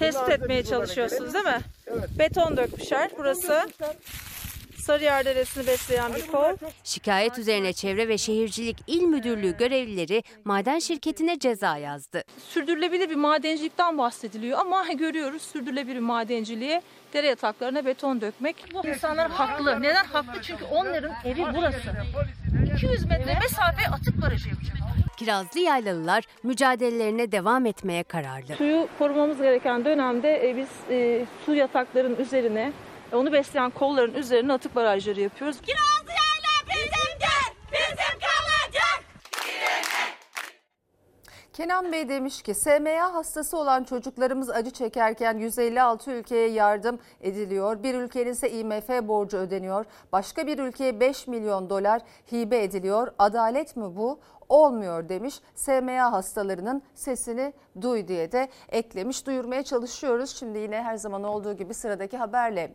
Bunlar 0.00 0.26
da 0.26 0.32
etmeye 0.32 0.64
çalışıyorsunuz 0.64 1.34
değil 1.34 1.44
mi? 1.44 1.60
Evet. 1.86 2.08
Beton 2.18 2.56
dökmüşler. 2.56 3.10
Burası 3.18 3.68
Sarıyer 4.90 5.24
Deresi'ni 5.24 5.66
besleyen 5.66 6.14
bir 6.14 6.26
kol. 6.26 6.56
Şikayet 6.84 7.38
üzerine 7.38 7.72
Çevre 7.72 8.08
ve 8.08 8.18
Şehircilik 8.18 8.76
İl 8.86 9.02
Müdürlüğü 9.02 9.56
görevlileri 9.56 10.22
maden 10.44 10.78
şirketine 10.78 11.38
ceza 11.38 11.76
yazdı. 11.76 12.22
Sürdürülebilir 12.48 13.10
bir 13.10 13.14
madencilikten 13.14 13.98
bahsediliyor 13.98 14.58
ama 14.58 14.86
görüyoruz 14.98 15.42
sürdürülebilir 15.42 15.94
bir 15.94 16.00
madenciliğe 16.00 16.82
dere 17.12 17.26
yataklarına 17.26 17.86
beton 17.86 18.20
dökmek. 18.20 18.64
Bu 18.74 18.86
insanlar 18.86 19.30
haklı. 19.30 19.82
Neden 19.82 20.04
haklı? 20.04 20.42
Çünkü 20.42 20.64
onların 20.64 21.12
evi 21.24 21.44
burası. 21.56 21.92
200 22.76 23.04
metre 23.04 23.38
mesafe 23.40 23.90
atık 23.92 24.22
barajı 24.22 24.48
yapacak. 24.48 24.76
Kirazlı 25.16 25.60
Yaylalılar 25.60 26.24
mücadelelerine 26.42 27.32
devam 27.32 27.66
etmeye 27.66 28.02
kararlı. 28.02 28.54
Suyu 28.56 28.88
korumamız 28.98 29.38
gereken 29.38 29.84
dönemde 29.84 30.50
e, 30.50 30.56
biz 30.56 30.68
e, 30.90 31.24
su 31.46 31.54
yataklarının 31.54 32.16
üzerine, 32.16 32.72
onu 33.12 33.32
besleyen 33.32 33.70
kolların 33.70 34.14
üzerine 34.14 34.52
atık 34.52 34.74
barajları 34.74 35.20
yapıyoruz. 35.20 35.60
Kirazlı 35.60 36.10
Yayla 36.10 36.66
bizimdir, 36.66 37.72
bizim 37.72 38.20
kalacak. 38.20 39.04
Kenan 41.52 41.92
Bey 41.92 42.08
demiş 42.08 42.42
ki 42.42 42.54
SMA 42.54 43.14
hastası 43.14 43.56
olan 43.56 43.84
çocuklarımız 43.84 44.50
acı 44.50 44.70
çekerken 44.70 45.38
156 45.38 46.10
ülkeye 46.10 46.48
yardım 46.48 46.98
ediliyor. 47.20 47.82
Bir 47.82 47.94
ülkenin 47.94 48.32
ise 48.32 48.50
IMF 48.50 48.88
borcu 48.88 49.36
ödeniyor. 49.36 49.84
Başka 50.12 50.46
bir 50.46 50.58
ülkeye 50.58 51.00
5 51.00 51.26
milyon 51.26 51.70
dolar 51.70 52.02
hibe 52.32 52.62
ediliyor. 52.62 53.12
Adalet 53.18 53.76
mi 53.76 53.96
bu? 53.96 54.20
Olmuyor 54.50 55.08
demiş. 55.08 55.40
SMA 55.54 56.12
hastalarının 56.12 56.82
sesini 56.94 57.52
duy 57.80 58.08
diye 58.08 58.32
de 58.32 58.48
eklemiş. 58.68 59.26
Duyurmaya 59.26 59.62
çalışıyoruz. 59.62 60.30
Şimdi 60.30 60.58
yine 60.58 60.82
her 60.82 60.96
zaman 60.96 61.24
olduğu 61.24 61.52
gibi 61.52 61.74
sıradaki 61.74 62.16
haberle. 62.16 62.74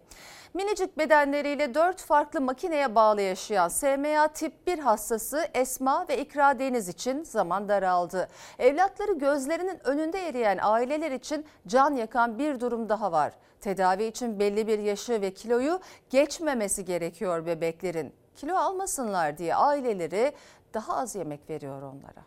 Minicik 0.54 0.98
bedenleriyle 0.98 1.74
4 1.74 2.02
farklı 2.02 2.42
makineye 2.42 2.96
bağlı 2.96 3.22
yaşayan 3.22 3.68
SMA 3.68 4.28
tip 4.28 4.68
1 4.68 4.80
hastası 4.80 5.48
Esma 5.54 6.06
ve 6.10 6.18
İkra 6.18 6.60
Deniz 6.60 6.88
için 6.88 7.24
zaman 7.24 7.70
daraldı. 7.70 8.28
Evlatları 8.60 9.14
gözlerinin 9.14 9.88
önünde 9.88 10.28
eriyen 10.28 10.60
aileler 10.62 11.12
için 11.12 11.46
can 11.68 11.94
yakan 11.94 12.40
bir 12.40 12.60
durum 12.60 12.90
daha 12.90 13.12
var. 13.12 13.34
Tedavi 13.62 14.04
için 14.04 14.40
belli 14.40 14.68
bir 14.68 14.80
yaşı 14.80 15.22
ve 15.22 15.34
kiloyu 15.34 15.80
geçmemesi 16.10 16.86
gerekiyor 16.86 17.46
bebeklerin. 17.46 18.14
Kilo 18.36 18.56
almasınlar 18.56 19.38
diye 19.38 19.56
aileleri 19.56 20.34
daha 20.76 20.98
az 20.98 21.16
yemek 21.16 21.50
veriyor 21.50 21.82
onlara. 21.82 22.26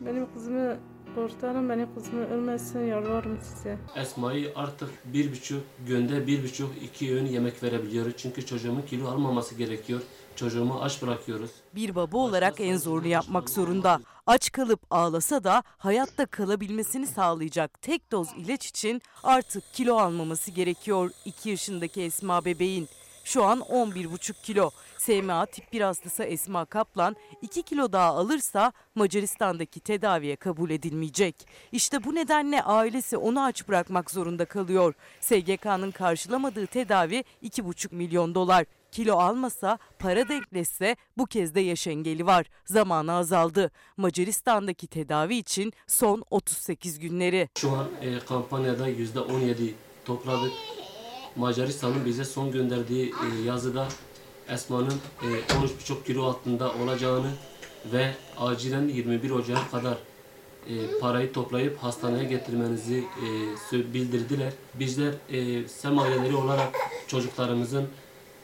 Benim 0.00 0.34
kızımı 0.34 0.76
kurtarın, 1.14 1.68
benim 1.68 1.94
kızımı 1.94 2.26
ölmesin 2.26 2.80
yalvarırım 2.80 3.38
size. 3.42 3.78
Esma'yı 3.96 4.52
artık 4.56 4.90
bir 5.04 5.32
buçuk 5.32 5.62
günde 5.86 6.26
bir 6.26 6.44
buçuk 6.44 6.82
iki 6.82 7.14
öğün 7.14 7.26
yemek 7.26 7.62
verebiliyoruz. 7.62 8.14
Çünkü 8.16 8.46
çocuğumun 8.46 8.82
kilo 8.82 9.08
almaması 9.08 9.54
gerekiyor. 9.54 10.02
Çocuğumu 10.36 10.80
aç 10.80 11.02
bırakıyoruz. 11.02 11.50
Bir 11.74 11.94
baba 11.94 12.18
olarak 12.18 12.60
en 12.60 12.76
zorunu 12.76 13.06
yapmak 13.06 13.50
zorunda. 13.50 14.00
Aç 14.26 14.52
kalıp 14.52 14.80
ağlasa 14.90 15.44
da 15.44 15.62
hayatta 15.66 16.26
kalabilmesini 16.26 17.06
sağlayacak 17.06 17.82
tek 17.82 18.12
doz 18.12 18.28
ilaç 18.36 18.66
için 18.66 19.02
artık 19.22 19.62
kilo 19.72 19.96
almaması 19.96 20.50
gerekiyor 20.50 21.10
2 21.24 21.50
yaşındaki 21.50 22.02
Esma 22.02 22.44
bebeğin. 22.44 22.88
Şu 23.26 23.44
an 23.44 23.58
11,5 23.60 24.42
kilo. 24.42 24.70
SMA 24.98 25.46
tip 25.46 25.72
1 25.72 25.80
hastası 25.80 26.22
Esma 26.22 26.64
Kaplan 26.64 27.16
2 27.42 27.62
kilo 27.62 27.92
daha 27.92 28.08
alırsa 28.08 28.72
Macaristan'daki 28.94 29.80
tedaviye 29.80 30.36
kabul 30.36 30.70
edilmeyecek. 30.70 31.46
İşte 31.72 32.04
bu 32.04 32.14
nedenle 32.14 32.62
ailesi 32.62 33.16
onu 33.16 33.42
aç 33.42 33.68
bırakmak 33.68 34.10
zorunda 34.10 34.44
kalıyor. 34.44 34.94
SGK'nın 35.20 35.90
karşılamadığı 35.90 36.66
tedavi 36.66 37.24
2,5 37.42 37.94
milyon 37.94 38.34
dolar. 38.34 38.64
Kilo 38.92 39.16
almasa, 39.16 39.78
para 39.98 40.28
denkleşse 40.28 40.96
bu 41.18 41.26
kez 41.26 41.54
de 41.54 41.60
yaş 41.60 41.86
engeli 41.86 42.26
var. 42.26 42.46
Zamanı 42.64 43.12
azaldı. 43.12 43.70
Macaristan'daki 43.96 44.86
tedavi 44.86 45.36
için 45.36 45.72
son 45.86 46.24
38 46.30 46.98
günleri. 46.98 47.48
Şu 47.58 47.70
an 47.70 47.88
e, 48.02 48.18
kampanyada 48.18 48.88
yüzde 48.88 49.20
17 49.20 49.74
topladık. 50.04 50.52
Macaristan'ın 51.36 52.04
bize 52.04 52.24
son 52.24 52.52
gönderdiği 52.52 53.06
e, 53.06 53.42
yazıda 53.46 53.88
Esma'nın 54.48 54.94
e, 55.22 55.26
13,5 55.26 56.04
kilo 56.06 56.24
altında 56.24 56.72
olacağını 56.72 57.30
ve 57.92 58.14
acilen 58.38 58.88
21 58.88 59.30
Ocak'a 59.30 59.70
kadar 59.70 59.96
e, 60.68 60.98
parayı 61.00 61.32
toplayıp 61.32 61.78
hastaneye 61.78 62.24
getirmenizi 62.24 63.04
e, 63.72 63.94
bildirdiler. 63.94 64.52
Bizler 64.74 65.14
e, 65.30 65.68
SEM 65.68 65.98
aileleri 65.98 66.36
olarak 66.36 66.68
çocuklarımızın 67.06 67.88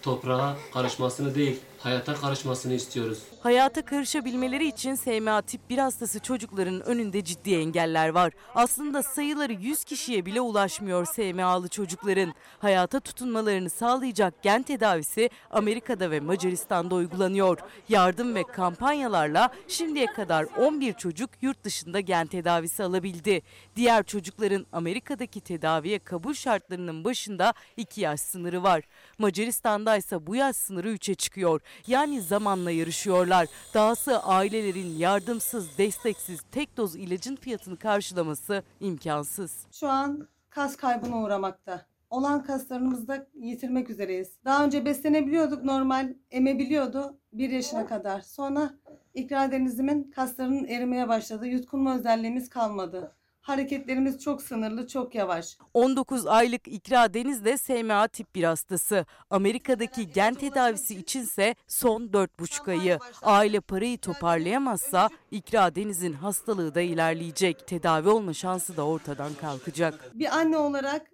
toprağa 0.02 0.56
karışmasını 0.74 1.34
değil, 1.34 1.60
hayata 1.78 2.14
karışmasını 2.14 2.74
istiyoruz. 2.74 3.18
Hayata 3.42 3.84
karışabilmeleri 3.84 4.68
için 4.68 4.94
SMA 4.94 5.42
tip 5.42 5.70
1 5.70 5.78
hastası 5.78 6.20
çocukların 6.20 6.80
önünde 6.80 7.24
ciddi 7.24 7.54
engeller 7.54 8.08
var. 8.08 8.32
Aslında 8.54 9.02
sayıları 9.02 9.52
100 9.52 9.84
kişiye 9.84 10.26
bile 10.26 10.40
ulaşmıyor 10.40 11.04
SMA'lı 11.06 11.68
çocukların. 11.68 12.34
Hayata 12.58 13.00
tutunmalarını 13.00 13.70
sağlayacak 13.70 14.42
gen 14.42 14.62
tedavisi 14.62 15.30
Amerika'da 15.50 16.10
ve 16.10 16.20
Macaristan'da 16.20 16.94
uygulanıyor. 16.94 17.58
Yardım 17.88 18.34
ve 18.34 18.42
kampanyalarla 18.42 19.50
şimdiye 19.68 20.06
kadar 20.06 20.46
11 20.58 20.92
çocuk 20.92 21.30
yurt 21.40 21.64
dışında 21.64 22.00
gen 22.00 22.26
tedavisi 22.26 22.82
alabildi. 22.82 23.42
Diğer 23.76 24.02
çocukların 24.02 24.66
Amerika'daki 24.72 25.40
tedaviye 25.40 25.98
kabul 25.98 26.34
şartlarının 26.34 27.04
başında 27.04 27.54
2 27.76 28.00
yaş 28.00 28.20
sınırı 28.20 28.62
var. 28.62 28.82
Macaristan'da 29.18 29.96
ise 29.96 30.26
bu 30.26 30.36
yaş 30.36 30.56
sınırı 30.56 30.88
3'e 30.94 31.14
çıkıyor. 31.14 31.60
Yani 31.86 32.20
zamanla 32.20 32.70
yarışıyorlar. 32.70 33.31
Dahası 33.74 34.22
ailelerin 34.22 34.98
yardımsız, 34.98 35.78
desteksiz 35.78 36.40
tek 36.52 36.76
doz 36.76 36.96
ilacın 36.96 37.36
fiyatını 37.36 37.76
karşılaması 37.76 38.62
imkansız. 38.80 39.66
Şu 39.72 39.88
an 39.88 40.28
kas 40.50 40.76
kaybına 40.76 41.22
uğramakta. 41.22 41.86
Olan 42.10 42.44
kaslarımızı 42.44 43.08
da 43.08 43.26
yitirmek 43.34 43.90
üzereyiz. 43.90 44.28
Daha 44.44 44.64
önce 44.64 44.84
beslenebiliyorduk 44.84 45.64
normal, 45.64 46.14
emebiliyordu 46.30 47.18
bir 47.32 47.50
yaşına 47.50 47.86
kadar. 47.86 48.20
Sonra 48.20 48.70
ikrar 49.14 49.52
denizimin 49.52 50.10
kaslarının 50.10 50.64
erimeye 50.64 51.08
başladı. 51.08 51.46
Yutkunma 51.46 51.96
özelliğimiz 51.96 52.48
kalmadı. 52.48 53.12
Hareketlerimiz 53.42 54.18
çok 54.18 54.42
sınırlı, 54.42 54.88
çok 54.88 55.14
yavaş. 55.14 55.58
19 55.74 56.26
aylık 56.26 56.68
İkra 56.68 57.14
Deniz 57.14 57.44
de 57.44 57.56
SMA 57.58 58.08
tip 58.08 58.34
1 58.34 58.44
hastası. 58.44 59.06
Amerika'daki 59.30 60.12
gen 60.12 60.34
tedavisi 60.34 60.94
içinse 60.94 61.54
son 61.66 62.02
4,5 62.02 62.70
ayı. 62.70 62.98
Aile 63.22 63.60
parayı 63.60 63.98
toparlayamazsa 63.98 65.08
İkra 65.30 65.74
Deniz'in 65.74 66.12
hastalığı 66.12 66.74
da 66.74 66.80
ilerleyecek. 66.80 67.68
Tedavi 67.68 68.08
olma 68.08 68.34
şansı 68.34 68.76
da 68.76 68.86
ortadan 68.86 69.34
kalkacak. 69.34 70.10
Bir 70.14 70.36
anne 70.36 70.56
olarak 70.56 71.06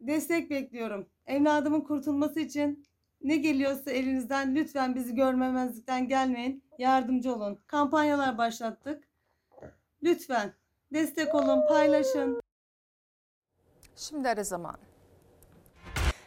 destek 0.00 0.50
bekliyorum. 0.50 1.06
Evladımın 1.26 1.80
kurtulması 1.80 2.40
için 2.40 2.86
ne 3.22 3.36
geliyorsa 3.36 3.90
elinizden 3.90 4.54
lütfen 4.54 4.94
bizi 4.94 5.14
görmemezlikten 5.14 6.08
gelmeyin. 6.08 6.64
Yardımcı 6.78 7.34
olun. 7.34 7.58
Kampanyalar 7.66 8.38
başlattık. 8.38 9.04
Lütfen 10.02 10.54
destek 10.92 11.34
olun, 11.34 11.68
paylaşın. 11.68 12.40
Şimdi 13.96 14.28
ara 14.28 14.44
zaman. 14.44 14.76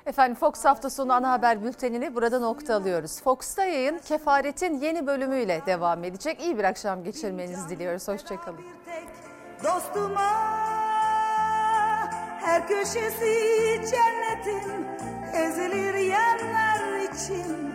Efendim 0.06 0.36
Fox 0.36 0.66
hafta 0.66 0.90
sonu 0.90 1.14
ana 1.14 1.32
haber 1.32 1.64
bültenini 1.64 2.16
burada 2.16 2.40
nokta 2.40 2.76
alıyoruz. 2.76 3.22
Fox'ta 3.22 3.66
yayın 3.66 3.98
Kefaret'in 3.98 4.82
yeni 4.82 5.08
bölümüyle 5.08 5.62
devam 5.66 6.04
edecek. 6.04 6.42
İyi 6.42 6.58
bir 6.58 6.64
akşam 6.64 7.04
geçirmenizi 7.04 7.70
diliyoruz. 7.70 8.08
Hoşçakalın. 8.08 8.62
Dostuma 9.64 10.30
her 12.42 12.68
köşesi 12.68 13.82
cennetin 13.92 14.88
ezilir 15.34 15.94
yerler 15.94 17.00
için 17.00 17.74